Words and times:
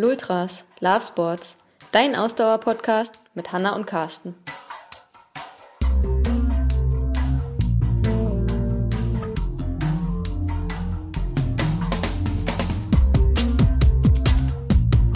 Lultras, 0.00 0.64
Love 0.78 1.00
Sports, 1.00 1.56
dein 1.90 2.14
Ausdauer-Podcast 2.14 3.14
mit 3.34 3.50
Hanna 3.50 3.74
und 3.74 3.84
Carsten. 3.84 4.36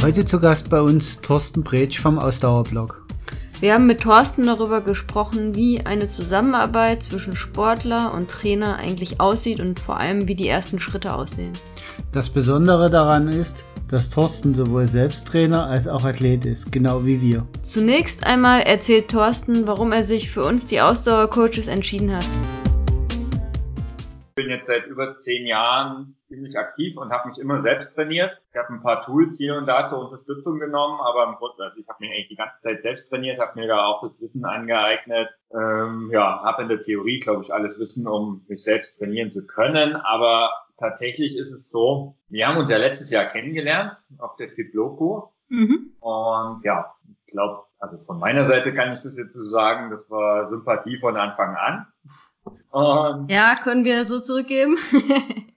Heute 0.03 0.25
zu 0.25 0.41
Gast 0.41 0.69
bei 0.69 0.81
uns 0.81 1.21
Thorsten 1.21 1.63
Bretsch 1.63 2.01
vom 2.01 2.19
Ausdauerblog. 2.19 3.07
Wir 3.61 3.75
haben 3.75 3.87
mit 3.87 4.01
Thorsten 4.01 4.47
darüber 4.47 4.81
gesprochen, 4.81 5.55
wie 5.55 5.87
eine 5.87 6.09
Zusammenarbeit 6.09 7.05
zwischen 7.05 7.37
Sportler 7.37 8.13
und 8.13 8.29
Trainer 8.29 8.79
eigentlich 8.79 9.21
aussieht 9.21 9.61
und 9.61 9.79
vor 9.79 10.01
allem, 10.01 10.27
wie 10.27 10.35
die 10.35 10.49
ersten 10.49 10.81
Schritte 10.81 11.15
aussehen. 11.15 11.53
Das 12.11 12.31
Besondere 12.31 12.91
daran 12.91 13.29
ist, 13.29 13.65
dass 13.93 14.09
Thorsten 14.09 14.55
sowohl 14.55 14.87
selbst 14.87 15.29
Trainer 15.29 15.67
als 15.67 15.87
auch 15.87 16.07
Athlet 16.07 16.47
ist, 16.47 16.73
genau 16.73 17.05
wie 17.05 17.21
wir. 17.21 17.47
Zunächst 17.61 18.25
einmal 18.25 18.63
erzählt 18.63 19.11
Thorsten, 19.11 19.67
warum 19.67 19.93
er 19.93 20.03
sich 20.03 20.31
für 20.31 20.43
uns 20.43 20.65
die 20.65 20.81
Ausdauercoaches 20.81 21.69
entschieden 21.69 22.17
hat. 22.17 22.27
Ich 24.31 24.35
bin 24.35 24.49
jetzt 24.49 24.67
seit 24.67 24.87
über 24.87 25.19
zehn 25.19 25.47
Jahren 25.47 26.17
ziemlich 26.33 26.57
aktiv 26.59 26.97
und 26.97 27.11
habe 27.11 27.29
mich 27.29 27.39
immer 27.39 27.61
selbst 27.61 27.95
trainiert. 27.95 28.41
Ich 28.51 28.59
habe 28.59 28.73
ein 28.73 28.83
paar 28.83 29.03
Tools 29.03 29.37
hier 29.37 29.57
und 29.57 29.67
da 29.67 29.89
zur 29.89 30.07
Unterstützung 30.07 30.59
genommen, 30.59 30.99
aber 31.01 31.29
im 31.29 31.35
Grunde, 31.35 31.65
also 31.65 31.79
ich 31.79 31.87
habe 31.89 31.99
mich 32.01 32.11
eigentlich 32.11 32.29
die 32.29 32.37
ganze 32.37 32.61
Zeit 32.63 32.83
selbst 32.83 33.09
trainiert, 33.11 33.39
habe 33.39 33.61
mir 33.61 33.69
da 33.69 33.85
auch 33.85 34.03
das 34.03 34.19
Wissen 34.21 34.45
angeeignet. 34.45 35.29
Ähm, 35.53 36.09
ja, 36.11 36.43
habe 36.43 36.63
in 36.63 36.69
der 36.69 36.81
Theorie, 36.81 37.19
glaube 37.19 37.43
ich, 37.43 37.53
alles 37.53 37.79
Wissen, 37.79 38.07
um 38.07 38.45
mich 38.49 38.63
selbst 38.63 38.99
trainieren 38.99 39.31
zu 39.31 39.47
können. 39.47 39.97
Aber 39.97 40.51
tatsächlich 40.79 41.37
ist 41.37 41.53
es 41.53 41.71
so, 41.71 42.17
wir 42.29 42.49
haben 42.49 42.57
uns 42.57 42.71
ja 42.71 42.79
letztes 42.79 43.11
Jahr 43.11 43.27
kennengelernt 43.27 43.99
auf 44.19 44.37
der 44.37 44.49
Fitloco. 44.49 45.35
Mhm. 45.49 45.93
Und 46.01 46.65
ja, 46.65 46.95
ich 47.27 47.33
glaube, 47.33 47.65
also 47.79 47.99
von 47.99 48.19
meiner 48.19 48.47
Seite 48.47 48.73
kann 48.73 48.93
ich 48.93 49.01
das 49.01 49.19
jetzt 49.19 49.35
so 49.35 49.45
sagen, 49.51 49.91
das 49.91 50.11
war 50.11 50.49
Sympathie 50.49 50.97
von 50.97 51.17
Anfang 51.19 51.57
an. 51.57 51.87
Und 52.71 53.31
ja, 53.31 53.57
können 53.63 53.85
wir 53.85 54.07
so 54.07 54.21
zurückgeben. 54.21 54.79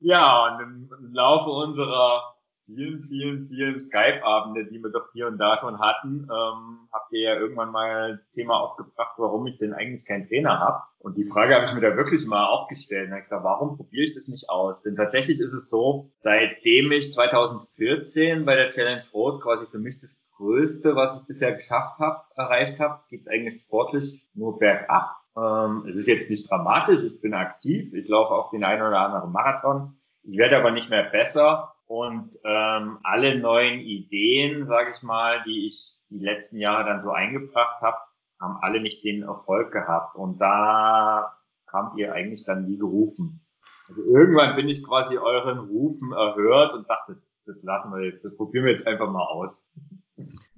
ja, 0.00 0.46
und 0.46 0.62
im, 0.62 1.12
Laufe 1.12 1.50
unserer 1.50 2.34
vielen, 2.64 3.02
vielen, 3.02 3.44
vielen 3.46 3.80
Skype-Abende, 3.80 4.66
die 4.66 4.82
wir 4.82 4.90
doch 4.90 5.10
hier 5.12 5.26
und 5.26 5.38
da 5.38 5.58
schon 5.58 5.80
hatten, 5.80 6.28
ähm, 6.30 6.88
habt 6.92 7.12
ihr 7.12 7.20
ja 7.20 7.34
irgendwann 7.34 7.72
mal 7.72 8.20
Thema 8.32 8.60
aufgebracht, 8.60 9.14
warum 9.16 9.46
ich 9.46 9.58
denn 9.58 9.74
eigentlich 9.74 10.04
keinen 10.04 10.26
Trainer 10.26 10.60
habe. 10.60 10.82
Und 10.98 11.16
die 11.16 11.24
Frage 11.24 11.54
habe 11.54 11.64
ich 11.64 11.72
mir 11.72 11.80
da 11.80 11.96
wirklich 11.96 12.24
mal 12.26 12.46
auch 12.46 12.68
gestellt. 12.68 13.10
Ich 13.12 13.24
gesagt, 13.24 13.44
warum 13.44 13.76
probiere 13.76 14.04
ich 14.04 14.12
das 14.12 14.28
nicht 14.28 14.48
aus? 14.48 14.82
Denn 14.82 14.94
tatsächlich 14.94 15.40
ist 15.40 15.52
es 15.52 15.68
so, 15.68 16.12
seitdem 16.20 16.92
ich 16.92 17.12
2014 17.12 18.44
bei 18.44 18.54
der 18.54 18.70
Challenge 18.70 19.02
Rot 19.12 19.42
quasi 19.42 19.66
für 19.66 19.78
mich 19.78 19.98
das 20.00 20.14
Größte, 20.36 20.96
was 20.96 21.20
ich 21.20 21.26
bisher 21.26 21.52
geschafft 21.52 21.98
habe, 21.98 22.22
erreicht 22.36 22.80
habe, 22.80 23.02
geht 23.10 23.22
es 23.22 23.28
eigentlich 23.28 23.60
sportlich 23.60 24.26
nur 24.32 24.58
bergab. 24.58 25.19
Ähm, 25.40 25.84
es 25.88 25.96
ist 25.96 26.06
jetzt 26.06 26.28
nicht 26.28 26.50
dramatisch, 26.50 27.02
ich 27.02 27.20
bin 27.20 27.34
aktiv, 27.34 27.94
ich 27.94 28.08
laufe 28.08 28.34
auch 28.34 28.50
den 28.50 28.64
einen 28.64 28.82
oder 28.82 29.00
anderen 29.00 29.32
Marathon. 29.32 29.94
Ich 30.22 30.36
werde 30.36 30.58
aber 30.58 30.70
nicht 30.70 30.90
mehr 30.90 31.04
besser 31.04 31.74
und 31.86 32.38
ähm, 32.44 32.98
alle 33.02 33.38
neuen 33.38 33.80
Ideen, 33.80 34.66
sage 34.66 34.92
ich 34.94 35.02
mal, 35.02 35.42
die 35.46 35.68
ich 35.68 35.96
die 36.10 36.18
letzten 36.18 36.58
Jahre 36.58 36.84
dann 36.84 37.02
so 37.02 37.10
eingebracht 37.10 37.80
habe, 37.80 37.96
haben 38.40 38.58
alle 38.60 38.80
nicht 38.80 39.04
den 39.04 39.22
Erfolg 39.22 39.72
gehabt. 39.72 40.16
Und 40.16 40.40
da 40.40 41.36
kamt 41.66 41.98
ihr 41.98 42.12
eigentlich 42.12 42.44
dann 42.44 42.66
wie 42.66 42.78
gerufen. 42.78 43.44
Also 43.88 44.02
irgendwann 44.02 44.56
bin 44.56 44.68
ich 44.68 44.84
quasi 44.84 45.18
euren 45.18 45.58
Rufen 45.58 46.12
erhört 46.12 46.74
und 46.74 46.88
dachte, 46.88 47.20
das 47.46 47.62
lassen 47.62 47.92
wir 47.92 48.04
jetzt, 48.04 48.24
das 48.24 48.36
probieren 48.36 48.66
wir 48.66 48.72
jetzt 48.72 48.86
einfach 48.86 49.10
mal 49.10 49.24
aus. 49.24 49.68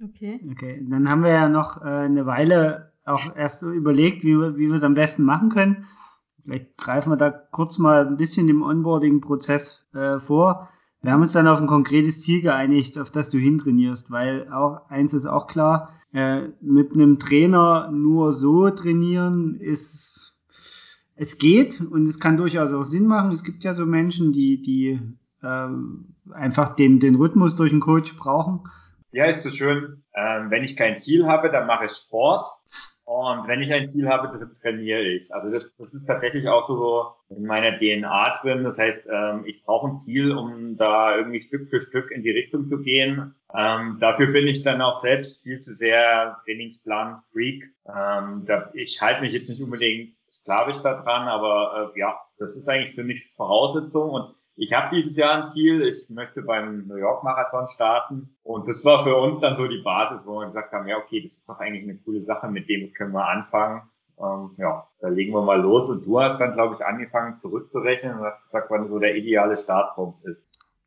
Okay. 0.03 0.39
Okay, 0.51 0.85
dann 0.87 1.09
haben 1.09 1.23
wir 1.23 1.31
ja 1.31 1.49
noch 1.49 1.81
äh, 1.81 1.85
eine 1.85 2.25
Weile 2.25 2.92
auch 3.05 3.35
erst 3.35 3.61
überlegt, 3.61 4.23
wie 4.23 4.37
wir, 4.37 4.57
wie 4.57 4.67
wir 4.67 4.75
es 4.75 4.83
am 4.83 4.93
besten 4.93 5.23
machen 5.23 5.49
können. 5.49 5.85
Vielleicht 6.43 6.77
greifen 6.77 7.11
wir 7.11 7.17
da 7.17 7.29
kurz 7.29 7.77
mal 7.77 8.05
ein 8.05 8.17
bisschen 8.17 8.47
dem 8.47 8.63
Onboarding-Prozess 8.63 9.87
äh, 9.93 10.19
vor. 10.19 10.69
Wir 11.01 11.11
haben 11.11 11.21
uns 11.21 11.33
dann 11.33 11.47
auf 11.47 11.59
ein 11.59 11.67
konkretes 11.67 12.21
Ziel 12.21 12.41
geeinigt, 12.41 12.97
auf 12.97 13.11
das 13.11 13.29
du 13.29 13.37
hintrainierst, 13.37 14.11
weil 14.11 14.51
auch 14.51 14.89
eins 14.89 15.13
ist 15.13 15.25
auch 15.25 15.47
klar, 15.47 15.93
äh, 16.13 16.49
mit 16.61 16.93
einem 16.93 17.19
Trainer 17.19 17.91
nur 17.91 18.33
so 18.33 18.69
trainieren 18.69 19.55
ist, 19.59 20.35
es 21.15 21.37
geht 21.37 21.81
und 21.81 22.07
es 22.07 22.19
kann 22.19 22.37
durchaus 22.37 22.73
auch 22.73 22.85
Sinn 22.85 23.05
machen. 23.05 23.31
Es 23.31 23.43
gibt 23.43 23.63
ja 23.63 23.73
so 23.73 23.85
Menschen, 23.85 24.31
die, 24.31 24.61
die 24.61 24.99
äh, 25.41 25.67
einfach 26.33 26.75
den, 26.75 26.99
den 26.99 27.15
Rhythmus 27.15 27.55
durch 27.55 27.71
einen 27.71 27.81
Coach 27.81 28.15
brauchen. 28.17 28.61
Ja, 29.11 29.25
ist 29.25 29.43
so 29.43 29.49
schön. 29.49 30.03
Ähm, 30.15 30.49
wenn 30.49 30.63
ich 30.63 30.75
kein 30.75 30.97
Ziel 30.97 31.27
habe, 31.27 31.51
dann 31.51 31.67
mache 31.67 31.85
ich 31.85 31.91
Sport. 31.91 32.47
Und 33.05 33.47
wenn 33.49 33.61
ich 33.61 33.73
ein 33.73 33.89
Ziel 33.89 34.07
habe, 34.07 34.49
trainiere 34.61 35.01
ich. 35.01 35.33
Also 35.33 35.51
das, 35.51 35.75
das 35.77 35.93
ist 35.93 36.05
tatsächlich 36.05 36.47
auch 36.47 36.67
so 36.67 37.35
in 37.35 37.43
meiner 37.45 37.77
DNA 37.77 38.35
drin. 38.41 38.63
Das 38.63 38.77
heißt, 38.77 39.07
ähm, 39.11 39.43
ich 39.45 39.63
brauche 39.63 39.87
ein 39.87 39.99
Ziel, 39.99 40.31
um 40.31 40.77
da 40.77 41.17
irgendwie 41.17 41.41
Stück 41.41 41.69
für 41.69 41.81
Stück 41.81 42.11
in 42.11 42.23
die 42.23 42.31
Richtung 42.31 42.67
zu 42.69 42.79
gehen. 42.79 43.35
Ähm, 43.53 43.97
dafür 43.99 44.27
bin 44.27 44.47
ich 44.47 44.63
dann 44.63 44.81
auch 44.81 45.01
selbst 45.01 45.41
viel 45.43 45.59
zu 45.59 45.75
sehr 45.75 46.37
Trainingsplan-Freak. 46.45 47.63
Ähm, 47.87 48.45
da, 48.45 48.71
ich 48.73 49.01
halte 49.01 49.21
mich 49.21 49.33
jetzt 49.33 49.49
nicht 49.49 49.61
unbedingt 49.61 50.15
sklavisch 50.31 50.77
daran, 50.77 51.27
aber 51.27 51.91
äh, 51.93 51.99
ja, 51.99 52.17
das 52.37 52.55
ist 52.55 52.69
eigentlich 52.69 52.95
für 52.95 53.03
mich 53.03 53.33
Voraussetzung. 53.35 54.11
Und 54.11 54.33
ich 54.55 54.71
habe 54.73 54.95
dieses 54.95 55.15
Jahr 55.15 55.45
ein 55.45 55.51
Ziel, 55.51 55.81
ich 55.81 56.09
möchte 56.09 56.41
beim 56.41 56.87
New 56.87 56.95
York 56.95 57.23
Marathon 57.23 57.67
starten 57.67 58.35
und 58.43 58.67
das 58.67 58.85
war 58.85 59.03
für 59.03 59.15
uns 59.15 59.41
dann 59.41 59.57
so 59.57 59.67
die 59.67 59.81
Basis, 59.81 60.25
wo 60.25 60.39
wir 60.39 60.47
gesagt 60.47 60.71
haben, 60.71 60.87
ja 60.87 60.97
okay, 60.97 61.21
das 61.21 61.33
ist 61.33 61.49
doch 61.49 61.59
eigentlich 61.59 61.83
eine 61.83 61.97
coole 61.97 62.23
Sache, 62.23 62.47
mit 62.49 62.69
dem 62.69 62.93
können 62.93 63.13
wir 63.13 63.27
anfangen. 63.27 63.81
Ähm, 64.19 64.51
ja, 64.57 64.87
da 64.99 65.07
legen 65.07 65.33
wir 65.33 65.41
mal 65.41 65.59
los 65.59 65.89
und 65.89 66.05
du 66.05 66.19
hast 66.19 66.37
dann, 66.39 66.51
glaube 66.51 66.75
ich, 66.75 66.85
angefangen 66.85 67.39
zurückzurechnen 67.39 68.19
und 68.19 68.25
hast 68.25 68.43
gesagt, 68.43 68.69
wann 68.69 68.87
so 68.87 68.99
der 68.99 69.15
ideale 69.15 69.57
Startpunkt 69.57 70.23
ist. 70.25 70.41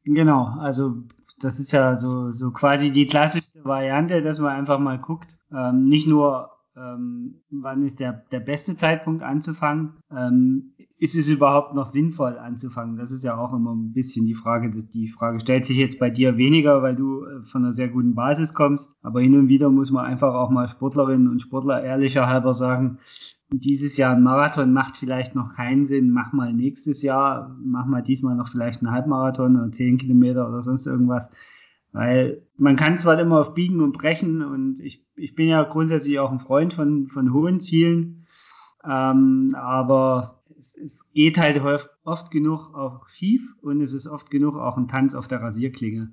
Genau, 0.04 0.54
also 0.60 0.94
das 1.40 1.58
ist 1.58 1.72
ja 1.72 1.96
so, 1.96 2.30
so 2.30 2.52
quasi 2.52 2.92
die 2.92 3.06
klassische 3.06 3.50
Variante, 3.64 4.22
dass 4.22 4.38
man 4.38 4.56
einfach 4.56 4.78
mal 4.78 4.98
guckt, 4.98 5.36
ähm, 5.52 5.88
nicht 5.88 6.06
nur 6.06 6.55
ähm, 6.76 7.42
wann 7.50 7.84
ist 7.84 8.00
der, 8.00 8.24
der 8.30 8.40
beste 8.40 8.76
Zeitpunkt 8.76 9.22
anzufangen? 9.22 9.94
Ähm, 10.10 10.74
ist 10.98 11.16
es 11.16 11.28
überhaupt 11.28 11.74
noch 11.74 11.86
sinnvoll 11.86 12.38
anzufangen? 12.38 12.96
Das 12.96 13.10
ist 13.10 13.24
ja 13.24 13.36
auch 13.36 13.52
immer 13.52 13.74
ein 13.74 13.92
bisschen 13.92 14.24
die 14.24 14.34
Frage. 14.34 14.70
Die 14.70 15.08
Frage 15.08 15.40
stellt 15.40 15.64
sich 15.64 15.76
jetzt 15.76 15.98
bei 15.98 16.10
dir 16.10 16.36
weniger, 16.36 16.82
weil 16.82 16.96
du 16.96 17.24
äh, 17.24 17.42
von 17.44 17.64
einer 17.64 17.72
sehr 17.72 17.88
guten 17.88 18.14
Basis 18.14 18.54
kommst. 18.54 18.94
Aber 19.02 19.20
hin 19.20 19.38
und 19.38 19.48
wieder 19.48 19.70
muss 19.70 19.90
man 19.90 20.04
einfach 20.04 20.34
auch 20.34 20.50
mal 20.50 20.68
Sportlerinnen 20.68 21.28
und 21.28 21.40
Sportler 21.40 21.82
ehrlicher 21.82 22.26
halber 22.26 22.54
sagen, 22.54 22.98
dieses 23.50 23.96
Jahr 23.96 24.14
ein 24.14 24.22
Marathon 24.22 24.72
macht 24.72 24.96
vielleicht 24.96 25.34
noch 25.34 25.54
keinen 25.54 25.86
Sinn, 25.86 26.10
mach 26.10 26.32
mal 26.32 26.52
nächstes 26.52 27.02
Jahr, 27.02 27.56
mach 27.62 27.86
mal 27.86 28.02
diesmal 28.02 28.34
noch 28.34 28.50
vielleicht 28.50 28.82
einen 28.82 28.90
Halbmarathon 28.90 29.56
oder 29.56 29.70
zehn 29.70 29.98
Kilometer 29.98 30.48
oder 30.48 30.62
sonst 30.62 30.86
irgendwas. 30.86 31.30
Weil 31.96 32.42
man 32.58 32.76
kann 32.76 32.98
zwar 32.98 33.18
immer 33.18 33.40
auf 33.40 33.54
Biegen 33.54 33.80
und 33.80 33.96
Brechen 33.96 34.42
und 34.42 34.80
ich, 34.80 35.02
ich 35.16 35.34
bin 35.34 35.48
ja 35.48 35.62
grundsätzlich 35.62 36.18
auch 36.18 36.30
ein 36.30 36.40
Freund 36.40 36.74
von, 36.74 37.08
von 37.08 37.32
hohen 37.32 37.58
Zielen, 37.58 38.26
ähm, 38.84 39.48
aber 39.56 40.42
es, 40.58 40.76
es 40.76 41.10
geht 41.14 41.38
halt 41.38 41.58
oft, 41.64 41.88
oft 42.04 42.30
genug 42.30 42.74
auch 42.74 43.08
schief 43.08 43.48
und 43.62 43.80
es 43.80 43.94
ist 43.94 44.06
oft 44.06 44.30
genug 44.30 44.56
auch 44.56 44.76
ein 44.76 44.88
Tanz 44.88 45.14
auf 45.14 45.26
der 45.26 45.40
Rasierklinge. 45.40 46.12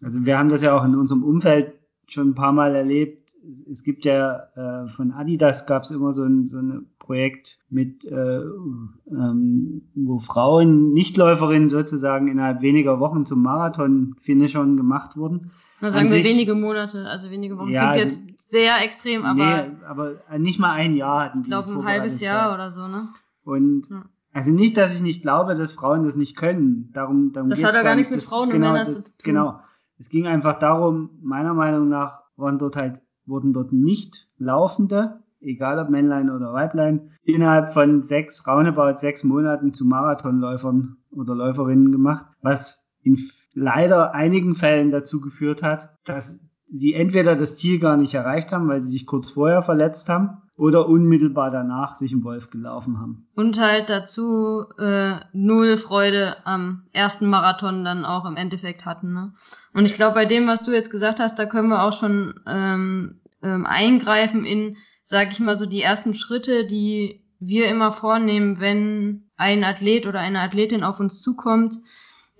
Also 0.00 0.24
wir 0.24 0.38
haben 0.38 0.50
das 0.50 0.62
ja 0.62 0.78
auch 0.78 0.84
in 0.84 0.94
unserem 0.94 1.24
Umfeld 1.24 1.74
schon 2.06 2.28
ein 2.28 2.34
paar 2.36 2.52
Mal 2.52 2.76
erlebt, 2.76 3.27
es 3.70 3.82
gibt 3.82 4.04
ja 4.04 4.48
äh, 4.56 4.88
von 4.88 5.12
Adidas 5.12 5.66
gab 5.66 5.84
es 5.84 5.90
immer 5.90 6.12
so 6.12 6.24
ein, 6.24 6.46
so 6.46 6.58
ein 6.58 6.86
Projekt 6.98 7.58
mit, 7.70 8.04
äh, 8.04 8.40
ähm, 8.40 9.82
wo 9.94 10.18
Frauen, 10.18 10.92
Nichtläuferinnen 10.92 11.68
sozusagen 11.68 12.28
innerhalb 12.28 12.60
weniger 12.62 13.00
Wochen 13.00 13.24
zum 13.24 13.42
Marathon-Finishern 13.42 14.76
gemacht 14.76 15.16
wurden. 15.16 15.50
Na, 15.80 15.90
sagen 15.90 16.06
An 16.06 16.12
wir 16.12 16.18
sich, 16.18 16.26
wenige 16.26 16.54
Monate, 16.54 17.06
also 17.06 17.30
wenige 17.30 17.56
Wochen. 17.58 17.70
Ja, 17.70 17.92
Klingt 17.92 18.06
also, 18.06 18.20
jetzt 18.26 18.50
sehr 18.50 18.82
extrem, 18.82 19.24
aber. 19.24 19.62
Nee, 19.62 19.70
aber 19.86 20.14
nicht 20.38 20.58
mal 20.58 20.72
ein 20.72 20.94
Jahr 20.94 21.26
hatten. 21.26 21.40
Ich 21.40 21.46
glaube, 21.46 21.72
ein 21.72 21.84
halbes 21.84 22.20
Jahr 22.20 22.54
oder 22.54 22.70
so, 22.70 22.88
ne? 22.88 23.08
Und 23.44 23.88
ja. 23.88 24.04
also 24.32 24.50
nicht, 24.50 24.76
dass 24.76 24.94
ich 24.94 25.00
nicht 25.00 25.22
glaube, 25.22 25.54
dass 25.54 25.72
Frauen 25.72 26.04
das 26.04 26.16
nicht 26.16 26.36
können. 26.36 26.90
Darum, 26.92 27.32
darum 27.32 27.50
das 27.50 27.62
hat 27.62 27.74
ja 27.74 27.82
gar 27.82 27.96
nichts 27.96 28.10
mit 28.10 28.22
Frauen 28.22 28.50
genau, 28.50 28.68
und 28.68 28.72
Männern 28.72 28.86
das, 28.86 29.04
zu 29.04 29.10
tun. 29.10 29.20
Genau. 29.22 29.60
Es 29.98 30.08
ging 30.08 30.26
einfach 30.26 30.58
darum, 30.58 31.10
meiner 31.22 31.54
Meinung 31.54 31.88
nach 31.88 32.20
waren 32.36 32.58
dort 32.58 32.76
halt 32.76 33.00
wurden 33.28 33.52
dort 33.52 33.72
nicht 33.72 34.26
Laufende, 34.38 35.20
egal 35.40 35.78
ob 35.78 35.90
Männlein 35.90 36.30
oder 36.30 36.52
Weiblein, 36.52 37.12
innerhalb 37.22 37.72
von 37.72 38.02
sechs, 38.02 38.46
roundabout 38.46 38.96
sechs 38.96 39.24
Monaten 39.24 39.74
zu 39.74 39.84
Marathonläufern 39.84 40.96
oder 41.10 41.34
Läuferinnen 41.34 41.92
gemacht, 41.92 42.26
was 42.42 42.86
in 43.02 43.18
leider 43.54 44.14
einigen 44.14 44.54
Fällen 44.54 44.90
dazu 44.90 45.20
geführt 45.20 45.62
hat, 45.62 45.90
dass 46.04 46.40
sie 46.70 46.94
entweder 46.94 47.36
das 47.36 47.56
Ziel 47.56 47.78
gar 47.78 47.96
nicht 47.96 48.14
erreicht 48.14 48.52
haben, 48.52 48.68
weil 48.68 48.80
sie 48.80 48.90
sich 48.90 49.06
kurz 49.06 49.30
vorher 49.30 49.62
verletzt 49.62 50.08
haben, 50.08 50.42
oder 50.58 50.88
unmittelbar 50.88 51.52
danach 51.52 51.94
sich 51.96 52.12
im 52.12 52.24
Wolf 52.24 52.50
gelaufen 52.50 52.98
haben. 52.98 53.28
Und 53.36 53.58
halt 53.58 53.88
dazu 53.88 54.64
äh, 54.76 55.14
null 55.32 55.76
Freude 55.76 56.44
am 56.44 56.82
ersten 56.92 57.30
Marathon 57.30 57.84
dann 57.84 58.04
auch 58.04 58.24
im 58.24 58.36
Endeffekt 58.36 58.84
hatten. 58.84 59.14
Ne? 59.14 59.32
Und 59.72 59.86
ich 59.86 59.94
glaube, 59.94 60.14
bei 60.14 60.26
dem, 60.26 60.48
was 60.48 60.64
du 60.64 60.72
jetzt 60.72 60.90
gesagt 60.90 61.20
hast, 61.20 61.38
da 61.38 61.46
können 61.46 61.68
wir 61.68 61.84
auch 61.84 61.92
schon 61.92 62.40
ähm, 62.46 63.20
ähm, 63.40 63.66
eingreifen 63.66 64.44
in, 64.44 64.76
sag 65.04 65.30
ich 65.30 65.38
mal, 65.38 65.56
so 65.56 65.64
die 65.64 65.80
ersten 65.80 66.12
Schritte, 66.12 66.66
die 66.66 67.22
wir 67.38 67.68
immer 67.68 67.92
vornehmen, 67.92 68.58
wenn 68.58 69.30
ein 69.36 69.62
Athlet 69.62 70.06
oder 70.06 70.18
eine 70.18 70.40
Athletin 70.40 70.82
auf 70.82 70.98
uns 70.98 71.22
zukommt, 71.22 71.74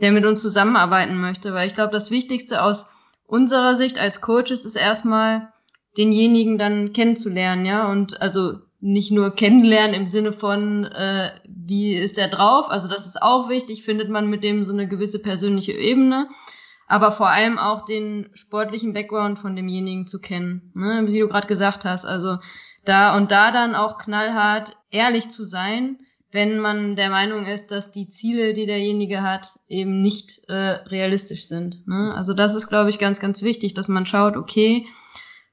der 0.00 0.10
mit 0.10 0.26
uns 0.26 0.42
zusammenarbeiten 0.42 1.20
möchte. 1.20 1.54
Weil 1.54 1.68
ich 1.68 1.76
glaube, 1.76 1.92
das 1.92 2.10
Wichtigste 2.10 2.64
aus 2.64 2.84
unserer 3.26 3.76
Sicht 3.76 3.96
als 3.96 4.20
Coaches 4.20 4.64
ist 4.64 4.74
erstmal, 4.74 5.52
denjenigen 5.98 6.56
dann 6.58 6.92
kennenzulernen, 6.92 7.66
ja, 7.66 7.90
und 7.90 8.22
also 8.22 8.60
nicht 8.80 9.10
nur 9.10 9.34
kennenlernen 9.34 9.94
im 9.94 10.06
Sinne 10.06 10.32
von, 10.32 10.84
äh, 10.84 11.32
wie 11.48 11.94
ist 11.94 12.16
er 12.16 12.28
drauf, 12.28 12.70
also 12.70 12.88
das 12.88 13.06
ist 13.06 13.20
auch 13.20 13.48
wichtig, 13.48 13.82
findet 13.82 14.08
man 14.08 14.30
mit 14.30 14.44
dem 14.44 14.64
so 14.64 14.72
eine 14.72 14.86
gewisse 14.86 15.18
persönliche 15.18 15.72
Ebene, 15.72 16.28
aber 16.86 17.10
vor 17.10 17.28
allem 17.28 17.58
auch 17.58 17.84
den 17.84 18.30
sportlichen 18.34 18.94
Background 18.94 19.40
von 19.40 19.56
demjenigen 19.56 20.06
zu 20.06 20.20
kennen, 20.20 20.70
ne? 20.74 21.02
wie 21.06 21.18
du 21.18 21.28
gerade 21.28 21.48
gesagt 21.48 21.84
hast, 21.84 22.06
also 22.06 22.38
da 22.84 23.16
und 23.16 23.32
da 23.32 23.50
dann 23.50 23.74
auch 23.74 23.98
knallhart 23.98 24.76
ehrlich 24.90 25.30
zu 25.30 25.44
sein, 25.44 25.98
wenn 26.30 26.58
man 26.58 26.94
der 26.94 27.10
Meinung 27.10 27.46
ist, 27.46 27.72
dass 27.72 27.90
die 27.90 28.08
Ziele, 28.08 28.54
die 28.54 28.66
derjenige 28.66 29.22
hat, 29.22 29.48
eben 29.68 30.02
nicht 30.02 30.42
äh, 30.48 30.54
realistisch 30.54 31.46
sind. 31.46 31.86
Ne? 31.86 32.12
Also 32.14 32.34
das 32.34 32.54
ist, 32.54 32.68
glaube 32.68 32.90
ich, 32.90 32.98
ganz, 32.98 33.18
ganz 33.18 33.42
wichtig, 33.42 33.74
dass 33.74 33.88
man 33.88 34.06
schaut, 34.06 34.36
okay, 34.36 34.86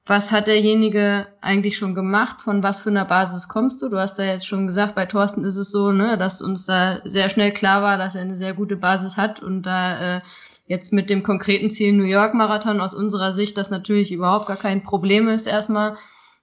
was 0.06 0.30
hat 0.30 0.46
derjenige 0.46 1.26
eigentlich 1.40 1.76
schon 1.76 1.96
gemacht, 1.96 2.40
von 2.42 2.62
was 2.62 2.80
für 2.80 2.90
einer 2.90 3.04
Basis 3.04 3.48
kommst 3.48 3.82
du? 3.82 3.88
Du 3.88 3.98
hast 3.98 4.18
ja 4.18 4.24
jetzt 4.24 4.46
schon 4.46 4.68
gesagt, 4.68 4.94
bei 4.94 5.04
Thorsten 5.04 5.44
ist 5.44 5.56
es 5.56 5.70
so, 5.70 5.90
ne, 5.90 6.16
dass 6.16 6.40
uns 6.40 6.64
da 6.64 7.00
sehr 7.04 7.28
schnell 7.28 7.52
klar 7.52 7.82
war, 7.82 7.98
dass 7.98 8.14
er 8.14 8.22
eine 8.22 8.36
sehr 8.36 8.54
gute 8.54 8.76
Basis 8.76 9.16
hat 9.16 9.42
und 9.42 9.64
da 9.64 10.18
äh, 10.18 10.20
jetzt 10.68 10.92
mit 10.92 11.10
dem 11.10 11.24
konkreten 11.24 11.70
Ziel 11.70 11.92
New 11.92 12.04
York 12.04 12.34
Marathon 12.34 12.80
aus 12.80 12.94
unserer 12.94 13.32
Sicht 13.32 13.58
das 13.58 13.70
natürlich 13.70 14.12
überhaupt 14.12 14.46
gar 14.46 14.56
kein 14.56 14.84
Problem 14.84 15.28
ist 15.28 15.46
erstmal. 15.46 15.96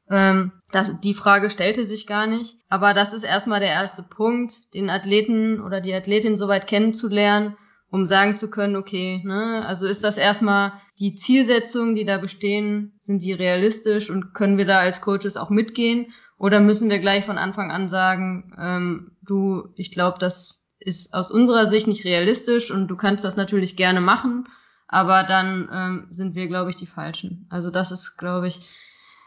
Ähm, 0.09 0.51
das, 0.71 0.91
die 1.01 1.13
Frage 1.13 1.49
stellte 1.49 1.85
sich 1.85 2.05
gar 2.05 2.27
nicht. 2.27 2.57
Aber 2.67 2.93
das 2.93 3.13
ist 3.13 3.23
erstmal 3.23 3.61
der 3.61 3.69
erste 3.69 4.03
Punkt, 4.03 4.73
den 4.73 4.89
Athleten 4.89 5.61
oder 5.61 5.79
die 5.79 5.93
Athletin 5.93 6.37
soweit 6.37 6.67
kennenzulernen 6.67 7.55
um 7.93 8.07
sagen 8.07 8.37
zu 8.37 8.49
können, 8.49 8.75
okay, 8.75 9.21
ne, 9.23 9.63
also 9.67 9.85
ist 9.85 10.03
das 10.03 10.17
erstmal 10.17 10.73
die 10.97 11.13
Zielsetzungen, 11.13 11.93
die 11.93 12.05
da 12.05 12.17
bestehen, 12.17 12.93
sind 13.01 13.21
die 13.21 13.33
realistisch 13.33 14.09
und 14.09 14.33
können 14.33 14.57
wir 14.57 14.65
da 14.65 14.79
als 14.79 14.99
Coaches 14.99 15.37
auch 15.37 15.51
mitgehen? 15.51 16.11
Oder 16.39 16.59
müssen 16.59 16.89
wir 16.89 16.97
gleich 16.97 17.23
von 17.23 17.37
Anfang 17.37 17.69
an 17.69 17.89
sagen, 17.89 18.51
ähm, 18.59 19.11
du, 19.21 19.67
ich 19.75 19.91
glaube, 19.91 20.17
das 20.17 20.65
ist 20.79 21.13
aus 21.13 21.29
unserer 21.29 21.67
Sicht 21.67 21.85
nicht 21.85 22.03
realistisch 22.03 22.71
und 22.71 22.87
du 22.87 22.95
kannst 22.95 23.25
das 23.25 23.35
natürlich 23.35 23.75
gerne 23.75 24.01
machen, 24.01 24.47
aber 24.87 25.21
dann 25.21 25.69
ähm, 25.71 26.07
sind 26.09 26.33
wir, 26.33 26.47
glaube 26.47 26.71
ich, 26.71 26.75
die 26.77 26.87
Falschen. 26.87 27.45
Also 27.51 27.69
das 27.69 27.91
ist, 27.91 28.17
glaube 28.17 28.47
ich, 28.47 28.61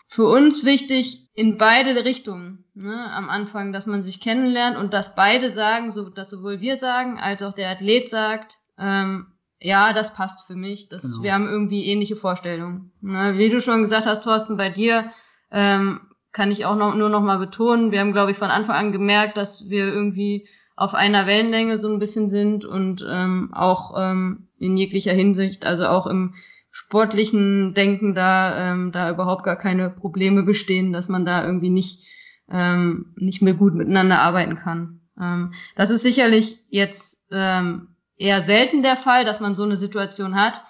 für 0.08 0.26
uns 0.26 0.64
wichtig 0.64 1.28
in 1.34 1.58
beide 1.58 2.04
Richtungen 2.04 2.64
ne, 2.74 3.12
am 3.12 3.28
Anfang, 3.28 3.72
dass 3.72 3.86
man 3.86 4.02
sich 4.02 4.20
kennenlernt 4.20 4.76
und 4.76 4.92
dass 4.94 5.14
beide 5.14 5.50
sagen, 5.50 5.92
so 5.92 6.08
dass 6.08 6.30
sowohl 6.30 6.60
wir 6.60 6.76
sagen 6.76 7.18
als 7.18 7.42
auch 7.42 7.52
der 7.52 7.70
Athlet 7.70 8.08
sagt, 8.08 8.56
ähm, 8.78 9.26
ja, 9.58 9.92
das 9.92 10.14
passt 10.14 10.46
für 10.46 10.54
mich. 10.54 10.88
Das, 10.88 11.02
genau. 11.02 11.22
Wir 11.22 11.32
haben 11.32 11.48
irgendwie 11.48 11.86
ähnliche 11.86 12.16
Vorstellungen. 12.16 12.92
Ne, 13.00 13.34
wie 13.36 13.48
du 13.48 13.60
schon 13.60 13.82
gesagt 13.82 14.06
hast, 14.06 14.24
Thorsten, 14.24 14.56
bei 14.56 14.70
dir 14.70 15.12
ähm, 15.50 16.00
kann 16.32 16.52
ich 16.52 16.66
auch 16.66 16.76
noch, 16.76 16.94
nur 16.94 17.08
noch 17.08 17.22
mal 17.22 17.38
betonen, 17.38 17.92
wir 17.92 18.00
haben, 18.00 18.12
glaube 18.12 18.30
ich, 18.30 18.36
von 18.36 18.50
Anfang 18.50 18.76
an 18.76 18.92
gemerkt, 18.92 19.36
dass 19.36 19.70
wir 19.70 19.86
irgendwie 19.86 20.46
auf 20.76 20.92
einer 20.92 21.26
Wellenlänge 21.26 21.78
so 21.78 21.88
ein 21.88 21.98
bisschen 21.98 22.28
sind 22.28 22.66
und 22.66 23.02
ähm, 23.08 23.52
auch 23.54 23.94
ähm, 23.96 24.48
in 24.58 24.76
jeglicher 24.76 25.14
Hinsicht, 25.14 25.64
also 25.64 25.86
auch 25.86 26.06
im 26.06 26.34
sportlichen 26.76 27.72
Denken 27.72 28.14
da, 28.14 28.72
ähm, 28.72 28.92
da 28.92 29.10
überhaupt 29.10 29.44
gar 29.44 29.56
keine 29.56 29.88
Probleme 29.88 30.42
bestehen, 30.42 30.92
dass 30.92 31.08
man 31.08 31.24
da 31.24 31.42
irgendwie 31.42 31.70
nicht, 31.70 32.04
ähm, 32.50 33.14
nicht 33.16 33.40
mehr 33.40 33.54
gut 33.54 33.74
miteinander 33.74 34.20
arbeiten 34.20 34.56
kann. 34.56 35.00
Ähm, 35.18 35.54
das 35.74 35.88
ist 35.88 36.02
sicherlich 36.02 36.58
jetzt 36.68 37.26
ähm, 37.32 37.88
eher 38.18 38.42
selten 38.42 38.82
der 38.82 38.96
Fall, 38.96 39.24
dass 39.24 39.40
man 39.40 39.56
so 39.56 39.62
eine 39.62 39.76
Situation 39.76 40.34
hat. 40.34 40.62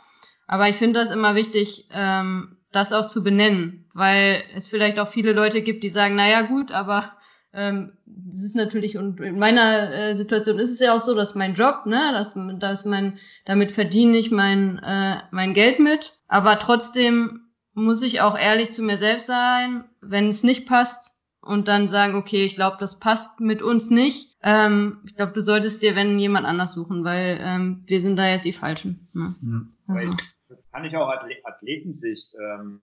Aber 0.47 0.69
ich 0.69 0.77
finde 0.77 1.01
das 1.01 1.11
immer 1.11 1.35
wichtig, 1.35 1.89
ähm, 1.91 2.57
das 2.71 2.93
auch 2.93 3.09
zu 3.09 3.25
benennen, 3.25 3.91
weil 3.93 4.45
es 4.55 4.69
vielleicht 4.69 5.01
auch 5.01 5.11
viele 5.11 5.33
Leute 5.33 5.61
gibt, 5.61 5.83
die 5.83 5.89
sagen, 5.89 6.15
naja 6.15 6.43
gut, 6.43 6.71
aber 6.71 7.16
ähm, 7.57 7.93
das 8.05 8.45
ist 8.45 8.55
natürlich, 8.55 8.99
und 8.99 9.19
in 9.21 9.39
meiner 9.39 9.93
äh, 9.93 10.15
Situation 10.15 10.59
ist 10.59 10.71
es 10.71 10.79
ja 10.79 10.95
auch 10.95 11.01
so, 11.01 11.15
dass 11.15 11.35
mein 11.35 11.55
Job, 11.55 11.87
ne, 11.87 12.13
dass, 12.13 12.37
dass 12.59 12.85
mein, 12.85 13.19
damit 13.47 13.73
verdiene 13.73 14.19
ich 14.19 14.31
mein, 14.31 14.79
äh, 14.79 15.23
mein 15.31 15.55
Geld 15.55 15.81
mit. 15.81 16.19
Aber 16.29 16.59
trotzdem 16.59 17.47
muss 17.73 18.03
ich 18.03 18.21
auch 18.21 18.39
ehrlich 18.39 18.73
zu 18.73 18.83
mir 18.83 18.99
selbst 18.99 19.27
sein, 19.27 19.85
wenn 20.03 20.29
es 20.29 20.43
nicht 20.43 20.67
passt 20.67 21.19
und 21.41 21.67
dann 21.67 21.89
sagen, 21.89 22.15
okay, 22.17 22.45
ich 22.45 22.57
glaube, 22.57 22.77
das 22.79 22.99
passt 22.99 23.41
mit 23.41 23.63
uns 23.63 23.89
nicht. 23.89 24.37
Ähm, 24.43 25.01
ich 25.07 25.17
glaube, 25.17 25.33
du 25.33 25.41
solltest 25.41 25.83
dir, 25.83 25.97
wenn 25.97 26.19
jemand 26.19 26.47
anders 26.47 26.75
suchen, 26.75 27.05
weil 27.05 27.39
ähm, 27.41 27.85
wir 27.87 28.01
sind 28.01 28.17
da 28.17 28.29
jetzt 28.29 28.45
die 28.45 28.53
Falschen. 28.53 29.09
Ne? 29.15 29.35
Ja. 29.89 29.95
Also. 29.95 30.17
Das 30.49 30.59
kann 30.73 30.85
ich 30.85 30.95
auch 30.95 31.09
Athletensicht 31.45 32.35
ähm, 32.35 32.81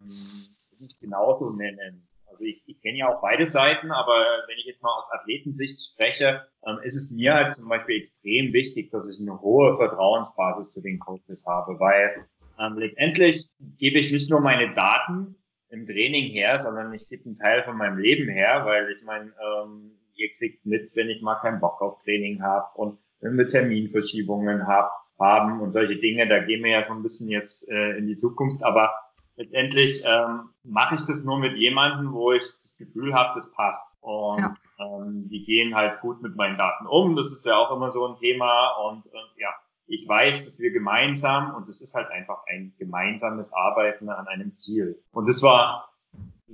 nicht 0.80 1.00
genauso 1.00 1.52
nennen. 1.52 2.08
Also 2.34 2.46
ich, 2.46 2.64
ich 2.68 2.82
kenne 2.82 2.98
ja 2.98 3.14
auch 3.14 3.22
beide 3.22 3.48
Seiten, 3.48 3.92
aber 3.92 4.14
wenn 4.48 4.58
ich 4.58 4.66
jetzt 4.66 4.82
mal 4.82 4.98
aus 4.98 5.12
Athletensicht 5.12 5.82
spreche, 5.82 6.48
ähm, 6.66 6.80
ist 6.84 6.96
es 6.96 7.12
mir 7.12 7.36
halt 7.36 7.56
zum 7.56 7.70
Beispiel 7.70 7.98
extrem 7.98 8.54
wichtig, 8.54 8.90
dass 8.92 9.08
ich 9.08 9.22
eine 9.22 9.40
hohe 9.42 9.76
Vertrauensbasis 9.76 10.74
zu 10.74 10.82
den 10.82 11.00
Coaches 11.00 11.46
habe, 11.48 11.80
weil 11.80 12.24
ähm, 12.60 12.78
letztendlich 12.78 13.48
gebe 13.78 14.00
ich 14.00 14.12
nicht 14.12 14.30
nur 14.30 14.42
meine 14.42 14.74
Daten 14.74 15.36
im 15.70 15.86
Training 15.86 16.32
her, 16.32 16.62
sondern 16.64 16.94
ich 16.94 17.08
gebe 17.08 17.26
einen 17.26 17.38
Teil 17.38 17.64
von 17.64 17.78
meinem 17.78 17.98
Leben 18.00 18.28
her, 18.30 18.66
weil 18.66 18.92
ich 18.92 19.04
meine, 19.04 19.32
ähm, 19.42 19.92
ihr 20.16 20.30
kriegt 20.38 20.66
mit, 20.66 20.96
wenn 20.96 21.10
ich 21.10 21.22
mal 21.22 21.36
keinen 21.36 21.60
Bock 21.60 21.82
auf 21.82 22.02
Training 22.04 22.42
habe 22.42 22.68
und 22.76 23.00
wenn 23.22 23.38
wir 23.38 23.48
Terminverschiebungen 23.48 24.68
hab, 24.68 24.92
haben 25.20 25.62
und 25.62 25.74
solche 25.74 25.98
Dinge, 25.98 26.28
da 26.28 26.40
gehen 26.40 26.64
wir 26.64 26.72
ja 26.72 26.86
schon 26.86 26.98
ein 26.98 27.04
bisschen 27.04 27.30
jetzt 27.30 27.70
äh, 27.70 27.98
in 27.98 28.08
die 28.08 28.18
Zukunft, 28.18 28.64
aber 28.64 28.94
letztendlich 29.36 30.04
ähm, 30.06 30.50
mache 30.64 30.96
ich 30.96 31.06
das 31.06 31.24
nur 31.24 31.40
mit 31.40 31.58
jemandem, 31.58 32.14
wo 32.14 32.32
ich 32.32 32.44
das 32.44 32.78
Gefühl 32.78 33.14
habe, 33.14 33.40
das 33.40 33.52
passt. 33.52 33.98
Und 34.02 34.40
ja. 34.40 34.56
ähm, 34.80 35.30
die 35.30 35.42
gehen 35.42 35.76
halt 35.76 36.02
gut 36.02 36.22
mit 36.22 36.36
meinen 36.36 36.58
Daten 36.58 36.88
um. 36.88 37.16
Das 37.16 37.28
ist 37.28 37.46
ja 37.46 37.58
auch 37.58 37.76
immer 37.76 37.92
so 37.92 38.06
ein 38.08 38.16
Thema. 38.16 38.72
Und 38.88 39.06
äh, 39.08 39.42
ja, 39.42 39.50
ich 39.88 40.08
weiß, 40.08 40.46
dass 40.46 40.60
wir 40.60 40.72
gemeinsam, 40.72 41.54
und 41.56 41.68
das 41.68 41.82
ist 41.82 41.94
halt 41.94 42.10
einfach 42.10 42.44
ein 42.48 42.74
gemeinsames 42.78 43.52
Arbeiten 43.54 44.10
an 44.10 44.28
einem 44.28 44.56
Ziel. 44.56 45.02
Und 45.12 45.28
das 45.28 45.42
war 45.42 45.93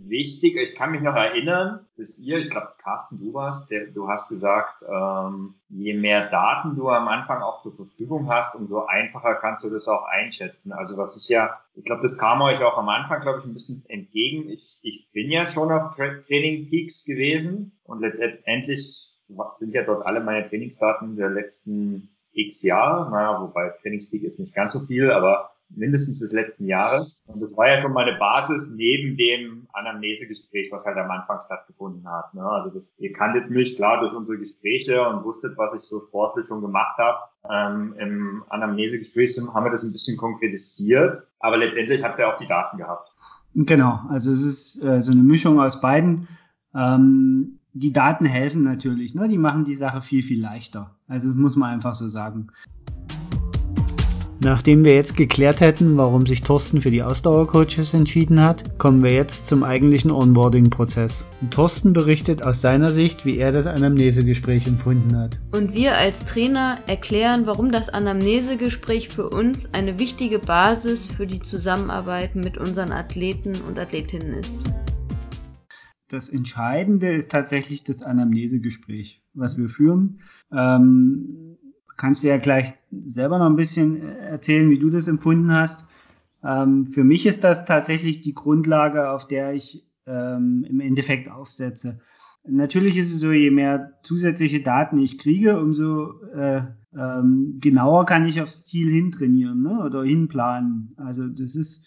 wichtig. 0.08 0.56
Ich 0.58 0.76
kann 0.76 0.92
mich 0.92 1.02
noch 1.02 1.16
erinnern, 1.16 1.86
dass 1.98 2.20
ihr, 2.20 2.38
ich 2.38 2.50
glaube, 2.50 2.74
Carsten, 2.78 3.20
du 3.20 3.34
warst, 3.34 3.70
der, 3.70 3.88
du 3.88 4.08
hast 4.08 4.30
gesagt, 4.30 4.84
ähm, 4.88 5.56
je 5.70 5.94
mehr 5.94 6.30
Daten 6.30 6.76
du 6.76 6.90
am 6.90 7.08
Anfang 7.08 7.42
auch 7.42 7.62
zur 7.62 7.76
Verfügung 7.76 8.30
hast, 8.30 8.56
umso 8.56 8.86
einfacher 8.86 9.36
kannst 9.36 9.64
du 9.64 9.70
das 9.70 9.88
auch 9.88 10.06
einschätzen. 10.06 10.72
Also 10.72 10.98
was 10.98 11.16
ist 11.16 11.30
ja, 11.30 11.60
ich 11.76 11.86
glaube, 11.86 12.04
das 12.04 12.18
kam 12.18 12.42
euch 12.42 12.62
auch 12.64 12.78
am 12.78 12.90
Anfang, 12.90 13.22
glaube 13.22 13.40
ich, 13.40 13.46
ein 13.46 13.54
bisschen 13.54 13.84
entgegen. 13.88 14.50
Ich, 14.50 14.78
ich 14.82 15.10
bin 15.12 15.32
ja 15.32 15.48
schon 15.48 15.72
auf 15.72 15.96
Tra 15.96 16.20
Training 16.28 16.70
Peaks 16.70 17.06
gewesen 17.06 17.80
und 17.84 18.00
letztendlich 18.00 19.10
sind 19.58 19.74
ja 19.74 19.84
dort 19.84 20.06
alle 20.06 20.22
meine 20.22 20.48
Trainingsdaten 20.48 21.16
der 21.16 21.30
letzten 21.30 22.10
x 22.34 22.64
Jahre, 22.64 23.10
naja, 23.12 23.42
wobei 23.42 23.70
Trainingspeak 23.82 24.24
ist 24.24 24.40
nicht 24.40 24.54
ganz 24.54 24.74
so 24.74 24.80
viel, 24.80 25.12
aber 25.12 25.52
mindestens 25.70 26.20
des 26.20 26.32
letzten 26.32 26.66
Jahres. 26.66 27.16
Und 27.28 27.42
das 27.42 27.56
war 27.56 27.68
ja 27.68 27.80
schon 27.80 27.94
meine 27.94 28.18
Basis 28.18 28.72
neben 28.76 29.18
dem 29.18 29.68
Anamnesegespräch, 29.74 30.72
was 30.72 30.86
halt 30.86 30.98
am 30.98 31.10
Anfang 31.12 31.40
stattgefunden 31.46 32.08
hat. 32.08 32.34
Ne? 32.34 32.44
Also 32.44 32.70
das, 32.70 32.94
ihr 32.98 33.12
kanntet 33.12 33.50
mich 33.50 33.76
klar 33.76 34.00
durch 34.02 34.14
unsere 34.14 34.38
Gespräche 34.38 35.08
und 35.08 35.24
wusstet, 35.24 35.58
was 35.58 35.76
ich 35.76 35.88
so 35.88 36.02
sportlich 36.02 36.48
schon 36.48 36.62
gemacht 36.62 36.98
habe. 36.98 37.18
Ähm, 37.50 37.96
Im 38.00 38.44
Anamnesegespräch 38.50 39.40
haben 39.54 39.66
wir 39.66 39.72
das 39.72 39.84
ein 39.84 39.92
bisschen 39.92 40.18
konkretisiert, 40.18 41.24
aber 41.40 41.58
letztendlich 41.58 42.04
habt 42.04 42.20
ihr 42.20 42.28
auch 42.28 42.38
die 42.38 42.48
Daten 42.48 42.78
gehabt. 42.78 43.10
Genau, 43.56 44.00
also 44.10 44.32
es 44.32 44.42
ist 44.42 44.84
äh, 44.84 45.02
so 45.02 45.12
eine 45.12 45.24
Mischung 45.24 45.60
aus 45.60 45.82
beiden. 45.82 46.28
Ähm, 46.76 47.60
die 47.74 47.94
Daten 47.94 48.26
helfen 48.26 48.64
natürlich, 48.64 49.16
ne? 49.16 49.28
die 49.28 49.38
machen 49.38 49.64
die 49.64 49.76
Sache 49.76 50.02
viel, 50.02 50.24
viel 50.24 50.42
leichter. 50.42 50.96
Also 51.08 51.30
das 51.30 51.38
muss 51.38 51.56
man 51.56 51.72
einfach 51.72 51.96
so 51.96 52.08
sagen. 52.08 52.48
Nachdem 54.42 54.86
wir 54.86 54.96
jetzt 54.96 55.18
geklärt 55.18 55.60
hätten, 55.60 55.98
warum 55.98 56.26
sich 56.26 56.44
Thorsten 56.44 56.80
für 56.80 56.92
die 56.92 57.04
Ausdauercoaches 57.04 57.94
entschieden 57.94 58.40
hat, 58.42 58.80
kommen 58.80 59.04
wir 59.04 59.12
jetzt 59.12 59.48
zum 59.48 59.64
eigentlichen 59.64 60.12
Onboarding-Prozess. 60.12 61.26
Thorsten 61.50 61.92
berichtet 61.92 62.42
aus 62.42 62.62
seiner 62.62 62.90
Sicht, 62.90 63.26
wie 63.26 63.38
er 63.38 63.52
das 63.52 63.68
Anamnesegespräch 63.68 64.66
empfunden 64.66 65.18
hat. 65.18 65.42
Und 65.52 65.76
wir 65.76 65.98
als 65.98 66.24
Trainer 66.24 66.78
erklären, 66.88 67.48
warum 67.48 67.74
das 67.74 67.90
Anamnesegespräch 67.90 69.10
für 69.10 69.30
uns 69.30 69.74
eine 69.74 70.00
wichtige 70.00 70.40
Basis 70.40 71.08
für 71.08 71.28
die 71.28 71.42
Zusammenarbeit 71.42 72.36
mit 72.38 72.58
unseren 72.58 72.94
Athleten 72.94 73.58
und 73.68 73.78
Athletinnen 73.78 74.36
ist. 74.36 74.60
das 76.08 76.30
Entscheidende 76.30 77.14
ist 77.14 77.30
tatsächlich 77.30 77.84
das 77.84 78.04
Anamnesegespräch, 78.04 79.22
was 79.34 79.58
wir 79.58 79.68
führen. 79.68 80.22
Ähm, 80.52 81.49
kannst 82.00 82.24
du 82.24 82.30
ja 82.30 82.38
gleich 82.38 82.74
selber 83.06 83.38
noch 83.38 83.46
ein 83.46 83.58
bisschen 83.58 84.02
erzählen, 84.02 84.70
wie 84.70 84.80
du 84.80 84.90
das 84.90 85.08
empfunden 85.08 85.52
hast. 85.52 85.84
Ähm, 86.44 86.86
für 86.88 87.04
mich 87.04 87.26
ist 87.26 87.44
das 87.44 87.66
tatsächlich 87.66 88.22
die 88.22 88.34
Grundlage, 88.34 89.10
auf 89.10 89.28
der 89.28 89.54
ich 89.54 89.86
ähm, 90.08 90.66
im 90.68 90.80
Endeffekt 90.80 91.30
aufsetze. 91.30 92.00
Natürlich 92.48 92.96
ist 92.98 93.14
es 93.14 93.20
so, 93.20 93.34
je 93.34 93.52
mehr 93.52 94.00
zusätzliche 94.02 94.62
Daten 94.62 94.98
ich 94.98 95.20
kriege, 95.20 95.60
umso 95.60 96.22
äh, 96.34 96.62
ähm, 96.98 97.58
genauer 97.60 98.06
kann 98.06 98.26
ich 98.26 98.42
aufs 98.42 98.64
Ziel 98.64 98.90
hintrainieren 98.90 99.62
ne? 99.62 99.84
oder 99.84 100.04
hinplanen. 100.04 100.94
Also 100.96 101.28
das 101.28 101.58
ist, 101.58 101.86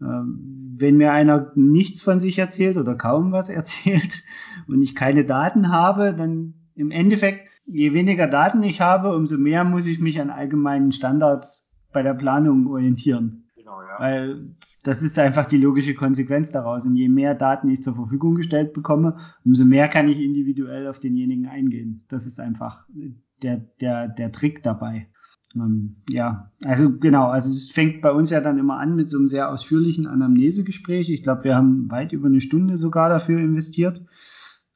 ähm, 0.00 0.74
wenn 0.78 0.96
mir 0.96 1.12
einer 1.12 1.52
nichts 1.54 2.00
von 2.00 2.20
sich 2.20 2.38
erzählt 2.38 2.78
oder 2.78 2.94
kaum 2.94 3.32
was 3.32 3.48
erzählt 3.50 4.22
und 4.66 4.80
ich 4.80 4.94
keine 4.94 5.26
Daten 5.26 5.70
habe, 5.70 6.14
dann 6.14 6.54
im 6.74 6.90
Endeffekt, 6.90 7.51
je 7.66 7.92
weniger 7.92 8.26
Daten 8.26 8.62
ich 8.62 8.80
habe, 8.80 9.14
umso 9.14 9.38
mehr 9.38 9.64
muss 9.64 9.86
ich 9.86 9.98
mich 9.98 10.20
an 10.20 10.30
allgemeinen 10.30 10.92
Standards 10.92 11.70
bei 11.92 12.02
der 12.02 12.14
Planung 12.14 12.66
orientieren. 12.66 13.44
Genau, 13.56 13.80
ja. 13.82 13.98
Weil 13.98 14.54
das 14.82 15.02
ist 15.02 15.18
einfach 15.18 15.46
die 15.46 15.58
logische 15.58 15.94
Konsequenz 15.94 16.50
daraus. 16.50 16.86
Und 16.86 16.96
je 16.96 17.08
mehr 17.08 17.34
Daten 17.34 17.68
ich 17.68 17.82
zur 17.82 17.94
Verfügung 17.94 18.34
gestellt 18.34 18.72
bekomme, 18.72 19.18
umso 19.44 19.64
mehr 19.64 19.88
kann 19.88 20.08
ich 20.08 20.18
individuell 20.18 20.88
auf 20.88 20.98
denjenigen 20.98 21.46
eingehen. 21.46 22.04
Das 22.08 22.26
ist 22.26 22.40
einfach 22.40 22.86
der, 23.42 23.58
der, 23.80 24.08
der 24.08 24.32
Trick 24.32 24.62
dabei. 24.62 25.06
Ähm, 25.54 25.96
ja, 26.08 26.50
also 26.64 26.98
genau, 26.98 27.28
also 27.28 27.50
es 27.50 27.70
fängt 27.70 28.00
bei 28.00 28.10
uns 28.10 28.30
ja 28.30 28.40
dann 28.40 28.58
immer 28.58 28.78
an 28.78 28.96
mit 28.96 29.08
so 29.08 29.18
einem 29.18 29.28
sehr 29.28 29.50
ausführlichen 29.50 30.06
Anamnesegespräch. 30.06 31.10
Ich 31.10 31.22
glaube, 31.22 31.44
wir 31.44 31.54
haben 31.54 31.90
weit 31.90 32.12
über 32.12 32.26
eine 32.26 32.40
Stunde 32.40 32.78
sogar 32.78 33.08
dafür 33.08 33.38
investiert. 33.38 34.02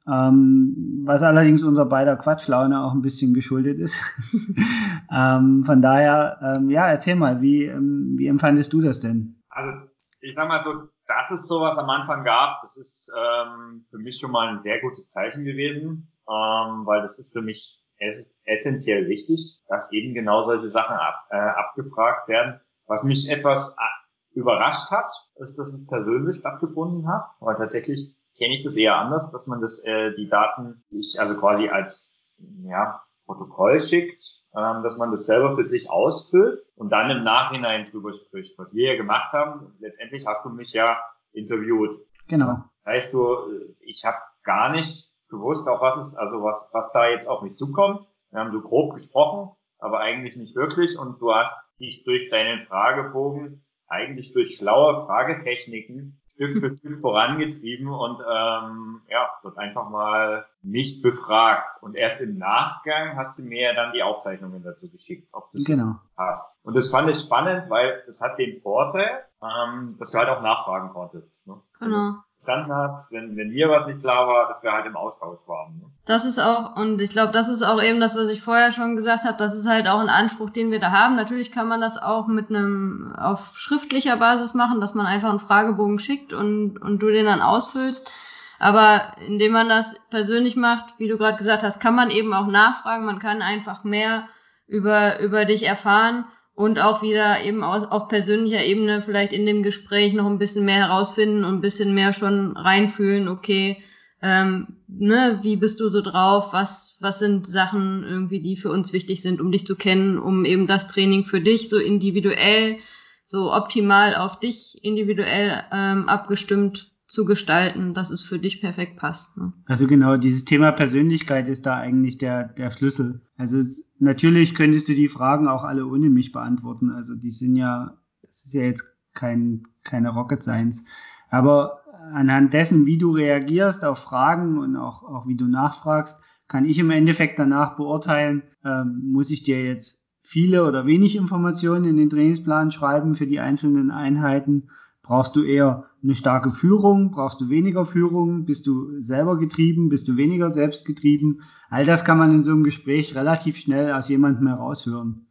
Ähm, 0.09 1.03
was 1.05 1.23
allerdings 1.23 1.63
unser 1.63 1.85
beider 1.85 2.17
Quatschlaune 2.17 2.81
auch 2.81 2.93
ein 2.93 3.03
bisschen 3.03 3.35
geschuldet 3.35 3.79
ist. 3.79 3.99
ähm, 5.13 5.65
von 5.65 5.83
daher, 5.83 6.39
ähm, 6.43 6.71
ja, 6.71 6.89
erzähl 6.89 7.17
mal, 7.17 7.41
wie, 7.43 7.65
ähm, 7.65 8.15
wie 8.17 8.29
empfandest 8.29 8.73
du 8.73 8.81
das 8.81 9.01
denn? 9.01 9.43
Also 9.49 9.73
ich 10.21 10.35
sag 10.35 10.49
mal 10.49 10.63
so, 10.63 10.89
dass 11.07 11.31
es 11.31 11.47
sowas 11.49 11.77
am 11.79 11.91
Anfang 11.91 12.25
gab, 12.25 12.61
das 12.63 12.77
ist 12.77 13.11
ähm, 13.17 13.85
für 13.91 13.99
mich 13.99 14.19
schon 14.19 14.31
mal 14.31 14.49
ein 14.49 14.63
sehr 14.63 14.81
gutes 14.81 15.11
Zeichen 15.11 15.45
gewesen, 15.45 16.13
ähm, 16.29 16.87
weil 16.87 17.03
das 17.03 17.19
ist 17.19 17.33
für 17.33 17.43
mich 17.43 17.81
ess 17.99 18.33
essentiell 18.45 19.09
wichtig, 19.09 19.59
dass 19.69 19.91
eben 19.93 20.15
genau 20.15 20.45
solche 20.45 20.69
Sachen 20.69 20.97
ab, 20.97 21.27
äh, 21.31 21.37
abgefragt 21.37 22.29
werden. 22.29 22.61
Was 22.87 23.03
mich 23.03 23.29
etwas 23.29 23.77
äh, 23.79 24.39
überrascht 24.39 24.91
hat, 24.91 25.13
ist, 25.37 25.59
dass 25.59 25.73
es 25.73 25.87
persönlich 25.87 26.37
stattgefunden 26.37 27.09
hat, 27.09 27.25
weil 27.41 27.57
tatsächlich 27.57 28.15
kenne 28.37 28.57
ich 28.57 28.65
das 28.65 28.77
eher 28.77 28.97
anders, 28.97 29.31
dass 29.33 29.47
man 29.47 29.61
das 29.61 29.79
äh, 29.81 30.15
die 30.15 30.29
Daten 30.29 30.85
ich 30.91 31.17
also 31.19 31.37
quasi 31.37 31.69
als 31.69 32.17
ja, 32.63 33.03
Protokoll 33.25 33.81
schickt 33.81 34.37
ähm, 34.57 34.83
dass 34.83 34.97
man 34.97 35.11
das 35.11 35.27
selber 35.27 35.55
für 35.55 35.65
sich 35.65 35.91
ausfüllt 35.91 36.65
und 36.77 36.91
dann 36.91 37.11
im 37.11 37.25
Nachhinein 37.25 37.85
drüber 37.91 38.13
spricht. 38.15 38.59
Was 38.59 38.75
wir 38.75 38.93
ja 38.93 38.97
gemacht 38.97 39.33
haben, 39.33 39.75
letztendlich 39.81 40.27
hast 40.27 40.45
du 40.45 40.49
mich 40.49 40.73
ja 40.73 40.99
interviewt. 41.33 42.01
Genau. 42.29 42.65
Das 42.85 42.95
heißt 42.95 43.15
du, 43.15 43.37
ich 43.81 44.05
habe 44.07 44.17
gar 44.45 44.71
nicht 44.71 45.11
gewusst, 45.29 45.69
auch 45.69 45.83
was 45.83 45.99
ist, 45.99 46.15
also 46.17 46.43
was, 46.43 46.69
was 46.73 46.91
da 46.93 47.07
jetzt 47.09 47.29
auf 47.29 47.43
mich 47.43 47.57
zukommt. 47.57 48.07
Wir 48.31 48.41
haben 48.41 48.53
so 48.53 48.63
grob 48.63 48.95
gesprochen, 48.95 49.55
aber 49.79 50.01
eigentlich 50.01 50.37
nicht 50.37 50.57
wirklich 50.57 50.99
und 50.99 51.21
du 51.21 51.35
hast 51.35 51.55
dich 51.79 52.05
durch 52.05 52.31
deinen 52.31 52.61
Fragebogen 52.61 53.63
eigentlich 53.89 54.33
durch 54.33 54.57
schlaue 54.57 55.05
Fragetechniken 55.05 56.21
Stück 56.37 56.59
für 56.59 56.71
Stück 56.71 57.01
vorangetrieben 57.01 57.89
und 57.89 58.21
ähm, 58.21 59.01
ja, 59.09 59.31
wird 59.43 59.59
einfach 59.59 59.89
mal 59.89 60.47
nicht 60.63 61.03
befragt. 61.03 61.83
Und 61.83 61.97
erst 61.97 62.21
im 62.21 62.37
Nachgang 62.39 63.17
hast 63.17 63.39
du 63.39 63.43
mir 63.43 63.63
ja 63.63 63.75
dann 63.75 63.93
die 63.93 64.03
Aufzeichnungen 64.03 64.63
dazu 64.63 64.89
geschickt, 64.91 65.29
ob 65.33 65.51
das 65.53 65.65
genau. 65.65 65.97
passt. 66.15 66.45
Und 66.63 66.77
das 66.77 66.91
fand 66.91 67.11
ich 67.11 67.19
spannend, 67.19 67.71
weil 67.71 68.03
das 68.07 68.21
hat 68.21 68.39
den 68.39 68.61
Vorteil, 68.61 69.25
ähm, 69.43 69.97
dass 69.99 70.11
du 70.11 70.19
halt 70.19 70.29
auch 70.29 70.43
nachfragen 70.43 70.91
konntest. 70.91 71.29
Ne? 71.47 71.61
Genau 71.81 72.17
verstanden 72.47 72.73
hast, 72.73 73.11
wenn, 73.11 73.37
wenn 73.37 73.51
mir 73.51 73.69
was 73.69 73.87
nicht 73.87 74.01
klar 74.01 74.27
war, 74.29 74.49
dass 74.49 74.63
wir 74.63 74.73
halt 74.73 74.87
im 74.87 74.97
Austausch 74.97 75.41
waren. 75.47 75.79
Ne? 75.79 75.85
Das 76.07 76.25
ist 76.25 76.39
auch, 76.39 76.77
und 76.77 77.01
ich 77.01 77.11
glaube, 77.11 77.33
das 77.33 77.49
ist 77.49 77.63
auch 77.63 77.83
eben 77.83 78.01
das, 78.01 78.17
was 78.17 78.29
ich 78.29 78.43
vorher 78.43 78.73
schon 78.73 78.97
gesagt 78.97 79.25
habe, 79.25 79.37
das 79.37 79.59
ist 79.59 79.69
halt 79.69 79.89
auch 79.89 79.99
ein 79.99 80.09
Anspruch, 80.09 80.51
den 80.51 80.71
wir 80.71 80.81
da 80.81 80.93
haben. 80.93 81.17
Natürlich 81.17 81.51
kann 81.53 81.69
man 81.69 81.81
das 81.81 82.01
auch 82.01 82.27
mit 82.27 82.49
einem 82.49 83.15
auf 83.19 83.57
schriftlicher 83.57 84.17
Basis 84.17 84.55
machen, 84.55 84.81
dass 84.81 84.95
man 84.95 85.07
einfach 85.07 85.31
einen 85.31 85.41
Fragebogen 85.41 85.99
schickt 85.99 86.33
und, 86.33 86.79
und 86.81 87.01
du 87.01 87.11
den 87.11 87.27
dann 87.27 87.43
ausfüllst. 87.43 88.11
Aber 88.59 89.13
indem 89.27 89.53
man 89.53 89.69
das 89.69 89.95
persönlich 90.11 90.57
macht, 90.57 90.95
wie 90.99 91.09
du 91.09 91.19
gerade 91.19 91.37
gesagt 91.37 91.63
hast, 91.63 91.81
kann 91.81 91.95
man 91.95 92.11
eben 92.11 92.33
auch 92.33 92.47
nachfragen, 92.47 93.05
man 93.05 93.19
kann 93.19 93.43
einfach 93.43 93.85
mehr 93.85 94.29
über, 94.67 95.21
über 95.21 95.45
dich 95.45 95.65
erfahren 95.65 96.25
und 96.57 96.79
auch 96.79 97.03
wieder 97.03 97.45
eben 97.45 97.63
auf, 97.63 97.93
auf 97.93 98.09
persönlicher 98.09 98.65
Ebene 98.65 99.03
vielleicht 99.03 99.33
in 99.33 99.45
dem 99.45 99.63
Gespräch 99.63 100.15
noch 100.15 100.27
ein 100.27 100.39
bisschen 100.39 100.65
mehr 100.65 100.89
herausfinden 100.89 101.45
und 101.45 101.57
ein 101.57 101.61
bisschen 101.61 101.95
mehr 101.95 102.15
schon 102.15 102.57
reinfühlen, 102.57 103.29
okay, 103.29 103.77
ähm, 104.23 104.79
ne, 104.89 105.41
wie 105.43 105.57
bist 105.57 105.79
du 105.81 105.91
so 105.91 106.01
drauf, 106.01 106.53
was, 106.53 106.97
was 107.01 107.19
sind 107.19 107.47
Sachen 107.47 108.03
irgendwie, 108.03 108.41
die 108.41 108.57
für 108.57 108.71
uns 108.71 108.95
wichtig 108.95 109.21
sind, 109.21 109.41
um 109.41 109.53
dich 109.53 109.67
zu 109.67 109.77
kennen, 109.77 110.19
um 110.19 110.47
eben 110.47 110.67
das 110.67 110.89
Training 110.89 111.27
für 111.27 111.43
dich 111.43 111.69
so 111.69 111.79
individuell, 111.79 112.79
so 113.27 113.53
optimal 113.53 114.17
auf 114.17 114.41
dich 114.41 114.79
individuell 114.83 115.63
ähm, 115.71 116.09
abgestimmt 116.09 116.91
zu 117.07 117.25
gestalten, 117.25 117.95
dass 117.95 118.11
es 118.11 118.23
für 118.23 118.39
dich 118.39 118.61
perfekt 118.61 118.97
passt. 118.97 119.39
Ne? 119.39 119.53
Also 119.67 119.87
genau, 119.87 120.17
dieses 120.17 120.45
Thema 120.45 120.73
Persönlichkeit 120.73 121.49
ist 121.49 121.65
da 121.65 121.77
eigentlich 121.77 122.19
der, 122.19 122.49
der 122.49 122.71
Schlüssel. 122.71 123.23
Also 123.37 123.59
es, 123.59 123.85
natürlich 123.99 124.55
könntest 124.55 124.89
du 124.89 124.95
die 124.95 125.09
Fragen 125.09 125.47
auch 125.47 125.63
alle 125.63 125.87
ohne 125.87 126.11
mich 126.11 126.33
beantworten. 126.33 126.91
Also 126.91 127.15
die 127.15 127.31
sind 127.31 127.57
ja, 127.57 127.97
das 128.23 128.45
ist 128.45 128.55
ja 128.55 128.63
jetzt 128.63 128.85
kein, 129.15 129.65
keine 129.85 130.11
Rocket 130.11 130.43
Science. 130.43 130.85
Aber 131.31 131.81
anhand 132.13 132.53
dessen, 132.53 132.87
wie 132.87 132.99
du 132.99 133.13
reagierst 133.13 133.85
auf 133.85 133.99
Fragen 133.99 134.59
und 134.59 134.77
auch, 134.77 135.05
auch 135.05 135.29
wie 135.29 135.37
du 135.37 135.47
nachfragst, 135.47 136.21
kann 136.49 136.65
ich 136.65 136.79
im 136.79 136.91
Endeffekt 136.91 137.39
danach 137.39 137.77
beurteilen, 137.77 138.43
ähm, 138.65 139.11
muss 139.13 139.31
ich 139.31 139.43
dir 139.43 139.65
jetzt 139.65 140.05
viele 140.23 140.65
oder 140.65 140.87
wenig 140.87 141.15
Informationen 141.15 141.85
in 141.85 141.97
den 141.97 142.11
Trainingsplan 142.11 142.73
schreiben 142.73 143.15
für 143.15 143.27
die 143.27 143.41
einzelnen 143.41 143.93
Einheiten 143.93 144.69
Brauchst 145.07 145.37
du 145.37 145.45
eher 145.45 145.85
eine 146.07 146.15
starke 146.15 146.53
Führung? 146.53 147.11
Brauchst 147.11 147.41
du 147.41 147.49
weniger 147.51 147.85
Führung? 147.85 148.45
Bist 148.45 148.67
du 148.67 149.01
selber 149.01 149.39
getrieben? 149.39 149.89
Bist 149.89 150.07
du 150.07 150.17
weniger 150.17 150.51
selbst 150.51 150.87
getrieben? 150.87 151.41
All 151.69 151.85
das 151.85 152.05
kann 152.05 152.17
man 152.17 152.33
in 152.33 152.45
so 152.45 152.53
einem 152.53 152.63
Gespräch 152.63 153.15
relativ 153.17 153.57
schnell 153.57 153.93
aus 153.93 154.09
jemandem 154.09 154.47
heraushören. 154.47 155.27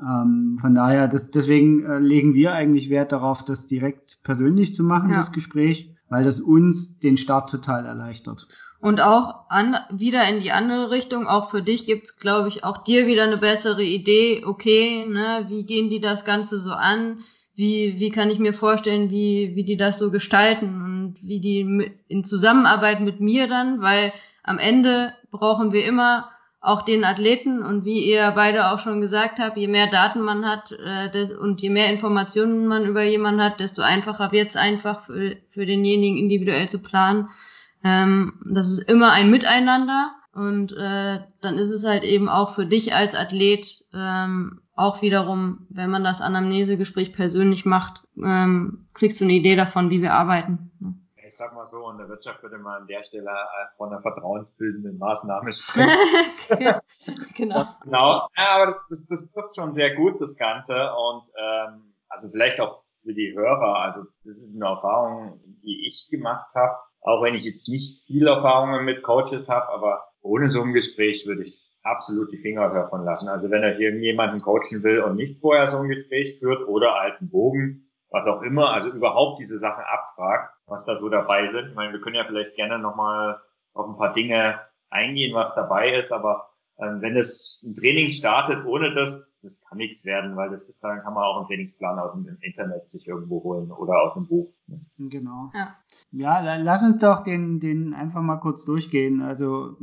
Ähm, 0.00 0.58
von 0.60 0.74
daher, 0.74 1.06
das, 1.06 1.30
deswegen 1.30 1.84
äh, 1.84 1.98
legen 2.00 2.34
wir 2.34 2.52
eigentlich 2.52 2.90
Wert 2.90 3.12
darauf, 3.12 3.44
das 3.44 3.68
direkt 3.68 4.18
persönlich 4.24 4.74
zu 4.74 4.82
machen, 4.82 5.10
ja. 5.10 5.16
das 5.16 5.32
Gespräch, 5.32 5.90
weil 6.08 6.24
das 6.24 6.40
uns 6.40 6.98
den 6.98 7.16
Start 7.16 7.48
total 7.48 7.86
erleichtert. 7.86 8.48
Und 8.80 9.00
auch 9.00 9.48
an, 9.48 9.76
wieder 9.90 10.28
in 10.28 10.40
die 10.40 10.52
andere 10.52 10.90
Richtung, 10.90 11.26
auch 11.26 11.50
für 11.50 11.62
dich 11.62 11.86
gibt's, 11.86 12.18
glaube 12.18 12.48
ich, 12.48 12.62
auch 12.64 12.84
dir 12.84 13.06
wieder 13.06 13.24
eine 13.24 13.38
bessere 13.38 13.82
Idee, 13.82 14.44
okay, 14.44 15.06
ne, 15.08 15.46
wie 15.48 15.64
gehen 15.64 15.88
die 15.88 16.00
das 16.00 16.24
Ganze 16.24 16.58
so 16.58 16.72
an? 16.72 17.20
Wie, 17.56 17.98
wie 17.98 18.10
kann 18.10 18.30
ich 18.30 18.38
mir 18.38 18.52
vorstellen, 18.52 19.10
wie, 19.10 19.52
wie 19.54 19.64
die 19.64 19.78
das 19.78 19.98
so 19.98 20.10
gestalten 20.10 20.82
und 20.82 21.16
wie 21.22 21.40
die 21.40 21.90
in 22.06 22.22
Zusammenarbeit 22.22 23.00
mit 23.00 23.18
mir 23.20 23.48
dann, 23.48 23.80
weil 23.80 24.12
am 24.42 24.58
Ende 24.58 25.14
brauchen 25.30 25.72
wir 25.72 25.84
immer 25.84 26.30
auch 26.60 26.82
den 26.82 27.04
Athleten 27.04 27.62
und 27.62 27.84
wie 27.84 28.10
ihr 28.10 28.32
beide 28.32 28.70
auch 28.70 28.78
schon 28.80 29.00
gesagt 29.00 29.38
habt, 29.38 29.56
je 29.56 29.68
mehr 29.68 29.86
Daten 29.86 30.20
man 30.20 30.44
hat 30.44 30.72
äh, 30.72 31.34
und 31.34 31.62
je 31.62 31.70
mehr 31.70 31.90
Informationen 31.90 32.66
man 32.66 32.84
über 32.84 33.04
jemanden 33.04 33.40
hat, 33.40 33.60
desto 33.60 33.82
einfacher 33.82 34.32
wird 34.32 34.50
es 34.50 34.56
einfach 34.56 35.04
für, 35.04 35.36
für 35.50 35.64
denjenigen 35.64 36.18
individuell 36.18 36.68
zu 36.68 36.80
planen. 36.80 37.28
Ähm, 37.84 38.34
das 38.44 38.70
ist 38.70 38.90
immer 38.90 39.12
ein 39.12 39.30
Miteinander 39.30 40.10
und 40.34 40.72
äh, 40.72 41.20
dann 41.40 41.58
ist 41.58 41.70
es 41.70 41.84
halt 41.84 42.04
eben 42.04 42.28
auch 42.28 42.54
für 42.54 42.66
dich 42.66 42.94
als 42.94 43.14
Athlet 43.14 43.84
ähm, 43.94 44.60
auch 44.76 45.00
wiederum, 45.00 45.66
wenn 45.70 45.90
man 45.90 46.04
das 46.04 46.20
Anamnesegespräch 46.20 47.14
persönlich 47.14 47.64
macht, 47.64 48.04
ähm, 48.22 48.86
kriegst 48.94 49.20
du 49.20 49.24
eine 49.24 49.32
Idee 49.32 49.56
davon, 49.56 49.90
wie 49.90 50.02
wir 50.02 50.12
arbeiten. 50.12 50.70
Ich 51.26 51.36
sag 51.36 51.54
mal 51.54 51.66
so, 51.70 51.90
in 51.90 51.98
der 51.98 52.08
Wirtschaft 52.08 52.42
würde 52.42 52.58
man 52.58 52.82
an 52.82 52.86
der 52.86 53.02
Stelle 53.02 53.30
äh, 53.30 53.76
von 53.76 53.90
einer 53.90 54.00
vertrauensbildenden 54.00 54.98
Maßnahme 54.98 55.52
sprechen. 55.54 55.90
genau. 57.34 57.64
genau. 57.82 58.28
Ja, 58.36 58.54
aber 58.54 58.66
das, 58.66 58.86
das, 58.88 59.06
das 59.06 59.30
trifft 59.32 59.56
schon 59.56 59.72
sehr 59.72 59.94
gut, 59.96 60.20
das 60.20 60.36
Ganze. 60.36 60.74
Und 60.74 61.22
ähm, 61.36 61.94
also 62.08 62.28
vielleicht 62.28 62.60
auch 62.60 62.76
für 63.02 63.14
die 63.14 63.34
Hörer, 63.34 63.76
also 63.76 64.02
das 64.24 64.38
ist 64.38 64.54
eine 64.54 64.66
Erfahrung, 64.66 65.40
die 65.62 65.86
ich 65.88 66.08
gemacht 66.10 66.54
habe, 66.54 66.76
auch 67.00 67.22
wenn 67.22 67.34
ich 67.34 67.44
jetzt 67.44 67.68
nicht 67.68 68.04
viel 68.06 68.26
Erfahrungen 68.26 68.84
mit 68.84 69.02
Coaches 69.02 69.48
habe, 69.48 69.68
aber 69.68 70.08
ohne 70.20 70.50
so 70.50 70.62
ein 70.62 70.72
Gespräch 70.72 71.26
würde 71.26 71.44
ich 71.44 71.65
absolut 71.86 72.32
die 72.32 72.36
Finger 72.36 72.68
davon 72.70 73.04
lassen. 73.04 73.28
Also 73.28 73.50
wenn 73.50 73.62
er 73.62 73.78
irgendjemanden 73.78 74.42
coachen 74.42 74.82
will 74.82 75.00
und 75.00 75.16
nicht 75.16 75.40
vorher 75.40 75.70
so 75.70 75.78
ein 75.78 75.88
Gespräch 75.88 76.38
führt 76.38 76.66
oder 76.68 77.00
alten 77.00 77.30
Bogen, 77.30 77.88
was 78.10 78.26
auch 78.26 78.42
immer, 78.42 78.72
also 78.72 78.88
überhaupt 78.88 79.40
diese 79.40 79.58
Sachen 79.58 79.84
abfragt, 79.84 80.54
was 80.66 80.84
da 80.84 80.98
so 80.98 81.08
dabei 81.08 81.48
sind. 81.48 81.68
Ich 81.70 81.74
meine, 81.74 81.92
wir 81.92 82.00
können 82.00 82.16
ja 82.16 82.24
vielleicht 82.24 82.54
gerne 82.54 82.78
nochmal 82.78 83.40
auf 83.74 83.86
ein 83.86 83.96
paar 83.96 84.14
Dinge 84.14 84.60
eingehen, 84.90 85.34
was 85.34 85.54
dabei 85.54 85.94
ist, 85.96 86.12
aber 86.12 86.50
ähm, 86.78 87.00
wenn 87.00 87.16
es 87.16 87.62
ein 87.64 87.74
Training 87.74 88.12
startet 88.12 88.64
ohne 88.66 88.94
das, 88.94 89.22
das 89.46 89.60
kann 89.62 89.78
nichts 89.78 90.04
werden, 90.04 90.36
weil 90.36 90.50
das 90.50 90.68
ist, 90.68 90.82
dann 90.82 91.00
kann 91.00 91.14
man 91.14 91.22
auch 91.22 91.38
einen 91.38 91.46
Trainingsplan 91.46 91.98
aus 91.98 92.12
dem 92.12 92.36
Internet 92.40 92.90
sich 92.90 93.06
irgendwo 93.06 93.42
holen 93.42 93.70
oder 93.70 94.02
aus 94.02 94.14
dem 94.14 94.26
Buch. 94.26 94.50
Genau. 94.98 95.50
Ja, 95.54 96.42
ja 96.42 96.56
lass 96.56 96.82
uns 96.82 96.98
doch 96.98 97.24
den, 97.24 97.60
den 97.60 97.94
einfach 97.94 98.22
mal 98.22 98.36
kurz 98.36 98.64
durchgehen. 98.64 99.22
Also 99.22 99.76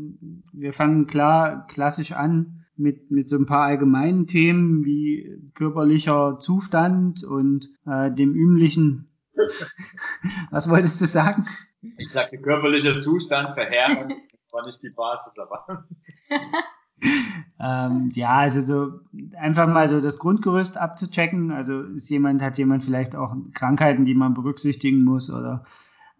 wir 0.51 0.74
fangen 0.74 1.08
klar 1.08 1.65
klassisch 1.67 2.12
an 2.12 2.65
mit, 2.75 3.10
mit 3.12 3.29
so 3.29 3.38
ein 3.38 3.46
paar 3.46 3.65
allgemeinen 3.65 4.27
Themen 4.27 4.84
wie 4.86 5.51
körperlicher 5.55 6.38
Zustand 6.39 7.24
und 7.24 7.70
äh, 7.86 8.12
dem 8.12 8.34
üblichen. 8.34 9.10
Was 10.51 10.70
wolltest 10.70 11.01
du 11.01 11.05
sagen? 11.05 11.48
Ich 11.98 12.12
sagte 12.12 12.38
körperlicher 12.39 13.01
Zustand 13.01 13.53
verheerend, 13.53 14.13
war 14.51 14.65
nicht 14.65 14.82
die 14.82 14.89
Basis, 14.89 15.38
aber. 15.39 15.88
ähm, 17.60 18.12
ja, 18.14 18.32
also 18.32 18.62
so 18.62 19.00
einfach 19.38 19.68
mal 19.68 19.90
so 19.90 20.02
das 20.02 20.20
Grundgerüst 20.20 20.78
abzuchecken. 20.78 21.52
Also 21.52 21.82
ist 21.82 22.10
jemand, 22.10 22.42
hat 22.42 22.58
jemand 22.58 22.84
vielleicht 22.84 23.16
auch 23.16 23.36
Krankheiten, 23.54 24.06
die 24.06 24.16
man 24.16 24.34
berücksichtigen 24.34 25.04
muss 25.04 25.32
oder 25.32 25.64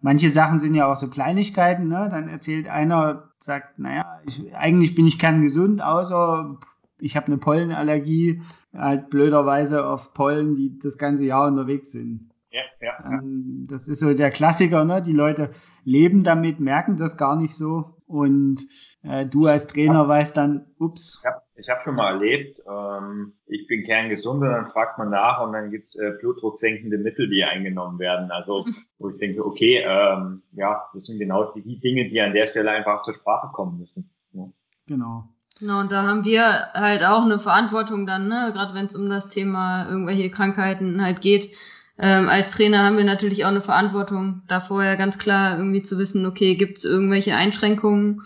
manche 0.04 0.30
Sachen 0.30 0.60
sind 0.60 0.74
ja 0.74 0.86
auch 0.86 0.96
so 0.96 1.08
Kleinigkeiten, 1.08 1.88
ne? 1.88 2.08
Dann 2.10 2.28
erzählt 2.28 2.68
einer, 2.68 3.30
sagt, 3.38 3.78
naja, 3.78 4.20
ich, 4.26 4.54
eigentlich 4.54 4.94
bin 4.94 5.06
ich 5.06 5.18
kerngesund, 5.18 5.82
außer 5.82 6.58
ich 6.98 7.16
habe 7.16 7.26
eine 7.26 7.38
Pollenallergie, 7.38 8.42
halt 8.74 9.08
blöderweise 9.10 9.86
auf 9.86 10.12
Pollen, 10.14 10.56
die 10.56 10.78
das 10.78 10.98
ganze 10.98 11.24
Jahr 11.24 11.48
unterwegs 11.48 11.92
sind. 11.92 12.30
Ja, 12.50 12.60
ja. 12.80 13.18
Ähm, 13.18 13.66
das 13.68 13.88
ist 13.88 14.00
so 14.00 14.12
der 14.14 14.30
Klassiker, 14.30 14.84
ne? 14.84 15.02
Die 15.02 15.12
Leute 15.12 15.50
leben 15.84 16.22
damit, 16.22 16.60
merken 16.60 16.98
das 16.98 17.16
gar 17.16 17.36
nicht 17.36 17.56
so 17.56 17.96
und 18.06 18.66
du 19.04 19.46
als 19.46 19.66
Trainer 19.66 20.00
hab, 20.00 20.08
weißt 20.08 20.36
dann, 20.36 20.66
ups. 20.78 21.20
Ich 21.20 21.26
habe 21.26 21.42
ich 21.56 21.68
hab 21.68 21.84
schon 21.84 21.94
mal 21.94 22.14
erlebt, 22.14 22.60
ähm, 22.68 23.34
ich 23.46 23.66
bin 23.66 23.84
kerngesund 23.84 24.42
und 24.42 24.50
dann 24.50 24.66
fragt 24.66 24.98
man 24.98 25.10
nach 25.10 25.40
und 25.40 25.52
dann 25.52 25.70
gibt's 25.70 25.94
äh, 25.94 26.12
blutdrucksenkende 26.20 26.98
Mittel, 26.98 27.28
die 27.28 27.44
eingenommen 27.44 27.98
werden. 27.98 28.30
Also 28.30 28.66
wo 28.98 29.08
ich 29.08 29.18
denke, 29.18 29.44
okay, 29.44 29.84
ähm, 29.86 30.42
ja, 30.52 30.84
das 30.92 31.04
sind 31.04 31.18
genau 31.18 31.52
die, 31.52 31.62
die 31.62 31.78
Dinge, 31.78 32.08
die 32.08 32.20
an 32.20 32.32
der 32.32 32.46
Stelle 32.46 32.70
einfach 32.70 33.02
zur 33.02 33.14
Sprache 33.14 33.52
kommen 33.52 33.78
müssen. 33.78 34.10
Ja. 34.32 34.48
Genau. 34.86 35.28
Genau, 35.60 35.80
und 35.80 35.92
da 35.92 36.02
haben 36.02 36.24
wir 36.24 36.72
halt 36.74 37.04
auch 37.04 37.22
eine 37.22 37.38
Verantwortung 37.38 38.06
dann, 38.06 38.26
ne? 38.26 38.50
gerade 38.52 38.74
wenn 38.74 38.86
es 38.86 38.96
um 38.96 39.08
das 39.08 39.28
Thema 39.28 39.88
irgendwelche 39.88 40.28
Krankheiten 40.28 41.00
halt 41.00 41.20
geht. 41.20 41.54
Ähm, 41.96 42.28
als 42.28 42.50
Trainer 42.50 42.82
haben 42.82 42.96
wir 42.96 43.04
natürlich 43.04 43.44
auch 43.44 43.50
eine 43.50 43.60
Verantwortung, 43.60 44.42
da 44.48 44.58
vorher 44.58 44.96
ganz 44.96 45.16
klar 45.16 45.56
irgendwie 45.56 45.82
zu 45.82 45.96
wissen, 45.96 46.26
okay, 46.26 46.56
gibt 46.56 46.78
es 46.78 46.84
irgendwelche 46.84 47.36
Einschränkungen 47.36 48.22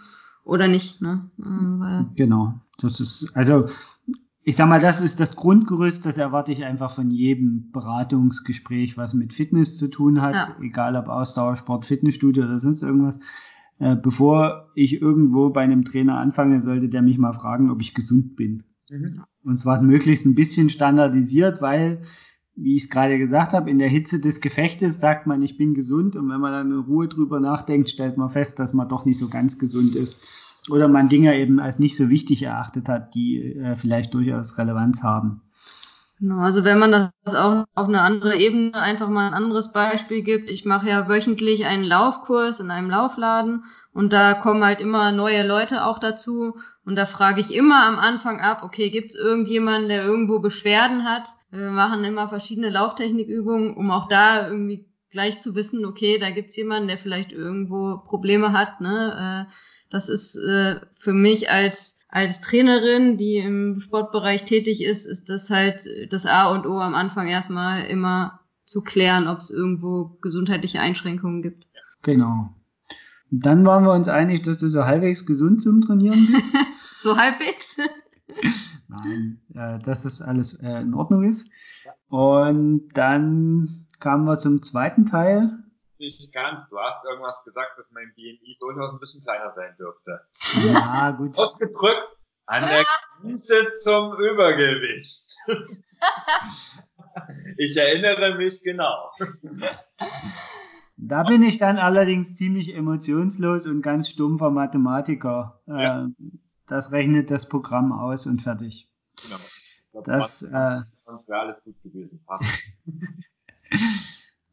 oder 0.48 0.66
nicht. 0.66 1.00
Ne? 1.00 1.30
Ähm, 1.44 2.10
genau. 2.16 2.54
Das 2.78 3.00
ist, 3.00 3.36
also 3.36 3.68
ich 4.42 4.56
sag 4.56 4.68
mal, 4.68 4.80
das 4.80 5.02
ist 5.02 5.20
das 5.20 5.36
Grundgerüst, 5.36 6.06
das 6.06 6.16
erwarte 6.16 6.52
ich 6.52 6.64
einfach 6.64 6.90
von 6.90 7.10
jedem 7.10 7.70
Beratungsgespräch, 7.70 8.96
was 8.96 9.12
mit 9.12 9.34
Fitness 9.34 9.76
zu 9.76 9.88
tun 9.88 10.22
hat, 10.22 10.34
ja. 10.34 10.56
egal 10.62 10.96
ob 10.96 11.08
Ausdauersport, 11.08 11.84
Fitnessstudio 11.84 12.44
oder 12.44 12.58
sonst 12.58 12.82
irgendwas. 12.82 13.20
Äh, 13.78 13.94
bevor 13.94 14.70
ich 14.74 15.02
irgendwo 15.02 15.50
bei 15.50 15.60
einem 15.60 15.84
Trainer 15.84 16.16
anfange, 16.18 16.62
sollte 16.62 16.88
der 16.88 17.02
mich 17.02 17.18
mal 17.18 17.34
fragen, 17.34 17.70
ob 17.70 17.82
ich 17.82 17.92
gesund 17.92 18.36
bin. 18.36 18.64
Mhm. 18.88 19.24
Und 19.44 19.58
zwar 19.58 19.82
möglichst 19.82 20.24
ein 20.24 20.34
bisschen 20.34 20.70
standardisiert, 20.70 21.60
weil 21.60 22.00
wie 22.60 22.76
ich 22.76 22.84
es 22.84 22.90
gerade 22.90 23.18
gesagt 23.18 23.52
habe, 23.52 23.70
in 23.70 23.78
der 23.78 23.88
Hitze 23.88 24.20
des 24.20 24.40
Gefechtes 24.40 25.00
sagt 25.00 25.26
man, 25.26 25.42
ich 25.42 25.56
bin 25.56 25.74
gesund 25.74 26.16
und 26.16 26.28
wenn 26.28 26.40
man 26.40 26.52
dann 26.52 26.72
in 26.72 26.80
Ruhe 26.80 27.08
drüber 27.08 27.40
nachdenkt, 27.40 27.90
stellt 27.90 28.16
man 28.16 28.30
fest, 28.30 28.58
dass 28.58 28.74
man 28.74 28.88
doch 28.88 29.04
nicht 29.04 29.18
so 29.18 29.28
ganz 29.28 29.58
gesund 29.58 29.94
ist. 29.94 30.20
Oder 30.68 30.88
man 30.88 31.08
Dinge 31.08 31.38
eben 31.38 31.60
als 31.60 31.78
nicht 31.78 31.96
so 31.96 32.10
wichtig 32.10 32.42
erachtet 32.42 32.88
hat, 32.88 33.14
die 33.14 33.54
äh, 33.54 33.76
vielleicht 33.76 34.12
durchaus 34.12 34.58
Relevanz 34.58 35.02
haben. 35.02 35.40
Genau, 36.20 36.40
also 36.40 36.64
wenn 36.64 36.80
man 36.80 37.10
das 37.24 37.34
auch 37.34 37.64
auf 37.74 37.88
eine 37.88 38.00
andere 38.00 38.36
Ebene 38.36 38.74
einfach 38.74 39.08
mal 39.08 39.28
ein 39.28 39.34
anderes 39.34 39.72
Beispiel 39.72 40.22
gibt. 40.22 40.50
Ich 40.50 40.64
mache 40.64 40.88
ja 40.88 41.08
wöchentlich 41.08 41.64
einen 41.64 41.84
Laufkurs 41.84 42.58
in 42.58 42.72
einem 42.72 42.90
Laufladen 42.90 43.64
und 43.92 44.12
da 44.12 44.34
kommen 44.34 44.64
halt 44.64 44.80
immer 44.80 45.12
neue 45.12 45.46
Leute 45.46 45.84
auch 45.84 46.00
dazu. 46.00 46.56
Und 46.88 46.96
da 46.96 47.04
frage 47.04 47.42
ich 47.42 47.54
immer 47.54 47.84
am 47.84 47.98
Anfang 47.98 48.40
ab, 48.40 48.62
okay, 48.62 48.88
gibt 48.88 49.10
es 49.10 49.14
irgendjemanden, 49.14 49.90
der 49.90 50.06
irgendwo 50.06 50.38
Beschwerden 50.38 51.04
hat? 51.04 51.28
Wir 51.50 51.70
machen 51.70 52.02
immer 52.02 52.30
verschiedene 52.30 52.70
Lauftechnikübungen, 52.70 53.76
um 53.76 53.90
auch 53.90 54.08
da 54.08 54.48
irgendwie 54.48 54.86
gleich 55.10 55.38
zu 55.40 55.54
wissen, 55.54 55.84
okay, 55.84 56.16
da 56.18 56.30
gibt's 56.30 56.56
jemanden, 56.56 56.88
der 56.88 56.96
vielleicht 56.96 57.30
irgendwo 57.30 57.98
Probleme 57.98 58.54
hat. 58.54 58.80
Ne? 58.80 59.46
Äh, 59.50 59.52
das 59.90 60.08
ist 60.08 60.36
äh, 60.36 60.76
für 60.98 61.12
mich 61.12 61.50
als 61.50 62.00
als 62.08 62.40
Trainerin, 62.40 63.18
die 63.18 63.36
im 63.36 63.80
Sportbereich 63.80 64.46
tätig 64.46 64.82
ist, 64.82 65.04
ist 65.04 65.28
das 65.28 65.50
halt 65.50 65.86
das 66.10 66.24
A 66.24 66.50
und 66.54 66.66
O 66.66 66.80
am 66.80 66.94
Anfang 66.94 67.28
erstmal 67.28 67.84
immer 67.84 68.40
zu 68.64 68.80
klären, 68.80 69.28
ob 69.28 69.40
es 69.40 69.50
irgendwo 69.50 70.16
gesundheitliche 70.22 70.80
Einschränkungen 70.80 71.42
gibt. 71.42 71.66
Genau. 72.00 72.48
Dann 73.30 73.66
waren 73.66 73.84
wir 73.84 73.92
uns 73.92 74.08
einig, 74.08 74.40
dass 74.40 74.56
du 74.56 74.70
so 74.70 74.86
halbwegs 74.86 75.26
gesund 75.26 75.60
zum 75.60 75.82
Trainieren 75.82 76.28
bist. 76.32 76.56
so 77.02 77.16
halbwegs? 77.16 77.64
Nein, 78.88 79.40
äh, 79.54 79.78
dass 79.84 80.02
das 80.02 80.20
alles 80.20 80.54
äh, 80.62 80.80
in 80.80 80.94
Ordnung 80.94 81.24
ist. 81.24 81.50
Und 82.08 82.88
dann 82.94 83.86
kamen 84.00 84.24
wir 84.24 84.38
zum 84.38 84.62
zweiten 84.62 85.06
Teil. 85.06 85.58
Nicht 85.98 86.32
ganz. 86.32 86.68
Du 86.68 86.78
hast 86.78 87.04
irgendwas 87.04 87.42
gesagt, 87.44 87.76
dass 87.76 87.90
mein 87.90 88.12
BMI 88.14 88.56
durchaus 88.60 88.92
ein 88.92 89.00
bisschen 89.00 89.22
kleiner 89.22 89.52
sein 89.54 89.74
dürfte. 89.78 90.20
Ja, 90.64 91.10
gut. 91.10 91.36
Ausgedrückt 91.36 92.16
an 92.46 92.66
der 92.66 92.84
Grenze 93.20 93.72
zum 93.82 94.14
Übergewicht. 94.14 95.36
ich 97.56 97.76
erinnere 97.76 98.36
mich 98.36 98.62
genau. 98.62 99.10
Da 100.96 101.24
bin 101.24 101.42
ich 101.42 101.58
dann 101.58 101.78
allerdings 101.78 102.36
ziemlich 102.36 102.74
emotionslos 102.74 103.66
und 103.66 103.82
ganz 103.82 104.08
stumpfer 104.08 104.50
Mathematiker. 104.50 105.60
Ja. 105.66 106.04
Äh, 106.04 106.08
das 106.68 106.92
rechnet 106.92 107.30
das 107.30 107.48
Programm 107.48 107.92
aus 107.92 108.26
und 108.26 108.42
fertig. 108.42 108.88
Genau. 109.22 109.36
Glaub, 109.92 110.04
das 110.04 110.42
äh, 110.42 110.50
wäre 110.50 111.40
alles 111.40 111.62
gut 111.64 111.74
gewesen. 111.82 112.20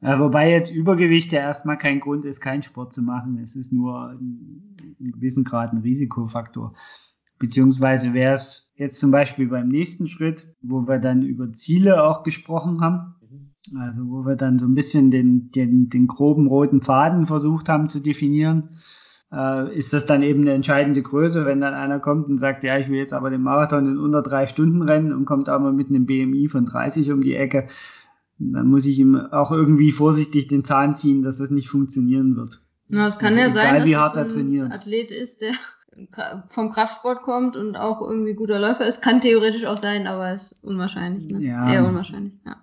wobei 0.02 0.52
jetzt 0.52 0.72
Übergewicht 0.72 1.32
ja 1.32 1.42
erstmal 1.42 1.78
kein 1.78 2.00
Grund 2.00 2.26
ist, 2.26 2.42
keinen 2.42 2.64
Sport 2.64 2.94
zu 2.94 3.02
machen. 3.02 3.40
Es 3.40 3.56
ist 3.56 3.72
nur 3.72 4.14
in, 4.20 4.96
in 5.00 5.12
gewissen 5.12 5.44
Grad 5.44 5.74
ein 5.74 5.80
Risikofaktor. 5.80 6.74
Beziehungsweise 7.38 8.14
wäre 8.14 8.34
es 8.34 8.72
jetzt 8.76 9.00
zum 9.00 9.12
Beispiel 9.12 9.48
beim 9.48 9.68
nächsten 9.68 10.08
Schritt, 10.08 10.48
wo 10.62 10.88
wir 10.88 11.00
dann 11.00 11.22
über 11.22 11.52
Ziele 11.52 12.04
auch 12.04 12.24
gesprochen 12.24 12.80
haben. 12.82 13.16
Mhm. 13.30 13.78
Also 13.78 14.08
wo 14.08 14.26
wir 14.26 14.38
dann 14.38 14.58
so 14.58 14.68
ein 14.68 14.76
bisschen 14.76 15.12
den, 15.12 15.52
den, 15.52 15.90
den 15.90 16.08
groben 16.08 16.48
roten 16.48 16.82
Faden 16.82 17.28
versucht 17.28 17.68
haben 17.68 17.90
zu 17.90 18.00
definieren 18.00 18.80
ist 19.74 19.92
das 19.92 20.06
dann 20.06 20.24
eben 20.24 20.42
eine 20.42 20.54
entscheidende 20.54 21.02
Größe, 21.02 21.46
wenn 21.46 21.60
dann 21.60 21.74
einer 21.74 22.00
kommt 22.00 22.28
und 22.28 22.38
sagt, 22.38 22.64
ja, 22.64 22.78
ich 22.78 22.88
will 22.90 23.00
jetzt 23.00 23.14
aber 23.14 23.30
den 23.30 23.42
Marathon 23.42 23.88
in 23.88 23.98
unter 23.98 24.22
drei 24.22 24.48
Stunden 24.48 24.82
rennen 24.82 25.12
und 25.12 25.26
kommt 25.26 25.50
aber 25.50 25.74
mit 25.74 25.90
einem 25.90 26.06
BMI 26.06 26.48
von 26.48 26.66
30 26.66 27.12
um 27.12 27.22
die 27.22 27.36
Ecke, 27.36 27.68
dann 28.38 28.68
muss 28.68 28.86
ich 28.86 28.98
ihm 29.00 29.16
auch 29.16 29.52
irgendwie 29.52 29.92
vorsichtig 29.92 30.48
den 30.48 30.64
Zahn 30.64 30.96
ziehen, 30.96 31.22
dass 31.22 31.38
das 31.38 31.50
nicht 31.50 31.70
funktionieren 31.70 32.36
wird. 32.36 32.62
Na, 32.88 33.08
es 33.08 33.18
kann 33.18 33.38
also 33.38 33.40
ja 33.40 33.84
egal, 33.84 34.10
sein, 34.12 34.24
dass 34.24 34.32
es 34.32 34.38
ein 34.38 34.72
Athlet 34.72 35.12
ist, 35.12 35.42
der 35.42 35.54
vom 36.50 36.72
Kraftsport 36.72 37.24
kommt 37.24 37.56
und 37.56 37.78
auch 37.78 38.02
irgendwie 38.02 38.34
guter 38.34 38.60
Läufer 38.60 38.86
ist. 38.86 39.02
Kann 39.02 39.22
theoretisch 39.22 39.66
auch 39.66 39.78
sein, 39.78 40.08
aber 40.08 40.34
ist 40.34 40.62
unwahrscheinlich. 40.62 41.32
Ne? 41.32 41.42
Ja. 41.42 41.72
Eher 41.72 41.86
unwahrscheinlich, 41.86 42.34
ja. 42.46 42.58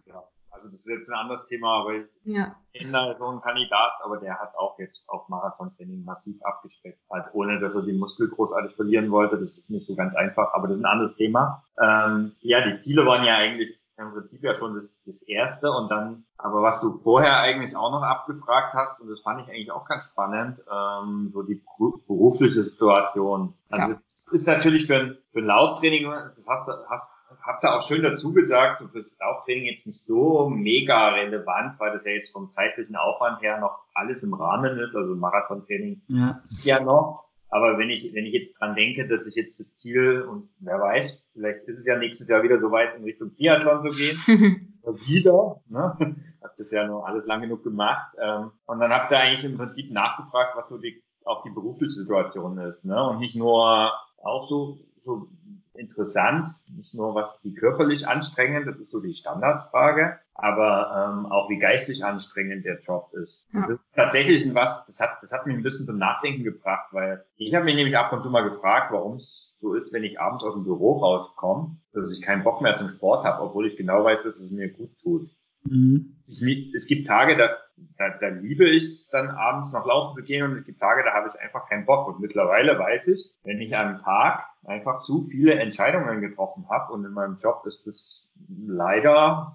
Also 0.62 0.76
das 0.76 0.80
ist 0.80 0.88
jetzt 0.88 1.10
ein 1.10 1.18
anderes 1.18 1.44
Thema, 1.46 1.80
aber 1.80 1.94
ich 1.94 2.06
ja. 2.22 2.54
kenne 2.72 3.16
so 3.18 3.26
einen 3.26 3.40
Kandidat, 3.40 3.94
aber 4.04 4.18
der 4.18 4.38
hat 4.38 4.54
auch 4.56 4.78
jetzt 4.78 5.02
auf 5.08 5.28
Marathontraining 5.28 6.04
massiv 6.04 6.36
abgespeckt, 6.44 7.00
halt 7.10 7.26
ohne 7.32 7.58
dass 7.58 7.74
er 7.74 7.82
die 7.82 7.92
Muskel 7.92 8.28
großartig 8.28 8.76
verlieren 8.76 9.10
wollte. 9.10 9.38
Das 9.38 9.58
ist 9.58 9.70
nicht 9.70 9.86
so 9.86 9.96
ganz 9.96 10.14
einfach, 10.14 10.54
aber 10.54 10.68
das 10.68 10.76
ist 10.76 10.84
ein 10.84 10.90
anderes 10.90 11.16
Thema. 11.16 11.64
Ähm, 11.82 12.36
ja, 12.40 12.60
die 12.64 12.78
Ziele 12.78 13.04
waren 13.06 13.24
ja 13.24 13.34
eigentlich 13.34 13.76
im 13.96 14.12
Prinzip 14.12 14.42
ja 14.42 14.54
schon 14.54 14.74
das, 14.74 14.88
das 15.04 15.22
erste 15.22 15.70
und 15.72 15.90
dann, 15.90 16.24
aber 16.38 16.62
was 16.62 16.80
du 16.80 16.98
vorher 17.02 17.40
eigentlich 17.40 17.76
auch 17.76 17.90
noch 17.90 18.02
abgefragt 18.02 18.72
hast, 18.74 19.00
und 19.00 19.08
das 19.10 19.20
fand 19.20 19.40
ich 19.42 19.48
eigentlich 19.48 19.72
auch 19.72 19.84
ganz 19.84 20.06
spannend, 20.06 20.60
ähm, 20.70 21.30
so 21.32 21.42
die 21.42 21.62
berufliche 22.06 22.62
Situation. 22.64 23.54
Also 23.68 23.92
ja. 23.94 23.98
das 23.98 24.26
ist 24.32 24.46
natürlich 24.46 24.86
für 24.86 24.96
ein, 24.96 25.18
für 25.32 25.40
ein 25.40 25.46
Lauftraining, 25.46 26.08
das 26.36 26.46
hast, 26.46 26.68
hast 26.88 27.10
habt 27.42 27.64
ihr 27.64 27.74
auch 27.74 27.82
schön 27.82 28.02
dazu 28.02 28.32
gesagt, 28.32 28.80
so 28.80 28.88
fürs 28.88 29.16
Lauftraining 29.20 29.64
jetzt 29.64 29.86
nicht 29.86 30.04
so 30.04 30.48
mega 30.48 31.08
relevant, 31.10 31.78
weil 31.78 31.92
das 31.92 32.04
ja 32.04 32.12
jetzt 32.12 32.32
vom 32.32 32.50
zeitlichen 32.50 32.96
Aufwand 32.96 33.42
her 33.42 33.60
noch 33.60 33.80
alles 33.94 34.22
im 34.22 34.34
Rahmen 34.34 34.76
ist, 34.78 34.94
also 34.94 35.14
Marathontraining 35.14 36.02
ja, 36.08 36.42
ja 36.62 36.80
noch. 36.80 37.24
Aber 37.48 37.76
wenn 37.78 37.90
ich, 37.90 38.14
wenn 38.14 38.24
ich 38.24 38.32
jetzt 38.32 38.58
dran 38.58 38.74
denke, 38.74 39.06
dass 39.06 39.26
ich 39.26 39.34
jetzt 39.34 39.60
das 39.60 39.74
Ziel, 39.76 40.22
und 40.22 40.48
wer 40.60 40.80
weiß, 40.80 41.22
vielleicht 41.34 41.64
ist 41.64 41.80
es 41.80 41.86
ja 41.86 41.98
nächstes 41.98 42.28
Jahr 42.28 42.42
wieder 42.42 42.58
so 42.58 42.70
weit 42.70 42.96
in 42.96 43.04
Richtung 43.04 43.34
Triathlon 43.36 43.84
zu 43.84 43.96
gehen, 43.96 44.18
wieder, 45.06 45.60
ne? 45.68 45.96
da 46.42 46.48
habe 46.48 46.54
das 46.56 46.70
ja 46.70 46.86
noch 46.86 47.04
alles 47.04 47.26
lang 47.26 47.42
genug 47.42 47.62
gemacht. 47.62 48.16
Ähm, 48.18 48.52
und 48.66 48.80
dann 48.80 48.92
habt 48.92 49.10
ihr 49.12 49.18
eigentlich 49.18 49.44
im 49.44 49.56
Prinzip 49.56 49.90
nachgefragt, 49.92 50.56
was 50.56 50.68
so 50.68 50.78
die, 50.78 51.02
auch 51.24 51.42
die 51.42 51.50
berufliche 51.50 51.92
Situation 51.92 52.58
ist. 52.58 52.84
Ne? 52.84 53.02
Und 53.06 53.18
nicht 53.18 53.36
nur 53.36 53.92
auch 54.22 54.48
so, 54.48 54.78
so 55.02 55.28
interessant, 55.82 56.48
nicht 56.74 56.94
nur 56.94 57.14
was 57.14 57.28
wie 57.42 57.52
körperlich 57.52 58.08
anstrengend, 58.08 58.66
das 58.66 58.78
ist 58.78 58.90
so 58.90 59.00
die 59.00 59.12
Standardfrage, 59.12 60.18
aber 60.34 61.12
ähm, 61.14 61.26
auch 61.26 61.50
wie 61.50 61.58
geistig 61.58 62.04
anstrengend 62.04 62.64
der 62.64 62.78
Job 62.78 63.12
ist. 63.12 63.44
Ja. 63.52 63.66
Das 63.66 63.78
ist 63.78 63.84
tatsächlich 63.94 64.54
was, 64.54 64.86
das 64.86 65.00
hat, 65.00 65.18
das 65.20 65.32
hat 65.32 65.46
mich 65.46 65.56
ein 65.56 65.62
bisschen 65.62 65.84
zum 65.84 65.98
Nachdenken 65.98 66.44
gebracht, 66.44 66.88
weil 66.92 67.24
ich 67.36 67.54
habe 67.54 67.64
mich 67.64 67.74
nämlich 67.74 67.96
ab 67.96 68.12
und 68.12 68.22
zu 68.22 68.30
mal 68.30 68.42
gefragt, 68.42 68.92
warum 68.92 69.16
es 69.16 69.52
so 69.58 69.74
ist, 69.74 69.92
wenn 69.92 70.04
ich 70.04 70.20
abends 70.20 70.44
aus 70.44 70.54
dem 70.54 70.64
Büro 70.64 70.98
rauskomme, 70.98 71.76
dass 71.92 72.12
ich 72.12 72.22
keinen 72.22 72.44
Bock 72.44 72.62
mehr 72.62 72.76
zum 72.76 72.88
Sport 72.88 73.24
habe, 73.24 73.42
obwohl 73.42 73.66
ich 73.66 73.76
genau 73.76 74.04
weiß, 74.04 74.22
dass 74.22 74.38
es 74.38 74.50
mir 74.50 74.70
gut 74.72 74.96
tut. 75.02 75.28
Mhm. 75.64 76.16
Es 76.26 76.86
gibt 76.86 77.06
Tage, 77.06 77.36
da, 77.36 77.56
da, 77.98 78.16
da 78.18 78.28
liebe 78.28 78.68
ich 78.68 78.84
es 78.84 79.08
dann 79.10 79.28
abends 79.28 79.72
noch 79.72 79.86
laufen 79.86 80.16
zu 80.16 80.22
gehen 80.22 80.44
und 80.44 80.58
es 80.58 80.64
gibt 80.64 80.80
Tage, 80.80 81.02
da 81.04 81.12
habe 81.12 81.28
ich 81.28 81.40
einfach 81.40 81.68
keinen 81.68 81.84
Bock. 81.84 82.08
Und 82.08 82.20
mittlerweile 82.20 82.78
weiß 82.78 83.08
ich, 83.08 83.30
wenn 83.44 83.60
ich 83.60 83.76
am 83.76 83.98
Tag 83.98 84.46
einfach 84.64 85.00
zu 85.00 85.22
viele 85.22 85.54
Entscheidungen 85.54 86.20
getroffen 86.20 86.68
habe 86.68 86.92
und 86.92 87.04
in 87.04 87.12
meinem 87.12 87.36
Job 87.36 87.64
ist 87.66 87.86
das 87.86 88.28
leider 88.48 89.52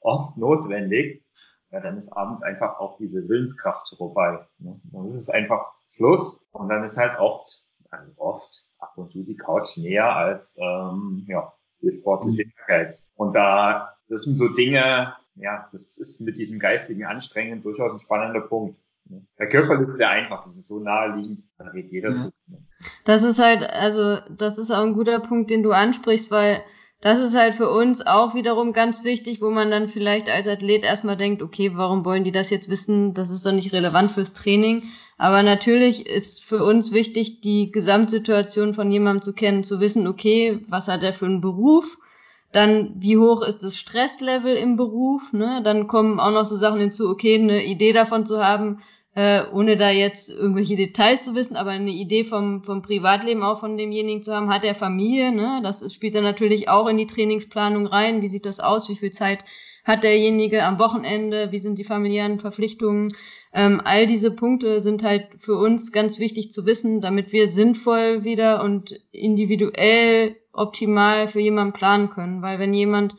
oft 0.00 0.36
notwendig, 0.36 1.24
ja, 1.70 1.80
dann 1.80 1.96
ist 1.96 2.12
abends 2.12 2.42
einfach 2.42 2.78
auch 2.78 2.96
diese 2.98 3.28
Willenskraft 3.28 3.94
vorbei. 3.96 4.44
Ne? 4.58 4.80
Dann 4.84 5.06
ist 5.08 5.16
es 5.16 5.30
einfach 5.30 5.72
Schluss 5.88 6.40
und 6.52 6.68
dann 6.68 6.84
ist 6.84 6.96
halt 6.96 7.18
oft, 7.18 7.64
also 7.90 8.12
oft 8.16 8.66
ab 8.78 8.92
und 8.96 9.12
zu 9.12 9.22
die 9.22 9.36
Couch 9.36 9.76
näher 9.76 10.14
als 10.16 10.56
ähm, 10.58 11.24
ja, 11.28 11.52
der 11.82 11.92
sportliche 11.92 12.44
mhm. 12.44 12.52
Ehrgeiz. 12.58 13.10
Und 13.14 13.34
da, 13.34 13.94
das 14.08 14.22
sind 14.22 14.38
so 14.38 14.48
Dinge, 14.48 15.14
ja, 15.40 15.68
das 15.72 15.98
ist 15.98 16.20
mit 16.20 16.36
diesem 16.36 16.58
geistigen 16.58 17.04
Anstrengen 17.04 17.62
durchaus 17.62 17.92
ein 17.92 18.00
spannender 18.00 18.40
Punkt. 18.40 18.78
Der 19.38 19.48
Körper 19.48 19.80
ist 19.80 19.96
sehr 19.96 20.08
einfach, 20.08 20.44
das 20.44 20.56
ist 20.56 20.68
so 20.68 20.78
naheliegend, 20.78 21.42
da 21.58 21.64
redet 21.64 21.90
jeder 21.90 22.10
ja. 22.10 22.30
Das 23.04 23.22
ist 23.22 23.38
halt, 23.38 23.62
also, 23.62 24.18
das 24.30 24.58
ist 24.58 24.70
auch 24.70 24.82
ein 24.82 24.94
guter 24.94 25.20
Punkt, 25.20 25.50
den 25.50 25.62
du 25.62 25.72
ansprichst, 25.72 26.30
weil 26.30 26.62
das 27.00 27.18
ist 27.18 27.36
halt 27.36 27.54
für 27.54 27.70
uns 27.70 28.06
auch 28.06 28.34
wiederum 28.34 28.72
ganz 28.72 29.04
wichtig, 29.04 29.40
wo 29.40 29.50
man 29.50 29.70
dann 29.70 29.88
vielleicht 29.88 30.28
als 30.28 30.46
Athlet 30.46 30.84
erstmal 30.84 31.16
denkt, 31.16 31.42
okay, 31.42 31.72
warum 31.74 32.04
wollen 32.04 32.24
die 32.24 32.32
das 32.32 32.50
jetzt 32.50 32.70
wissen? 32.70 33.14
Das 33.14 33.30
ist 33.30 33.44
doch 33.46 33.52
nicht 33.52 33.72
relevant 33.72 34.12
fürs 34.12 34.34
Training. 34.34 34.84
Aber 35.16 35.42
natürlich 35.42 36.06
ist 36.06 36.44
für 36.44 36.62
uns 36.62 36.92
wichtig, 36.92 37.40
die 37.40 37.72
Gesamtsituation 37.72 38.74
von 38.74 38.90
jemandem 38.90 39.22
zu 39.22 39.32
kennen, 39.32 39.64
zu 39.64 39.80
wissen, 39.80 40.06
okay, 40.06 40.60
was 40.68 40.88
hat 40.88 41.02
er 41.02 41.14
für 41.14 41.26
einen 41.26 41.40
Beruf? 41.40 41.98
Dann, 42.52 42.94
wie 42.98 43.16
hoch 43.16 43.42
ist 43.42 43.62
das 43.62 43.78
Stresslevel 43.78 44.56
im 44.56 44.76
Beruf? 44.76 45.22
Ne? 45.32 45.60
Dann 45.62 45.86
kommen 45.86 46.18
auch 46.18 46.32
noch 46.32 46.44
so 46.44 46.56
Sachen 46.56 46.80
hinzu, 46.80 47.08
okay, 47.08 47.36
eine 47.36 47.64
Idee 47.64 47.92
davon 47.92 48.26
zu 48.26 48.44
haben, 48.44 48.82
äh, 49.14 49.42
ohne 49.52 49.76
da 49.76 49.90
jetzt 49.90 50.30
irgendwelche 50.30 50.76
Details 50.76 51.24
zu 51.24 51.34
wissen, 51.34 51.56
aber 51.56 51.70
eine 51.70 51.90
Idee 51.90 52.24
vom, 52.24 52.62
vom 52.62 52.82
Privatleben 52.82 53.42
auch 53.42 53.60
von 53.60 53.76
demjenigen 53.76 54.22
zu 54.22 54.34
haben, 54.34 54.52
hat 54.52 54.64
er 54.64 54.74
Familie, 54.74 55.32
ne? 55.32 55.60
Das 55.62 55.82
ist, 55.82 55.94
spielt 55.94 56.14
dann 56.14 56.24
natürlich 56.24 56.68
auch 56.68 56.86
in 56.86 56.96
die 56.96 57.06
Trainingsplanung 57.06 57.86
rein. 57.86 58.22
Wie 58.22 58.28
sieht 58.28 58.46
das 58.46 58.60
aus? 58.60 58.88
Wie 58.88 58.96
viel 58.96 59.10
Zeit 59.10 59.44
hat 59.84 60.04
derjenige 60.04 60.64
am 60.64 60.78
Wochenende? 60.78 61.50
Wie 61.50 61.58
sind 61.58 61.78
die 61.78 61.84
familiären 61.84 62.38
Verpflichtungen? 62.38 63.12
Ähm, 63.52 63.80
all 63.84 64.06
diese 64.06 64.30
Punkte 64.30 64.80
sind 64.80 65.02
halt 65.02 65.26
für 65.38 65.56
uns 65.56 65.90
ganz 65.90 66.18
wichtig 66.18 66.52
zu 66.52 66.66
wissen, 66.66 67.00
damit 67.00 67.32
wir 67.32 67.48
sinnvoll 67.48 68.22
wieder 68.22 68.62
und 68.62 69.00
individuell 69.10 70.36
optimal 70.52 71.26
für 71.28 71.40
jemanden 71.40 71.72
planen 71.72 72.10
können. 72.10 72.42
Weil 72.42 72.58
wenn 72.58 72.74
jemand, 72.74 73.16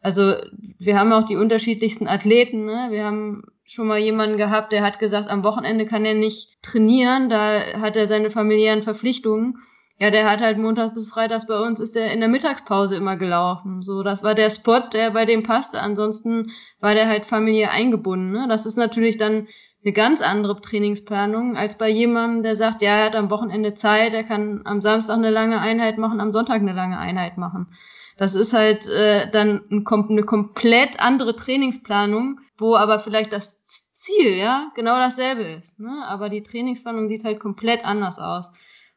also 0.00 0.34
wir 0.78 0.98
haben 0.98 1.12
auch 1.12 1.24
die 1.24 1.36
unterschiedlichsten 1.36 2.08
Athleten, 2.08 2.66
ne? 2.66 2.88
wir 2.90 3.04
haben 3.04 3.44
schon 3.64 3.86
mal 3.86 3.98
jemanden 3.98 4.36
gehabt, 4.36 4.72
der 4.72 4.82
hat 4.82 4.98
gesagt, 4.98 5.30
am 5.30 5.44
Wochenende 5.44 5.86
kann 5.86 6.04
er 6.04 6.14
nicht 6.14 6.60
trainieren, 6.62 7.30
da 7.30 7.80
hat 7.80 7.96
er 7.96 8.06
seine 8.06 8.30
familiären 8.30 8.82
Verpflichtungen. 8.82 9.58
Ja, 10.00 10.10
der 10.10 10.28
hat 10.28 10.40
halt 10.40 10.56
Montag 10.56 10.94
bis 10.94 11.10
Freitags 11.10 11.46
bei 11.46 11.58
uns 11.58 11.78
ist 11.78 11.94
er 11.94 12.10
in 12.10 12.20
der 12.20 12.28
Mittagspause 12.30 12.96
immer 12.96 13.16
gelaufen. 13.16 13.82
So, 13.82 14.02
das 14.02 14.22
war 14.22 14.34
der 14.34 14.48
Spot, 14.48 14.80
der 14.92 15.10
bei 15.10 15.26
dem 15.26 15.42
passte. 15.42 15.78
Ansonsten 15.80 16.52
war 16.80 16.94
der 16.94 17.06
halt 17.06 17.26
familiär 17.26 17.70
eingebunden. 17.70 18.32
Ne? 18.32 18.46
Das 18.48 18.64
ist 18.64 18.78
natürlich 18.78 19.18
dann 19.18 19.46
eine 19.82 19.92
ganz 19.92 20.20
andere 20.20 20.60
Trainingsplanung 20.60 21.56
als 21.56 21.78
bei 21.78 21.88
jemandem, 21.88 22.42
der 22.42 22.56
sagt, 22.56 22.82
ja, 22.82 22.90
er 22.90 23.06
hat 23.06 23.16
am 23.16 23.30
Wochenende 23.30 23.74
Zeit, 23.74 24.12
er 24.12 24.24
kann 24.24 24.62
am 24.64 24.82
Samstag 24.82 25.16
eine 25.16 25.30
lange 25.30 25.60
Einheit 25.60 25.96
machen, 25.96 26.20
am 26.20 26.32
Sonntag 26.32 26.56
eine 26.56 26.74
lange 26.74 26.98
Einheit 26.98 27.38
machen. 27.38 27.68
Das 28.18 28.34
ist 28.34 28.52
halt 28.52 28.86
äh, 28.86 29.30
dann 29.30 29.62
ein, 29.70 29.86
eine 29.88 30.22
komplett 30.24 31.00
andere 31.00 31.34
Trainingsplanung, 31.34 32.40
wo 32.58 32.76
aber 32.76 32.98
vielleicht 32.98 33.32
das 33.32 33.92
Ziel, 33.92 34.34
ja, 34.34 34.70
genau 34.74 34.96
dasselbe 34.96 35.42
ist. 35.42 35.80
Ne? 35.80 36.04
Aber 36.06 36.28
die 36.28 36.42
Trainingsplanung 36.42 37.08
sieht 37.08 37.24
halt 37.24 37.40
komplett 37.40 37.84
anders 37.84 38.18
aus. 38.18 38.50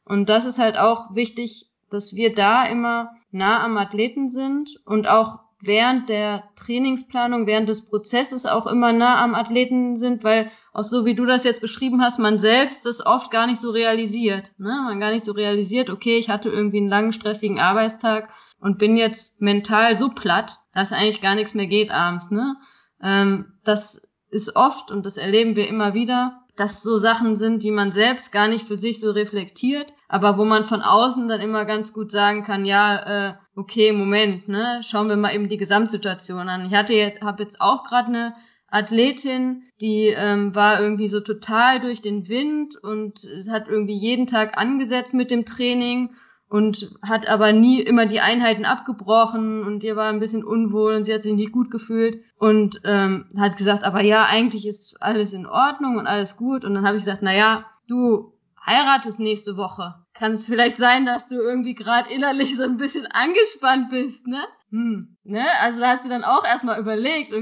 Und 0.03 0.27
das 0.27 0.45
ist 0.45 0.59
halt 0.59 0.77
auch 0.77 1.15
wichtig, 1.15 1.67
dass 1.89 2.13
wir 2.15 2.35
da 2.35 2.65
immer 2.65 3.11
nah 3.31 3.63
am 3.63 3.77
Athleten 3.77 4.29
sind 4.29 4.81
und 4.85 5.07
auch 5.07 5.39
während 5.65 6.09
der 6.09 6.43
Trainingsplanung, 6.55 7.47
während 7.47 7.69
des 7.69 7.85
Prozesses 7.85 8.45
auch 8.45 8.67
immer 8.67 8.91
nah 8.91 9.23
am 9.23 9.33
Athleten 9.33 9.97
sind, 9.97 10.23
weil 10.23 10.51
auch 10.73 10.83
so 10.83 11.05
wie 11.05 11.15
du 11.15 11.25
das 11.25 11.43
jetzt 11.43 11.61
beschrieben 11.61 12.01
hast, 12.01 12.19
man 12.19 12.39
selbst 12.39 12.85
das 12.85 13.05
oft 13.05 13.31
gar 13.31 13.47
nicht 13.47 13.61
so 13.61 13.71
realisiert. 13.71 14.51
Ne? 14.57 14.81
Man 14.85 14.99
gar 14.99 15.11
nicht 15.11 15.23
so 15.23 15.31
realisiert, 15.31 15.89
okay, 15.89 16.17
ich 16.17 16.29
hatte 16.29 16.49
irgendwie 16.49 16.77
einen 16.77 16.89
langen, 16.89 17.13
stressigen 17.13 17.59
Arbeitstag 17.59 18.29
und 18.59 18.77
bin 18.77 18.97
jetzt 18.97 19.41
mental 19.41 19.95
so 19.95 20.09
platt, 20.09 20.59
dass 20.73 20.91
eigentlich 20.91 21.21
gar 21.21 21.35
nichts 21.35 21.53
mehr 21.53 21.67
geht 21.67 21.91
abends. 21.91 22.29
Ne? 22.31 22.55
Ähm, 23.01 23.53
das 23.63 24.11
ist 24.29 24.55
oft, 24.55 24.91
und 24.91 25.05
das 25.05 25.15
erleben 25.15 25.55
wir 25.55 25.67
immer 25.67 25.93
wieder, 25.93 26.42
dass 26.55 26.83
so 26.83 26.97
Sachen 26.97 27.35
sind, 27.35 27.63
die 27.63 27.71
man 27.71 27.91
selbst 27.91 28.31
gar 28.31 28.47
nicht 28.47 28.67
für 28.67 28.77
sich 28.77 28.99
so 28.99 29.11
reflektiert, 29.11 29.93
aber 30.07 30.37
wo 30.37 30.45
man 30.45 30.65
von 30.65 30.81
außen 30.81 31.27
dann 31.27 31.41
immer 31.41 31.65
ganz 31.65 31.93
gut 31.93 32.11
sagen 32.11 32.43
kann, 32.43 32.65
ja, 32.65 33.29
äh, 33.29 33.33
okay, 33.55 33.91
Moment, 33.91 34.47
ne, 34.47 34.81
schauen 34.87 35.09
wir 35.09 35.15
mal 35.15 35.33
eben 35.33 35.49
die 35.49 35.57
Gesamtsituation 35.57 36.49
an. 36.49 36.67
Ich 36.67 36.73
hatte 36.73 36.93
jetzt, 36.93 37.21
habe 37.21 37.43
jetzt 37.43 37.59
auch 37.59 37.83
gerade 37.83 38.07
eine 38.09 38.35
Athletin, 38.67 39.63
die 39.81 40.07
ähm, 40.07 40.55
war 40.55 40.79
irgendwie 40.79 41.07
so 41.07 41.19
total 41.19 41.79
durch 41.79 42.01
den 42.01 42.27
Wind 42.27 42.75
und 42.75 43.27
hat 43.49 43.67
irgendwie 43.67 43.97
jeden 43.97 44.27
Tag 44.27 44.57
angesetzt 44.57 45.13
mit 45.13 45.29
dem 45.29 45.45
Training 45.45 46.15
und 46.53 46.91
hat 47.01 47.27
aber 47.27 47.51
nie 47.51 47.81
immer 47.81 48.05
die 48.05 48.19
Einheiten 48.19 48.63
abgebrochen 48.63 49.63
und 49.63 49.83
ihr 49.83 49.95
war 49.95 50.09
ein 50.09 50.19
bisschen 50.19 50.43
unwohl 50.43 50.93
und 50.93 51.03
sie 51.03 51.11
hat 51.11 51.23
sich 51.23 51.33
nicht 51.33 51.51
gut 51.51 51.71
gefühlt 51.71 52.23
und 52.37 52.79
ähm, 52.83 53.25
hat 53.39 53.57
gesagt, 53.57 53.83
aber 53.83 54.03
ja, 54.03 54.25
eigentlich 54.25 54.67
ist 54.67 55.01
alles 55.01 55.33
in 55.33 55.47
Ordnung 55.47 55.97
und 55.97 56.05
alles 56.05 56.37
gut 56.37 56.63
und 56.63 56.75
dann 56.75 56.85
habe 56.85 56.97
ich 56.97 57.05
gesagt, 57.05 57.23
na 57.23 57.33
ja, 57.33 57.65
du 57.87 58.33
heiratest 58.63 59.19
nächste 59.19 59.57
Woche. 59.57 59.95
Kann 60.13 60.33
es 60.33 60.45
vielleicht 60.45 60.77
sein, 60.77 61.07
dass 61.07 61.27
du 61.27 61.41
irgendwie 61.41 61.73
gerade 61.73 62.13
innerlich 62.13 62.55
so 62.55 62.61
ein 62.61 62.77
bisschen 62.77 63.07
angespannt 63.07 63.89
bist, 63.89 64.27
ne? 64.27 64.43
Hm, 64.69 65.17
ne? 65.23 65.45
Also 65.59 65.79
da 65.79 65.89
hat 65.89 66.03
sie 66.03 66.09
dann 66.09 66.23
auch 66.23 66.45
erstmal 66.45 66.79
überlegt. 66.79 67.33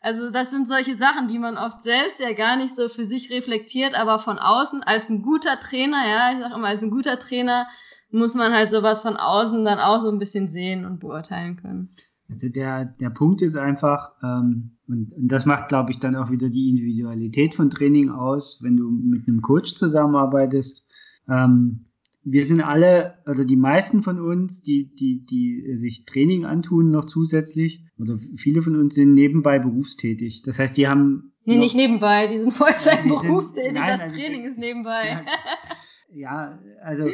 Also 0.00 0.30
das 0.30 0.50
sind 0.50 0.68
solche 0.68 0.96
Sachen, 0.96 1.28
die 1.28 1.38
man 1.38 1.58
oft 1.58 1.82
selbst 1.82 2.18
ja 2.18 2.32
gar 2.32 2.56
nicht 2.56 2.74
so 2.74 2.88
für 2.88 3.04
sich 3.04 3.30
reflektiert, 3.30 3.94
aber 3.94 4.18
von 4.18 4.38
außen 4.38 4.82
als 4.82 5.10
ein 5.10 5.20
guter 5.20 5.60
Trainer, 5.60 6.08
ja, 6.08 6.32
ich 6.32 6.38
sag 6.38 6.56
immer, 6.56 6.68
als 6.68 6.82
ein 6.82 6.90
guter 6.90 7.20
Trainer 7.20 7.66
muss 8.14 8.34
man 8.34 8.52
halt 8.52 8.70
sowas 8.70 9.02
von 9.02 9.16
außen 9.16 9.64
dann 9.64 9.78
auch 9.78 10.02
so 10.02 10.10
ein 10.10 10.18
bisschen 10.18 10.48
sehen 10.48 10.84
und 10.84 11.00
beurteilen 11.00 11.56
können. 11.56 11.90
Also 12.30 12.48
der, 12.48 12.86
der 12.86 13.10
Punkt 13.10 13.42
ist 13.42 13.56
einfach, 13.56 14.12
ähm, 14.22 14.70
und, 14.88 15.12
und 15.12 15.28
das 15.28 15.44
macht, 15.44 15.68
glaube 15.68 15.90
ich, 15.90 15.98
dann 15.98 16.16
auch 16.16 16.30
wieder 16.30 16.48
die 16.48 16.70
Individualität 16.70 17.54
von 17.54 17.70
Training 17.70 18.10
aus, 18.10 18.60
wenn 18.62 18.76
du 18.76 18.90
mit 18.90 19.28
einem 19.28 19.42
Coach 19.42 19.74
zusammenarbeitest. 19.74 20.88
Ähm, 21.28 21.86
wir 22.22 22.46
sind 22.46 22.62
alle, 22.62 23.18
also 23.26 23.44
die 23.44 23.56
meisten 23.56 24.02
von 24.02 24.18
uns, 24.18 24.62
die, 24.62 24.94
die, 24.94 25.26
die 25.26 25.76
sich 25.76 26.06
Training 26.06 26.46
antun 26.46 26.90
noch 26.90 27.04
zusätzlich, 27.04 27.84
oder 27.98 28.18
viele 28.36 28.62
von 28.62 28.80
uns 28.80 28.94
sind 28.94 29.14
nebenbei 29.14 29.58
berufstätig. 29.58 30.42
Das 30.42 30.58
heißt, 30.58 30.76
die 30.76 30.88
haben. 30.88 31.32
Nee, 31.44 31.58
nicht 31.58 31.76
nebenbei, 31.76 32.28
die 32.28 32.38
sind 32.38 32.52
Vollzeit 32.52 33.02
berufstätig, 33.04 33.74
das 33.74 34.00
also, 34.00 34.16
Training 34.16 34.46
ist 34.46 34.58
nebenbei. 34.58 35.24
Ja, 36.10 36.30
ja, 36.50 36.58
also 36.82 37.08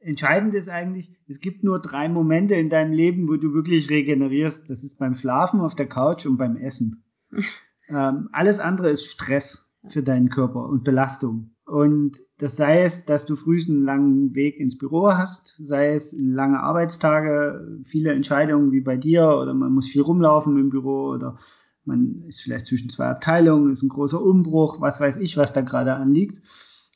entscheidend 0.00 0.54
ist 0.54 0.68
eigentlich, 0.68 1.12
es 1.28 1.40
gibt 1.40 1.62
nur 1.62 1.80
drei 1.80 2.08
Momente 2.08 2.54
in 2.54 2.70
deinem 2.70 2.92
Leben, 2.92 3.28
wo 3.28 3.36
du 3.36 3.52
wirklich 3.52 3.90
regenerierst. 3.90 4.68
Das 4.68 4.82
ist 4.82 4.98
beim 4.98 5.14
Schlafen, 5.14 5.60
auf 5.60 5.74
der 5.74 5.88
Couch 5.88 6.26
und 6.26 6.36
beim 6.36 6.56
Essen. 6.56 7.04
ähm, 7.88 8.28
alles 8.32 8.58
andere 8.58 8.90
ist 8.90 9.06
Stress 9.06 9.70
für 9.88 10.02
deinen 10.02 10.28
Körper 10.28 10.68
und 10.68 10.84
Belastung. 10.84 11.54
Und 11.64 12.18
das 12.38 12.56
sei 12.56 12.82
es, 12.82 13.04
dass 13.04 13.26
du 13.26 13.36
frühst 13.36 13.70
einen 13.70 13.84
langen 13.84 14.34
Weg 14.34 14.58
ins 14.58 14.76
Büro 14.76 15.12
hast, 15.12 15.54
sei 15.58 15.94
es 15.94 16.14
lange 16.18 16.60
Arbeitstage, 16.60 17.78
viele 17.84 18.12
Entscheidungen 18.12 18.72
wie 18.72 18.80
bei 18.80 18.96
dir 18.96 19.28
oder 19.28 19.54
man 19.54 19.72
muss 19.72 19.88
viel 19.88 20.02
rumlaufen 20.02 20.58
im 20.58 20.70
Büro 20.70 21.10
oder 21.10 21.38
man 21.84 22.24
ist 22.26 22.40
vielleicht 22.40 22.66
zwischen 22.66 22.90
zwei 22.90 23.06
Abteilungen, 23.06 23.70
ist 23.70 23.82
ein 23.82 23.88
großer 23.88 24.20
Umbruch, 24.20 24.80
was 24.80 25.00
weiß 25.00 25.18
ich, 25.18 25.36
was 25.36 25.52
da 25.52 25.60
gerade 25.60 25.94
anliegt. 25.94 26.42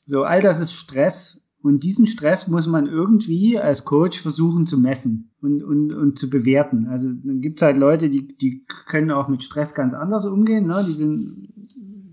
So, 0.07 0.25
all 0.25 0.43
das 0.43 0.61
ist 0.61 0.73
Stress 0.73 1.41
Und 1.65 1.83
diesen 1.83 2.07
Stress 2.07 2.47
muss 2.47 2.67
man 2.67 2.87
irgendwie 2.87 3.59
als 3.59 3.87
Coach 3.87 4.21
versuchen 4.21 4.67
zu 4.67 4.77
messen 4.77 5.31
und, 5.41 5.63
und, 5.63 5.95
und 5.95 6.19
zu 6.19 6.29
bewerten. 6.29 6.89
Also 6.89 7.09
dann 7.09 7.41
gibt's 7.41 7.63
halt 7.63 7.79
Leute, 7.79 8.11
die, 8.11 8.37
die 8.37 8.67
können 8.87 9.11
auch 9.11 9.29
mit 9.29 9.43
Stress 9.43 9.75
ganz 9.75 9.95
anders 9.95 10.27
umgehen. 10.27 10.67
Ne? 10.67 10.85
Die 10.87 10.93
sind 10.93 11.49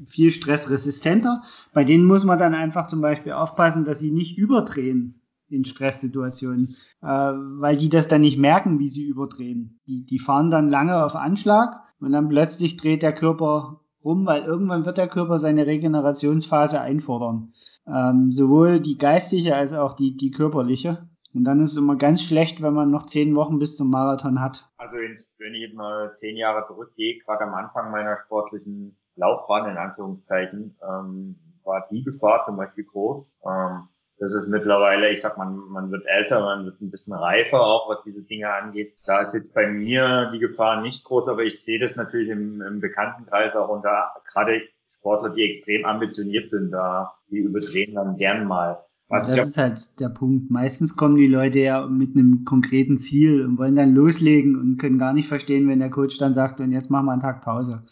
viel 0.05 0.31
stressresistenter. 0.31 1.41
Bei 1.73 1.83
denen 1.83 2.05
muss 2.05 2.23
man 2.23 2.39
dann 2.39 2.53
einfach 2.53 2.87
zum 2.87 3.01
Beispiel 3.01 3.33
aufpassen, 3.33 3.83
dass 3.83 3.99
sie 3.99 4.11
nicht 4.11 4.37
überdrehen 4.37 5.19
in 5.49 5.65
Stresssituationen, 5.65 6.77
äh, 7.01 7.07
weil 7.07 7.75
die 7.75 7.89
das 7.89 8.07
dann 8.07 8.21
nicht 8.21 8.39
merken, 8.39 8.79
wie 8.79 8.87
sie 8.87 9.05
überdrehen. 9.05 9.81
Die, 9.85 10.05
die 10.05 10.19
fahren 10.19 10.49
dann 10.49 10.69
lange 10.69 11.03
auf 11.03 11.15
Anschlag 11.15 11.75
und 11.99 12.13
dann 12.13 12.29
plötzlich 12.29 12.77
dreht 12.77 13.01
der 13.01 13.13
Körper 13.13 13.81
rum, 14.01 14.25
weil 14.25 14.43
irgendwann 14.43 14.85
wird 14.85 14.97
der 14.97 15.09
Körper 15.09 15.39
seine 15.39 15.67
Regenerationsphase 15.67 16.79
einfordern 16.79 17.51
ähm, 17.93 18.31
sowohl 18.31 18.79
die 18.79 18.97
geistige 18.97 19.55
als 19.55 19.73
auch 19.73 19.95
die, 19.95 20.15
die 20.15 20.31
körperliche. 20.31 21.09
Und 21.33 21.45
dann 21.45 21.61
ist 21.61 21.71
es 21.71 21.77
immer 21.77 21.95
ganz 21.95 22.23
schlecht, 22.23 22.61
wenn 22.61 22.73
man 22.73 22.91
noch 22.91 23.05
zehn 23.05 23.35
Wochen 23.35 23.59
bis 23.59 23.77
zum 23.77 23.89
Marathon 23.89 24.41
hat. 24.41 24.69
Also 24.77 24.95
wenn 24.95 25.53
ich 25.53 25.61
jetzt 25.61 25.75
mal 25.75 26.15
zehn 26.17 26.35
Jahre 26.35 26.65
zurückgehe, 26.65 27.19
gerade 27.19 27.45
am 27.45 27.53
Anfang 27.53 27.91
meiner 27.91 28.15
sportlichen 28.17 28.97
Laufbahn 29.15 29.69
in 29.69 29.77
Anführungszeichen, 29.77 30.77
ähm, 30.81 31.35
war 31.63 31.85
die 31.89 32.03
Gefahr 32.03 32.43
zum 32.45 32.57
Beispiel 32.57 32.83
groß. 32.83 33.35
Ähm, 33.45 33.87
das 34.17 34.35
ist 34.35 34.47
mittlerweile, 34.47 35.09
ich 35.09 35.21
sag 35.21 35.37
mal, 35.37 35.47
man 35.47 35.89
wird 35.89 36.05
älter, 36.05 36.41
man 36.41 36.65
wird 36.65 36.79
ein 36.79 36.91
bisschen 36.91 37.13
reifer 37.13 37.59
auch, 37.59 37.89
was 37.89 38.03
diese 38.03 38.21
Dinge 38.21 38.53
angeht. 38.53 38.95
Da 39.03 39.21
ist 39.21 39.33
jetzt 39.33 39.51
bei 39.53 39.65
mir 39.65 40.29
die 40.31 40.39
Gefahr 40.39 40.81
nicht 40.81 41.03
groß, 41.05 41.27
aber 41.27 41.43
ich 41.43 41.63
sehe 41.63 41.79
das 41.79 41.95
natürlich 41.95 42.29
im, 42.29 42.61
im 42.61 42.81
Bekanntenkreis 42.81 43.55
auch 43.55 43.69
unter 43.69 44.11
gerade 44.31 44.61
Sportler, 45.01 45.29
die 45.29 45.43
extrem 45.43 45.83
ambitioniert 45.83 46.49
sind, 46.49 46.71
da 46.71 47.13
die 47.31 47.39
überdrehen 47.39 47.95
dann 47.95 48.15
gern 48.17 48.45
mal. 48.45 48.83
Was 49.09 49.35
das 49.35 49.49
ist 49.49 49.57
halt 49.57 49.99
der 49.99 50.07
Punkt. 50.07 50.49
Meistens 50.51 50.95
kommen 50.95 51.17
die 51.17 51.27
Leute 51.27 51.59
ja 51.59 51.85
mit 51.85 52.15
einem 52.15 52.45
konkreten 52.45 52.97
Ziel 52.97 53.43
und 53.43 53.57
wollen 53.57 53.75
dann 53.75 53.93
loslegen 53.93 54.57
und 54.57 54.77
können 54.77 54.99
gar 54.99 55.11
nicht 55.11 55.27
verstehen, 55.27 55.67
wenn 55.67 55.79
der 55.79 55.89
Coach 55.89 56.17
dann 56.17 56.33
sagt, 56.33 56.61
und 56.61 56.71
jetzt 56.71 56.89
machen 56.89 57.07
wir 57.07 57.11
einen 57.11 57.21
Tag 57.21 57.43
Pause. 57.43 57.83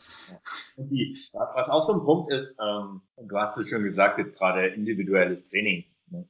was 0.78 1.69
auch 1.69 1.88
so 1.88 1.93
ein 1.93 2.06
Punkt 2.06 2.32
ist, 2.32 2.56
ähm, 2.62 3.02
du 3.17 3.38
hast 3.38 3.58
es 3.58 3.67
schon 3.69 3.84
gesagt, 3.84 4.17
jetzt 4.17 4.38
gerade 4.38 4.67
individuelles 4.67 5.43
Training. 5.43 5.84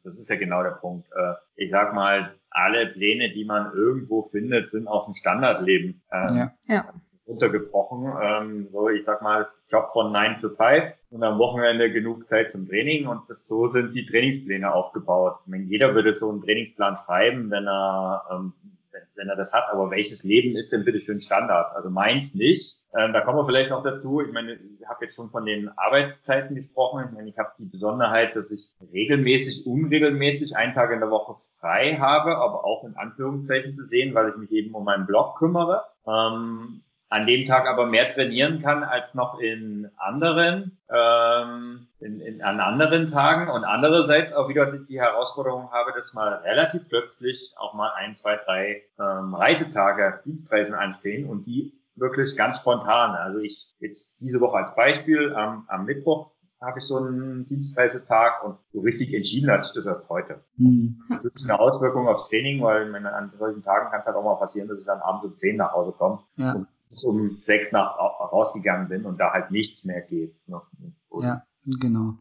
Das 0.04 0.18
ist 0.18 0.30
ja 0.30 0.38
genau 0.38 0.64
der 0.64 0.72
Punkt. 0.72 1.08
Äh, 1.12 1.34
ich 1.56 1.70
sag 1.70 1.94
mal, 1.94 2.34
alle 2.50 2.88
Pläne, 2.88 3.32
die 3.34 3.46
man 3.46 3.72
irgendwo 3.74 4.24
findet, 4.24 4.72
sind 4.72 4.88
aus 4.88 5.06
dem 5.06 5.14
Standardleben. 5.14 6.02
Ähm, 6.12 6.36
ja. 6.36 6.54
ja 6.68 6.94
runtergebrochen. 7.30 8.12
Ähm, 8.22 8.68
so, 8.72 8.90
ich 8.90 9.06
sag 9.06 9.22
mal, 9.22 9.48
Job 9.70 9.92
von 9.92 10.12
9 10.12 10.40
to 10.40 10.50
5 10.50 10.94
und 11.12 11.24
am 11.24 11.38
Wochenende 11.38 11.92
genug 11.92 12.28
Zeit 12.28 12.52
zum 12.52 12.68
Training 12.68 13.08
und 13.08 13.22
das, 13.30 13.48
so 13.48 13.68
sind 13.68 13.96
die 13.96 14.06
Trainingspläne 14.06 14.74
aufgebaut. 14.74 15.38
Ich 15.44 15.48
meine, 15.52 15.64
jeder 15.64 15.96
würde 15.96 16.16
so 16.16 16.30
einen 16.30 16.42
Trainingsplan 16.42 16.96
schreiben, 16.98 17.52
wenn 17.52 17.68
er, 17.68 18.26
ähm, 18.32 18.54
wenn, 18.92 19.04
wenn 19.16 19.30
er 19.30 19.36
das 19.36 19.54
hat, 19.54 19.70
aber 19.72 19.92
welches 19.92 20.24
Leben 20.24 20.58
ist 20.58 20.74
denn 20.74 20.84
bitte 20.84 21.00
schön 21.00 21.22
Standard? 21.22 21.76
Also 21.76 21.90
meins 21.90 22.34
nicht. 22.34 22.82
Ähm, 22.98 23.14
da 23.14 23.22
kommen 23.22 23.38
wir 23.38 23.46
vielleicht 23.46 23.70
noch 23.70 23.84
dazu. 23.84 24.22
Ich 24.22 24.32
meine, 24.32 24.54
ich 24.54 24.88
habe 24.88 25.06
jetzt 25.06 25.16
schon 25.16 25.30
von 25.30 25.46
den 25.46 25.70
Arbeitszeiten 25.78 26.56
gesprochen. 26.56 27.06
Ich 27.06 27.12
meine, 27.12 27.30
ich 27.30 27.38
habe 27.38 27.52
die 27.60 27.66
Besonderheit, 27.66 28.36
dass 28.36 28.50
ich 28.50 28.72
regelmäßig, 28.92 29.68
unregelmäßig 29.68 30.58
einen 30.58 30.74
Tag 30.74 30.92
in 30.92 31.00
der 31.00 31.12
Woche 31.12 31.36
frei 31.60 31.98
habe, 32.00 32.38
aber 32.38 32.66
auch 32.66 32.84
in 32.84 32.98
Anführungszeichen 32.98 33.76
zu 33.76 33.86
sehen, 33.86 34.16
weil 34.16 34.30
ich 34.30 34.38
mich 34.38 34.52
eben 34.52 34.74
um 34.74 34.86
meinen 34.86 35.06
Blog 35.06 35.38
kümmere. 35.38 35.84
Ähm, 36.08 36.82
an 37.10 37.26
dem 37.26 37.46
Tag 37.46 37.68
aber 37.68 37.88
mehr 37.88 38.10
trainieren 38.10 38.62
kann 38.62 38.84
als 38.84 39.16
noch 39.16 39.40
in 39.40 39.90
anderen, 39.98 40.78
ähm, 40.90 41.88
in, 42.00 42.22
in, 42.22 42.42
an 42.44 42.60
anderen 42.60 43.08
Tagen 43.08 43.50
und 43.50 43.64
andererseits 43.64 44.32
auch 44.32 44.48
wieder 44.48 44.72
die 44.72 45.00
Herausforderung 45.00 45.72
habe, 45.72 45.92
dass 45.96 46.14
mal 46.14 46.34
relativ 46.46 46.88
plötzlich 46.88 47.54
auch 47.58 47.74
mal 47.74 47.92
ein, 47.96 48.16
zwei, 48.16 48.38
drei 48.38 48.84
ähm, 49.00 49.34
Reisetage, 49.34 50.22
Dienstreisen 50.24 50.76
anstehen 50.76 51.28
und 51.28 51.46
die 51.46 51.74
wirklich 51.96 52.38
ganz 52.38 52.60
spontan. 52.60 53.16
Also 53.16 53.40
ich 53.40 53.68
jetzt 53.80 54.22
diese 54.22 54.40
Woche 54.40 54.58
als 54.58 54.76
Beispiel 54.76 55.34
am, 55.34 55.66
am 55.68 55.86
Mittwoch 55.86 56.32
habe 56.62 56.80
ich 56.80 56.86
so 56.86 56.98
einen 56.98 57.48
Dienstreisetag 57.48 58.44
und 58.44 58.58
so 58.74 58.82
richtig 58.82 59.14
entschieden 59.14 59.50
hat 59.50 59.64
sich 59.64 59.74
das 59.74 59.86
erst 59.86 60.10
heute. 60.10 60.42
Mhm. 60.58 61.02
Das 61.10 61.34
ist 61.34 61.44
eine 61.44 61.58
Auswirkung 61.60 62.08
aufs 62.08 62.28
Training, 62.28 62.62
weil 62.62 62.94
an 62.96 63.32
solchen 63.40 63.64
Tagen 63.64 63.90
kann 63.90 64.02
es 64.02 64.06
halt 64.06 64.18
auch 64.18 64.24
mal 64.24 64.36
passieren, 64.36 64.68
dass 64.68 64.80
ich 64.80 64.86
dann 64.86 65.00
abends 65.00 65.26
um 65.26 65.38
zehn 65.38 65.56
nach 65.56 65.72
Hause 65.72 65.94
komme 65.94 66.20
ja. 66.36 66.52
und 66.54 66.68
um 67.04 67.38
sechs 67.44 67.72
nach 67.72 67.98
rausgegangen 67.98 68.90
bin 68.90 69.06
und 69.06 69.20
da 69.20 69.32
halt 69.32 69.52
nichts 69.52 69.86
mehr 69.86 70.02
geht. 70.02 70.36
Ja, 70.48 71.46
genau. 71.66 72.16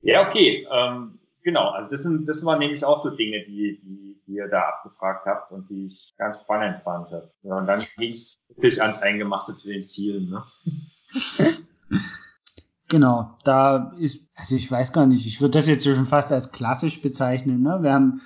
Ja, 0.00 0.26
okay. 0.26 0.66
Ähm, 0.70 1.18
genau, 1.42 1.70
also 1.70 1.90
das 1.90 2.02
sind, 2.02 2.28
das 2.28 2.44
waren 2.44 2.58
nämlich 2.58 2.84
auch 2.84 3.02
so 3.02 3.10
Dinge, 3.10 3.44
die, 3.44 3.80
die, 3.82 4.20
die 4.26 4.32
ihr 4.32 4.48
da 4.48 4.62
abgefragt 4.68 5.26
habt 5.26 5.52
und 5.52 5.68
die 5.68 5.86
ich 5.86 6.14
ganz 6.16 6.40
spannend 6.40 6.78
fand. 6.82 7.10
Ja, 7.42 7.58
und 7.58 7.66
dann 7.66 7.84
ging 7.96 8.12
es 8.12 8.40
wirklich 8.48 8.80
ans 8.82 9.00
Eingemachte 9.00 9.56
zu 9.56 9.68
den 9.68 9.86
Zielen. 9.86 10.30
Ne? 10.30 10.42
Genau, 12.90 13.36
da 13.44 13.94
ist, 13.98 14.18
also 14.34 14.56
ich 14.56 14.70
weiß 14.70 14.94
gar 14.94 15.06
nicht, 15.06 15.26
ich 15.26 15.42
würde 15.42 15.58
das 15.58 15.68
jetzt 15.68 15.84
schon 15.84 16.06
fast 16.06 16.32
als 16.32 16.52
klassisch 16.52 17.02
bezeichnen. 17.02 17.60
Ne? 17.60 17.78
Wir 17.82 17.92
haben 17.92 18.22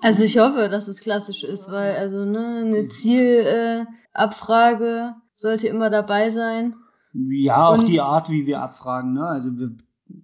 also 0.00 0.24
ich 0.24 0.38
hoffe, 0.38 0.68
dass 0.68 0.88
es 0.88 1.00
klassisch 1.00 1.44
ist, 1.44 1.70
weil 1.70 1.96
also 1.96 2.24
ne, 2.24 2.64
eine 2.64 2.88
Zielabfrage 2.88 5.14
äh, 5.14 5.20
sollte 5.34 5.68
immer 5.68 5.90
dabei 5.90 6.30
sein. 6.30 6.74
Ja, 7.12 7.68
auch 7.68 7.78
und, 7.78 7.88
die 7.88 8.00
Art, 8.00 8.30
wie 8.30 8.46
wir 8.46 8.60
abfragen, 8.60 9.14
ne? 9.14 9.26
Also 9.26 9.58
wir 9.58 9.70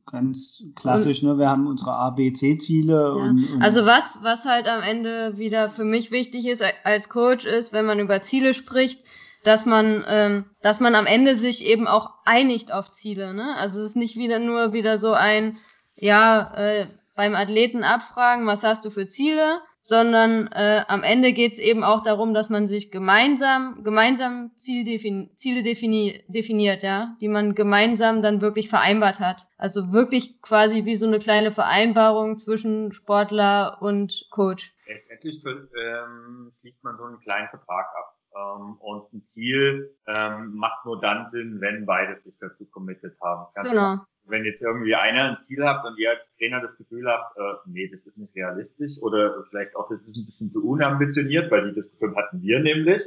ganz 0.07 0.63
klassisch, 0.77 1.23
und, 1.23 1.31
ne? 1.31 1.39
Wir 1.39 1.49
haben 1.49 1.67
unsere 1.67 1.93
A, 1.93 2.11
B, 2.11 2.33
C-Ziele 2.33 2.95
ja. 2.95 3.09
und, 3.09 3.51
und 3.51 3.63
also 3.63 3.85
was, 3.85 4.19
was 4.23 4.45
halt 4.45 4.69
am 4.69 4.83
Ende 4.83 5.37
wieder 5.37 5.71
für 5.71 5.85
mich 5.85 6.11
wichtig 6.11 6.47
ist 6.47 6.63
als 6.85 7.09
Coach 7.09 7.45
ist, 7.45 7.73
wenn 7.73 7.87
man 7.87 7.99
über 7.99 8.23
Ziele 8.23 8.55
spricht, 8.55 9.05
dass 9.43 9.67
man, 9.67 10.05
ähm, 10.07 10.45
dass 10.63 10.81
man 10.81 10.95
am 10.95 11.07
Ende 11.07 11.37
sich 11.37 11.65
eben 11.65 11.87
auch 11.87 12.11
einigt 12.25 12.73
auf 12.73 12.93
Ziele, 12.93 13.35
ne? 13.35 13.57
Also 13.57 13.81
es 13.81 13.89
ist 13.89 13.97
nicht 13.97 14.17
wieder 14.17 14.39
nur 14.39 14.73
wieder 14.73 14.99
so 14.99 15.13
ein, 15.13 15.59
ja, 15.97 16.55
äh, 16.55 16.87
beim 17.15 17.35
Athleten 17.35 17.85
abfragen, 17.85 18.47
was 18.47 18.65
hast 18.65 18.85
du 18.85 18.91
für 18.91 19.07
Ziele, 19.07 19.61
sondern 19.81 20.47
äh, 20.49 20.83
am 20.89 21.03
Ende 21.03 21.35
geht 21.35 21.53
es 21.53 21.59
eben 21.59 21.85
auch 21.85 22.03
darum, 22.03 22.33
dass 22.33 22.49
man 22.49 22.67
sich 22.67 22.91
gemeinsam, 22.91 23.85
gemeinsam 23.85 24.51
Zieldefin 24.57 25.31
Ziele 25.35 25.63
defini 25.63 26.25
definiert, 26.27 26.83
ja, 26.83 27.17
die 27.21 27.29
man 27.29 27.55
gemeinsam 27.55 28.23
dann 28.23 28.41
wirklich 28.41 28.71
vereinbart 28.71 29.21
hat. 29.21 29.47
Also 29.59 29.93
wirklich 29.93 30.41
quasi 30.41 30.87
wie 30.87 30.97
so 30.97 31.07
eine 31.07 31.19
kleine 31.19 31.53
Vereinbarung 31.53 32.39
zwischen 32.39 32.93
Sportler 32.93 33.77
und 33.83 34.27
Coach. 34.31 34.73
Letztendlich 34.87 35.45
ähm, 35.45 36.51
schließt 36.51 36.83
man 36.83 36.97
so 36.97 37.05
einen 37.05 37.21
kleinen 37.21 37.49
Vertrag 37.49 37.87
ab. 37.99 38.14
Ähm, 38.35 38.77
und 38.81 39.13
ein 39.13 39.23
Ziel 39.23 39.95
ähm, 40.07 40.55
macht 40.55 40.85
nur 40.85 40.99
dann 41.01 41.29
Sinn, 41.29 41.61
wenn 41.61 41.87
beide 41.87 42.17
sich 42.17 42.35
dazu 42.39 42.67
committed 42.67 43.17
haben. 43.23 43.47
Ganz 43.55 43.69
genau. 43.69 43.99
Wenn 44.27 44.45
jetzt 44.45 44.63
irgendwie 44.63 44.95
einer 44.95 45.31
ein 45.31 45.39
Ziel 45.41 45.65
habt 45.65 45.85
und 45.87 45.99
ihr 45.99 46.11
als 46.11 46.33
Trainer 46.33 46.61
das 46.61 46.77
Gefühl 46.77 47.07
habt, 47.07 47.37
äh, 47.37 47.43
nee, 47.67 47.89
das 47.89 48.07
ist 48.07 48.17
nicht 48.17 48.35
realistisch 48.35 49.01
oder 49.03 49.45
vielleicht 49.51 49.77
auch 49.77 49.89
das 49.89 50.01
ist 50.01 50.17
ein 50.17 50.25
bisschen 50.25 50.51
zu 50.51 50.67
unambitioniert, 50.67 51.51
weil 51.51 51.69
die 51.69 51.75
Diskussion 51.75 52.17
hatten 52.17 52.41
wir 52.41 52.61
nämlich, 52.61 53.03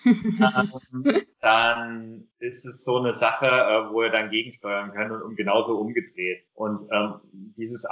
ähm, 0.04 1.26
dann 1.40 2.28
ist 2.38 2.64
es 2.64 2.84
so 2.84 2.98
eine 2.98 3.14
Sache, 3.14 3.46
äh, 3.46 3.92
wo 3.92 4.02
ihr 4.02 4.10
dann 4.10 4.30
gegensteuern 4.30 4.92
könnt 4.92 5.12
und, 5.12 5.36
genauso 5.36 5.78
umgedreht. 5.78 6.44
Und 6.54 6.88
ähm, 6.90 7.14
dieses, 7.32 7.84
äh, 7.84 7.88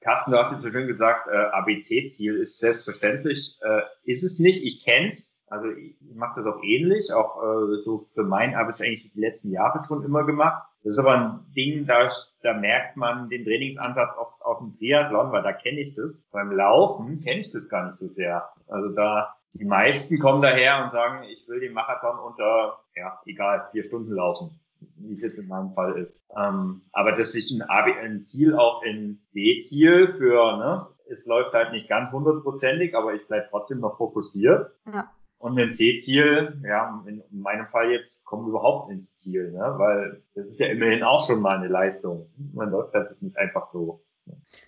Carsten, 0.00 0.30
du 0.30 0.38
hast 0.38 0.52
es 0.52 0.62
so 0.62 0.70
schön 0.70 0.86
gesagt, 0.86 1.28
äh, 1.28 1.36
ABC-Ziel 1.36 2.36
ist 2.36 2.58
selbstverständlich, 2.58 3.56
äh, 3.62 3.82
ist 4.04 4.22
es 4.22 4.38
nicht, 4.38 4.64
ich 4.64 4.84
kenn's, 4.84 5.37
also 5.50 5.70
ich, 5.70 5.96
mache 6.14 6.34
das 6.36 6.46
auch 6.46 6.62
ähnlich, 6.62 7.12
auch 7.12 7.42
äh, 7.42 7.82
so 7.84 7.98
für 7.98 8.24
mein 8.24 8.56
habe 8.56 8.70
ich 8.70 8.80
eigentlich 8.80 9.12
die 9.12 9.20
letzten 9.20 9.50
Jahre 9.50 9.82
schon 9.86 10.04
immer 10.04 10.24
gemacht. 10.24 10.62
Das 10.84 10.94
ist 10.94 10.98
aber 10.98 11.14
ein 11.14 11.40
Ding, 11.56 11.86
da, 11.86 12.08
da 12.42 12.54
merkt 12.54 12.96
man 12.96 13.28
den 13.28 13.44
Trainingsansatz 13.44 14.16
oft 14.18 14.40
auf 14.42 14.58
dem 14.58 14.76
Triathlon, 14.78 15.32
weil 15.32 15.42
da 15.42 15.52
kenne 15.52 15.80
ich 15.80 15.94
das. 15.94 16.22
Beim 16.30 16.52
Laufen 16.52 17.20
kenne 17.20 17.40
ich 17.40 17.50
das 17.50 17.68
gar 17.68 17.86
nicht 17.86 17.98
so 17.98 18.08
sehr. 18.08 18.48
Also 18.68 18.90
da, 18.90 19.34
die 19.54 19.64
meisten 19.64 20.18
kommen 20.18 20.42
daher 20.42 20.84
und 20.84 20.92
sagen, 20.92 21.24
ich 21.24 21.48
will 21.48 21.60
den 21.60 21.72
Marathon 21.72 22.18
unter, 22.18 22.78
ja, 22.94 23.20
egal, 23.26 23.68
vier 23.72 23.84
Stunden 23.84 24.12
laufen, 24.12 24.60
wie 24.96 25.12
es 25.12 25.22
jetzt 25.22 25.38
in 25.38 25.48
meinem 25.48 25.72
Fall 25.72 25.98
ist. 25.98 26.14
Ähm, 26.36 26.82
aber 26.92 27.12
dass 27.12 27.32
sich 27.32 27.50
ein, 27.50 27.62
ein 27.68 28.22
Ziel 28.22 28.54
auch 28.54 28.82
in 28.82 29.20
B-Ziel 29.32 30.14
für, 30.16 30.56
ne, 30.56 30.86
es 31.10 31.26
läuft 31.26 31.54
halt 31.54 31.72
nicht 31.72 31.88
ganz 31.88 32.12
hundertprozentig, 32.12 32.94
aber 32.94 33.14
ich 33.14 33.26
bleibe 33.26 33.48
trotzdem 33.50 33.80
noch 33.80 33.96
fokussiert. 33.96 34.70
Ja. 34.92 35.10
Und 35.38 35.58
ein 35.58 35.72
C-Ziel, 35.72 36.60
ja, 36.66 37.04
in 37.06 37.22
meinem 37.30 37.68
Fall 37.68 37.92
jetzt, 37.92 38.24
kommen 38.24 38.48
überhaupt 38.48 38.90
ins 38.90 39.18
Ziel, 39.18 39.52
ne? 39.52 39.74
weil 39.76 40.22
das 40.34 40.48
ist 40.48 40.60
ja 40.60 40.66
immerhin 40.66 41.04
auch 41.04 41.28
schon 41.28 41.40
mal 41.40 41.58
eine 41.58 41.68
Leistung. 41.68 42.28
Man 42.52 42.70
läuft 42.70 42.92
halt 42.92 43.10
nicht 43.22 43.38
einfach 43.38 43.70
so. 43.72 44.02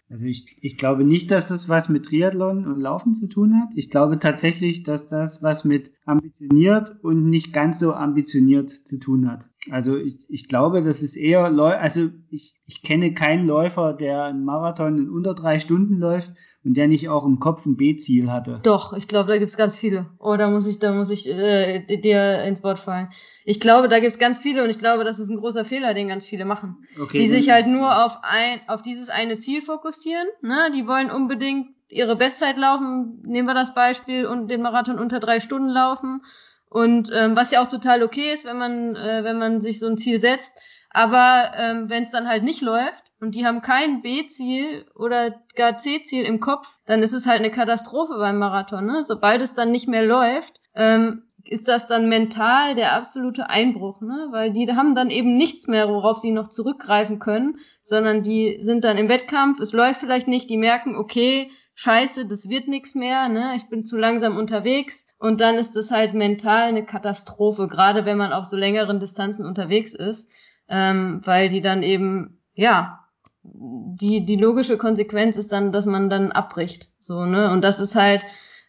Also 0.08 0.26
ich, 0.26 0.56
ich 0.62 0.78
glaube 0.78 1.04
nicht, 1.04 1.30
dass 1.30 1.48
das 1.48 1.68
was 1.68 1.88
mit 1.88 2.06
Triathlon 2.06 2.66
und 2.66 2.80
Laufen 2.80 3.14
zu 3.14 3.26
tun 3.26 3.60
hat. 3.60 3.68
Ich 3.74 3.90
glaube 3.90 4.18
tatsächlich, 4.18 4.84
dass 4.84 5.08
das 5.08 5.42
was 5.42 5.64
mit 5.64 5.92
ambitioniert 6.04 6.96
und 7.02 7.28
nicht 7.28 7.52
ganz 7.52 7.78
so 7.78 7.92
ambitioniert 7.92 8.70
zu 8.70 8.98
tun 8.98 9.30
hat. 9.30 9.48
Also 9.70 9.96
ich, 9.96 10.26
ich 10.30 10.48
glaube, 10.48 10.82
das 10.82 11.02
ist 11.02 11.16
eher, 11.16 11.44
also 11.44 12.08
ich, 12.30 12.54
ich 12.64 12.82
kenne 12.82 13.12
keinen 13.12 13.46
Läufer, 13.46 13.92
der 13.92 14.24
einen 14.24 14.44
Marathon 14.44 14.98
in 14.98 15.10
unter 15.10 15.34
drei 15.34 15.58
Stunden 15.58 15.98
läuft 15.98 16.30
und 16.64 16.74
der 16.74 16.88
nicht 16.88 17.08
auch 17.08 17.24
im 17.24 17.40
Kopf 17.40 17.64
ein 17.64 17.76
B-Ziel 17.76 18.30
hatte? 18.30 18.60
Doch, 18.62 18.92
ich 18.92 19.08
glaube, 19.08 19.28
da 19.28 19.38
gibt's 19.38 19.56
ganz 19.56 19.74
viele. 19.74 20.06
Oh, 20.18 20.36
da 20.36 20.48
muss 20.50 20.66
ich, 20.66 20.78
da 20.78 20.92
muss 20.92 21.10
ich 21.10 21.26
äh, 21.26 21.96
dir 21.96 22.42
ins 22.44 22.62
Wort 22.62 22.78
fallen. 22.78 23.08
Ich 23.44 23.60
glaube, 23.60 23.88
da 23.88 24.00
gibt's 24.00 24.18
ganz 24.18 24.38
viele 24.38 24.62
und 24.62 24.70
ich 24.70 24.78
glaube, 24.78 25.04
das 25.04 25.18
ist 25.18 25.30
ein 25.30 25.38
großer 25.38 25.64
Fehler, 25.64 25.94
den 25.94 26.08
ganz 26.08 26.26
viele 26.26 26.44
machen. 26.44 26.86
Okay, 27.00 27.18
die 27.18 27.28
sich 27.28 27.50
halt 27.50 27.66
nur 27.66 28.04
auf 28.04 28.18
ein, 28.22 28.60
auf 28.68 28.82
dieses 28.82 29.08
eine 29.08 29.38
Ziel 29.38 29.62
fokussieren. 29.62 30.26
Ne? 30.42 30.70
Die 30.76 30.86
wollen 30.86 31.10
unbedingt 31.10 31.68
ihre 31.88 32.16
Bestzeit 32.16 32.56
laufen, 32.56 33.22
nehmen 33.24 33.48
wir 33.48 33.54
das 33.54 33.74
Beispiel, 33.74 34.26
und 34.26 34.48
den 34.48 34.62
Marathon 34.62 34.98
unter 34.98 35.18
drei 35.18 35.40
Stunden 35.40 35.68
laufen. 35.68 36.22
Und 36.68 37.10
ähm, 37.12 37.34
was 37.34 37.50
ja 37.50 37.62
auch 37.62 37.68
total 37.68 38.02
okay 38.02 38.32
ist, 38.32 38.44
wenn 38.44 38.58
man, 38.58 38.94
äh, 38.94 39.24
wenn 39.24 39.38
man 39.38 39.60
sich 39.60 39.80
so 39.80 39.86
ein 39.86 39.98
Ziel 39.98 40.20
setzt. 40.20 40.56
Aber 40.90 41.52
ähm, 41.56 41.88
wenn 41.88 42.04
es 42.04 42.10
dann 42.10 42.28
halt 42.28 42.44
nicht 42.44 42.60
läuft 42.60 43.09
und 43.20 43.34
die 43.34 43.44
haben 43.44 43.62
kein 43.62 44.02
B-Ziel 44.02 44.86
oder 44.94 45.34
gar 45.54 45.76
C-Ziel 45.76 46.24
im 46.24 46.40
Kopf, 46.40 46.66
dann 46.86 47.02
ist 47.02 47.12
es 47.12 47.26
halt 47.26 47.40
eine 47.40 47.50
Katastrophe 47.50 48.14
beim 48.18 48.38
Marathon. 48.38 48.86
Ne? 48.86 49.04
Sobald 49.06 49.42
es 49.42 49.54
dann 49.54 49.70
nicht 49.70 49.88
mehr 49.88 50.04
läuft, 50.04 50.60
ähm, 50.74 51.24
ist 51.44 51.68
das 51.68 51.86
dann 51.86 52.08
mental 52.08 52.74
der 52.74 52.94
absolute 52.94 53.48
Einbruch, 53.48 54.00
ne? 54.00 54.28
Weil 54.30 54.52
die 54.52 54.70
haben 54.72 54.94
dann 54.94 55.10
eben 55.10 55.36
nichts 55.36 55.66
mehr, 55.66 55.88
worauf 55.88 56.18
sie 56.18 56.32
noch 56.32 56.48
zurückgreifen 56.48 57.18
können, 57.18 57.58
sondern 57.82 58.22
die 58.22 58.58
sind 58.60 58.84
dann 58.84 58.98
im 58.98 59.08
Wettkampf, 59.08 59.58
es 59.60 59.72
läuft 59.72 60.00
vielleicht 60.00 60.28
nicht, 60.28 60.48
die 60.48 60.58
merken, 60.58 60.96
okay, 60.96 61.50
scheiße, 61.74 62.26
das 62.26 62.48
wird 62.48 62.68
nichts 62.68 62.94
mehr, 62.94 63.28
ne? 63.28 63.54
Ich 63.56 63.68
bin 63.68 63.84
zu 63.84 63.96
langsam 63.96 64.36
unterwegs 64.36 65.08
und 65.18 65.40
dann 65.40 65.56
ist 65.56 65.76
es 65.76 65.90
halt 65.90 66.14
mental 66.14 66.68
eine 66.68 66.84
Katastrophe, 66.84 67.68
gerade 67.68 68.04
wenn 68.04 68.18
man 68.18 68.32
auf 68.32 68.44
so 68.44 68.56
längeren 68.56 69.00
Distanzen 69.00 69.46
unterwegs 69.46 69.94
ist, 69.94 70.30
ähm, 70.68 71.22
weil 71.24 71.48
die 71.48 71.62
dann 71.62 71.82
eben, 71.82 72.38
ja, 72.54 73.00
die, 73.42 74.24
die 74.24 74.36
logische 74.36 74.76
Konsequenz 74.76 75.36
ist 75.36 75.52
dann, 75.52 75.72
dass 75.72 75.86
man 75.86 76.10
dann 76.10 76.32
abbricht. 76.32 76.88
So, 76.98 77.24
ne? 77.24 77.50
Und 77.50 77.62
das 77.62 77.80
ist 77.80 77.94
halt 77.94 78.22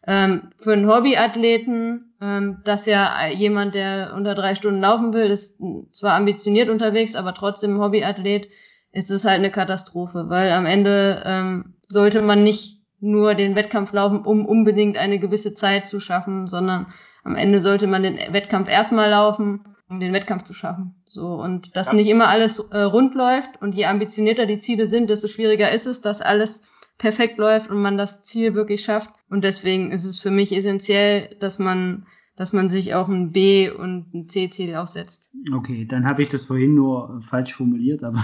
ähm, 0.08 0.52
für 0.58 0.74
einen 0.74 0.88
Hobbyathleten, 0.88 2.16
ähm, 2.22 2.62
dass 2.64 2.86
ja 2.86 3.28
jemand, 3.28 3.76
der 3.76 4.14
unter 4.16 4.36
drei 4.36 4.56
Stunden 4.56 4.82
laufen 4.82 5.14
will, 5.14 5.30
ist 5.30 5.60
zwar 5.92 6.14
ambitioniert 6.14 6.70
unterwegs, 6.70 7.16
aber 7.16 7.34
trotzdem 7.34 7.80
Hobbyathlet, 7.80 8.50
ist 8.94 9.12
es 9.12 9.26
halt 9.26 9.40
eine 9.40 9.52
Katastrophe, 9.52 10.26
weil 10.28 10.52
am 10.52 10.66
Ende 10.66 11.24
ähm, 11.26 11.76
sollte 11.88 12.22
man 12.22 12.44
nicht 12.44 12.82
nur 13.00 13.36
den 13.36 13.56
Wettkampf 13.56 13.94
laufen, 13.94 14.26
um 14.26 14.46
unbedingt 14.46 14.98
eine 14.98 15.20
gewisse 15.20 15.54
Zeit 15.54 15.88
zu 15.88 16.00
schaffen, 16.00 16.48
sondern 16.48 16.88
am 17.24 17.36
Ende 17.36 17.62
sollte 17.62 17.88
man 17.88 18.04
den 18.04 18.18
Wettkampf 18.34 18.68
erstmal 18.70 19.10
laufen, 19.10 19.66
um 19.90 20.00
den 20.00 20.14
Wettkampf 20.14 20.44
zu 20.44 20.54
schaffen. 20.54 21.01
So, 21.14 21.28
und 21.28 21.76
dass 21.76 21.92
ja. 21.92 21.98
nicht 21.98 22.08
immer 22.08 22.30
alles 22.30 22.60
äh, 22.72 22.80
rund 22.80 23.16
läuft 23.16 23.62
und 23.62 23.76
je 23.76 23.84
ambitionierter 23.84 24.46
die 24.46 24.60
Ziele 24.60 24.88
sind, 24.88 25.10
desto 25.10 25.28
schwieriger 25.28 25.70
ist 25.70 25.86
es, 25.86 26.02
dass 26.02 26.22
alles 26.22 26.64
perfekt 26.98 27.38
läuft 27.38 27.70
und 27.70 27.82
man 27.82 27.98
das 27.98 28.24
Ziel 28.24 28.54
wirklich 28.54 28.82
schafft. 28.82 29.10
Und 29.30 29.44
deswegen 29.44 29.92
ist 29.92 30.06
es 30.06 30.20
für 30.20 30.32
mich 30.32 30.54
essentiell, 30.54 31.36
dass 31.42 31.60
man, 31.60 32.06
dass 32.38 32.54
man 32.54 32.70
sich 32.70 32.94
auch 32.94 33.10
ein 33.10 33.34
B 33.34 33.70
und 33.70 34.14
ein 34.14 34.30
C-Ziel 34.30 34.76
aufsetzt. 34.76 35.36
Okay, 35.54 35.86
dann 35.86 36.06
habe 36.06 36.22
ich 36.22 36.30
das 36.30 36.46
vorhin 36.46 36.76
nur 36.76 37.22
falsch 37.28 37.56
formuliert, 37.56 38.06
aber 38.06 38.24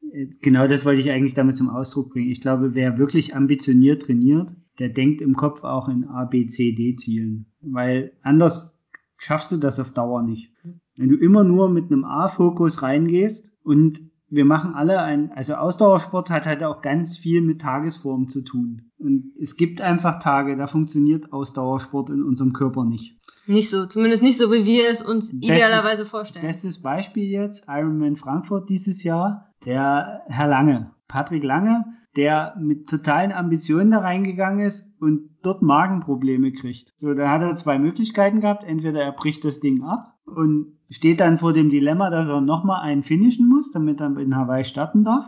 genau 0.42 0.66
das 0.66 0.84
wollte 0.84 1.00
ich 1.00 1.12
eigentlich 1.12 1.34
damit 1.34 1.56
zum 1.56 1.70
Ausdruck 1.70 2.10
bringen. 2.10 2.32
Ich 2.32 2.40
glaube, 2.40 2.74
wer 2.74 2.98
wirklich 2.98 3.36
ambitioniert 3.36 4.02
trainiert, 4.02 4.50
der 4.80 4.88
denkt 4.88 5.20
im 5.20 5.34
Kopf 5.34 5.62
auch 5.62 5.88
in 5.88 6.08
A, 6.08 6.24
B, 6.24 6.48
C, 6.48 6.72
D 6.72 6.96
Zielen. 6.96 7.46
Weil 7.60 8.12
anders 8.22 8.76
schaffst 9.18 9.52
du 9.52 9.56
das 9.56 9.78
auf 9.78 9.92
Dauer 9.92 10.22
nicht. 10.22 10.50
Wenn 10.98 11.10
du 11.10 11.16
immer 11.16 11.44
nur 11.44 11.70
mit 11.70 11.92
einem 11.92 12.04
A-Fokus 12.04 12.82
reingehst 12.82 13.56
und 13.62 14.00
wir 14.30 14.44
machen 14.44 14.74
alle 14.74 15.00
ein, 15.00 15.30
also 15.30 15.54
Ausdauersport 15.54 16.28
hat 16.28 16.44
halt 16.44 16.64
auch 16.64 16.82
ganz 16.82 17.16
viel 17.16 17.40
mit 17.40 17.60
Tagesform 17.60 18.26
zu 18.26 18.42
tun. 18.42 18.90
Und 18.98 19.32
es 19.40 19.56
gibt 19.56 19.80
einfach 19.80 20.18
Tage, 20.18 20.56
da 20.56 20.66
funktioniert 20.66 21.32
Ausdauersport 21.32 22.10
in 22.10 22.24
unserem 22.24 22.52
Körper 22.52 22.84
nicht. 22.84 23.16
Nicht 23.46 23.70
so, 23.70 23.86
zumindest 23.86 24.24
nicht 24.24 24.38
so, 24.38 24.50
wie 24.50 24.64
wir 24.64 24.90
es 24.90 25.00
uns 25.00 25.30
bestes, 25.30 25.56
idealerweise 25.56 26.04
vorstellen. 26.04 26.44
Bestes 26.44 26.82
Beispiel 26.82 27.30
jetzt, 27.30 27.66
Ironman 27.68 28.16
Frankfurt 28.16 28.68
dieses 28.68 29.04
Jahr, 29.04 29.54
der 29.64 30.22
Herr 30.26 30.48
Lange, 30.48 30.90
Patrick 31.06 31.44
Lange, 31.44 31.84
der 32.16 32.56
mit 32.60 32.88
totalen 32.88 33.30
Ambitionen 33.30 33.92
da 33.92 34.00
reingegangen 34.00 34.66
ist 34.66 34.84
und 35.00 35.30
dort 35.42 35.62
Magenprobleme 35.62 36.52
kriegt. 36.52 36.92
So, 36.96 37.14
da 37.14 37.30
hat 37.30 37.42
er 37.42 37.54
zwei 37.54 37.78
Möglichkeiten 37.78 38.40
gehabt. 38.40 38.64
Entweder 38.64 39.00
er 39.00 39.12
bricht 39.12 39.44
das 39.44 39.60
Ding 39.60 39.84
ab 39.84 40.18
und 40.26 40.77
steht 40.90 41.20
dann 41.20 41.38
vor 41.38 41.52
dem 41.52 41.70
Dilemma, 41.70 42.10
dass 42.10 42.28
er 42.28 42.40
nochmal 42.40 42.82
einen 42.82 43.02
finishen 43.02 43.48
muss, 43.48 43.70
damit 43.72 44.00
er 44.00 44.16
in 44.18 44.36
Hawaii 44.36 44.64
starten 44.64 45.04
darf. 45.04 45.26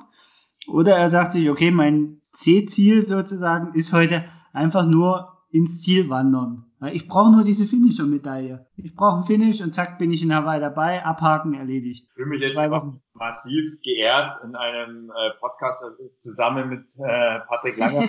Oder 0.69 0.97
er 0.97 1.11
sagt 1.11 1.33
sich, 1.33 1.49
okay, 1.51 1.71
mein 1.71 2.21
C-Ziel 2.35 3.07
sozusagen 3.07 3.75
ist 3.75 3.93
heute 3.93 4.25
einfach 4.53 4.87
nur 4.87 5.39
ins 5.51 5.83
Ziel 5.83 6.09
wandern. 6.09 6.65
Ich 6.93 7.09
brauche 7.09 7.31
nur 7.31 7.45
diese 7.45 7.67
Finisher-Medaille. 7.67 8.67
Ich 8.77 8.95
brauche 8.95 9.17
einen 9.17 9.25
Finish 9.25 9.61
und 9.61 9.75
zack 9.75 9.99
bin 9.99 10.11
ich 10.13 10.23
in 10.23 10.35
Hawaii 10.35 10.61
dabei, 10.61 11.05
abhaken, 11.05 11.53
erledigt. 11.53 12.07
Ich 12.09 12.15
fühle 12.15 12.29
mich 12.29 12.41
jetzt 12.41 12.59
massiv 13.13 13.83
geehrt 13.83 14.39
in 14.43 14.57
einem 14.57 15.11
äh, 15.11 15.31
Podcast 15.41 15.83
zusammen 16.21 16.71
mit 16.71 16.87
äh, 16.99 17.41
Patrick 17.41 17.77
Langer 17.77 18.09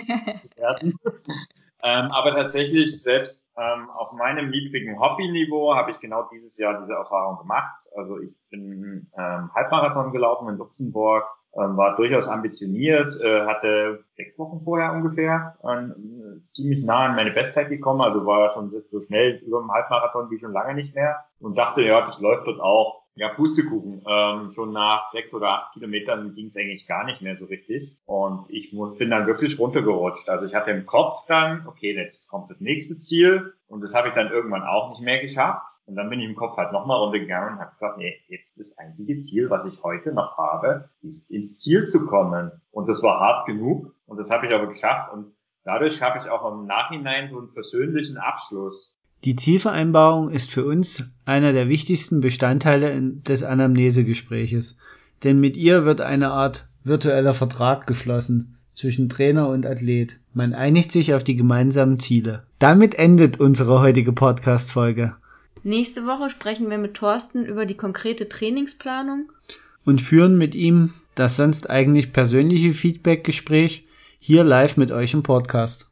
ähm, 0.80 0.92
aber 1.82 2.34
tatsächlich 2.34 3.02
selbst 3.02 3.41
ähm, 3.56 3.90
auf 3.90 4.12
meinem 4.12 4.50
niedrigen 4.50 4.98
Hobbyniveau 4.98 5.74
habe 5.74 5.90
ich 5.90 6.00
genau 6.00 6.28
dieses 6.32 6.56
Jahr 6.56 6.80
diese 6.80 6.94
Erfahrung 6.94 7.38
gemacht. 7.38 7.74
Also 7.96 8.18
ich 8.18 8.34
bin 8.50 9.10
ähm, 9.16 9.50
Halbmarathon 9.54 10.12
gelaufen 10.12 10.48
in 10.48 10.56
Luxemburg, 10.56 11.24
ähm, 11.54 11.76
war 11.76 11.96
durchaus 11.96 12.28
ambitioniert, 12.28 13.20
äh, 13.20 13.46
hatte 13.46 14.04
sechs 14.16 14.38
Wochen 14.38 14.60
vorher 14.60 14.92
ungefähr 14.92 15.58
äh, 15.62 16.40
ziemlich 16.54 16.82
nah 16.82 17.06
an 17.06 17.16
meine 17.16 17.32
Bestzeit 17.32 17.68
gekommen, 17.68 18.00
also 18.00 18.24
war 18.24 18.50
schon 18.50 18.70
so 18.70 19.00
schnell 19.00 19.36
über 19.46 19.60
dem 19.60 19.70
Halbmarathon 19.70 20.30
wie 20.30 20.38
schon 20.38 20.52
lange 20.52 20.74
nicht 20.74 20.94
mehr 20.94 21.24
und 21.40 21.58
dachte, 21.58 21.82
ja, 21.82 22.06
das 22.06 22.18
läuft 22.20 22.46
dort 22.46 22.60
auch. 22.60 23.01
Ja, 23.14 23.28
Pustekuchen. 23.28 24.02
Ähm, 24.08 24.50
schon 24.52 24.72
nach 24.72 25.12
sechs 25.12 25.32
oder 25.34 25.48
acht 25.48 25.74
Kilometern 25.74 26.34
ging 26.34 26.46
es 26.46 26.56
eigentlich 26.56 26.86
gar 26.86 27.04
nicht 27.04 27.20
mehr 27.20 27.36
so 27.36 27.44
richtig. 27.44 27.94
Und 28.06 28.46
ich 28.48 28.70
bin 28.70 29.10
dann 29.10 29.26
wirklich 29.26 29.58
runtergerutscht. 29.58 30.30
Also 30.30 30.46
ich 30.46 30.54
hatte 30.54 30.70
im 30.70 30.86
Kopf 30.86 31.26
dann, 31.26 31.66
okay, 31.66 31.94
jetzt 31.94 32.26
kommt 32.28 32.50
das 32.50 32.60
nächste 32.60 32.98
Ziel. 32.98 33.52
Und 33.66 33.82
das 33.82 33.92
habe 33.92 34.08
ich 34.08 34.14
dann 34.14 34.30
irgendwann 34.30 34.62
auch 34.62 34.90
nicht 34.90 35.02
mehr 35.02 35.20
geschafft. 35.20 35.64
Und 35.84 35.96
dann 35.96 36.08
bin 36.08 36.20
ich 36.20 36.26
im 36.26 36.36
Kopf 36.36 36.56
halt 36.56 36.72
nochmal 36.72 36.98
runtergegangen 36.98 37.54
und 37.54 37.60
habe 37.60 37.72
gesagt, 37.72 37.98
nee, 37.98 38.14
jetzt 38.28 38.58
das 38.58 38.78
einzige 38.78 39.18
Ziel, 39.18 39.50
was 39.50 39.64
ich 39.66 39.82
heute 39.82 40.12
noch 40.12 40.38
habe, 40.38 40.88
ist 41.02 41.30
ins 41.30 41.58
Ziel 41.58 41.86
zu 41.88 42.06
kommen. 42.06 42.52
Und 42.70 42.88
das 42.88 43.02
war 43.02 43.20
hart 43.20 43.46
genug 43.46 43.94
und 44.06 44.16
das 44.18 44.30
habe 44.30 44.46
ich 44.46 44.54
aber 44.54 44.68
geschafft 44.68 45.12
und 45.12 45.34
dadurch 45.64 46.00
habe 46.00 46.18
ich 46.18 46.30
auch 46.30 46.50
im 46.52 46.66
Nachhinein 46.66 47.30
so 47.30 47.38
einen 47.38 47.50
versöhnlichen 47.50 48.16
Abschluss. 48.16 48.91
Die 49.24 49.36
Zielvereinbarung 49.36 50.30
ist 50.30 50.50
für 50.50 50.64
uns 50.64 51.04
einer 51.24 51.52
der 51.52 51.68
wichtigsten 51.68 52.20
Bestandteile 52.20 53.00
des 53.00 53.44
Anamnesegespräches, 53.44 54.76
denn 55.22 55.38
mit 55.38 55.56
ihr 55.56 55.84
wird 55.84 56.00
eine 56.00 56.32
Art 56.32 56.66
virtueller 56.82 57.32
Vertrag 57.32 57.86
geschlossen 57.86 58.56
zwischen 58.72 59.08
Trainer 59.08 59.48
und 59.48 59.64
Athlet. 59.64 60.18
Man 60.34 60.54
einigt 60.54 60.90
sich 60.90 61.14
auf 61.14 61.22
die 61.22 61.36
gemeinsamen 61.36 62.00
Ziele. 62.00 62.42
Damit 62.58 62.96
endet 62.96 63.38
unsere 63.38 63.80
heutige 63.80 64.12
Podcast-Folge. 64.12 65.14
Nächste 65.62 66.04
Woche 66.04 66.28
sprechen 66.28 66.68
wir 66.68 66.78
mit 66.78 66.94
Thorsten 66.94 67.44
über 67.44 67.64
die 67.64 67.76
konkrete 67.76 68.28
Trainingsplanung. 68.28 69.30
Und 69.84 70.02
führen 70.02 70.36
mit 70.36 70.56
ihm 70.56 70.94
das 71.14 71.36
sonst 71.36 71.70
eigentlich 71.70 72.12
persönliche 72.12 72.72
Feedback-Gespräch 72.72 73.84
hier 74.18 74.42
live 74.42 74.76
mit 74.76 74.90
euch 74.90 75.14
im 75.14 75.22
Podcast. 75.22 75.91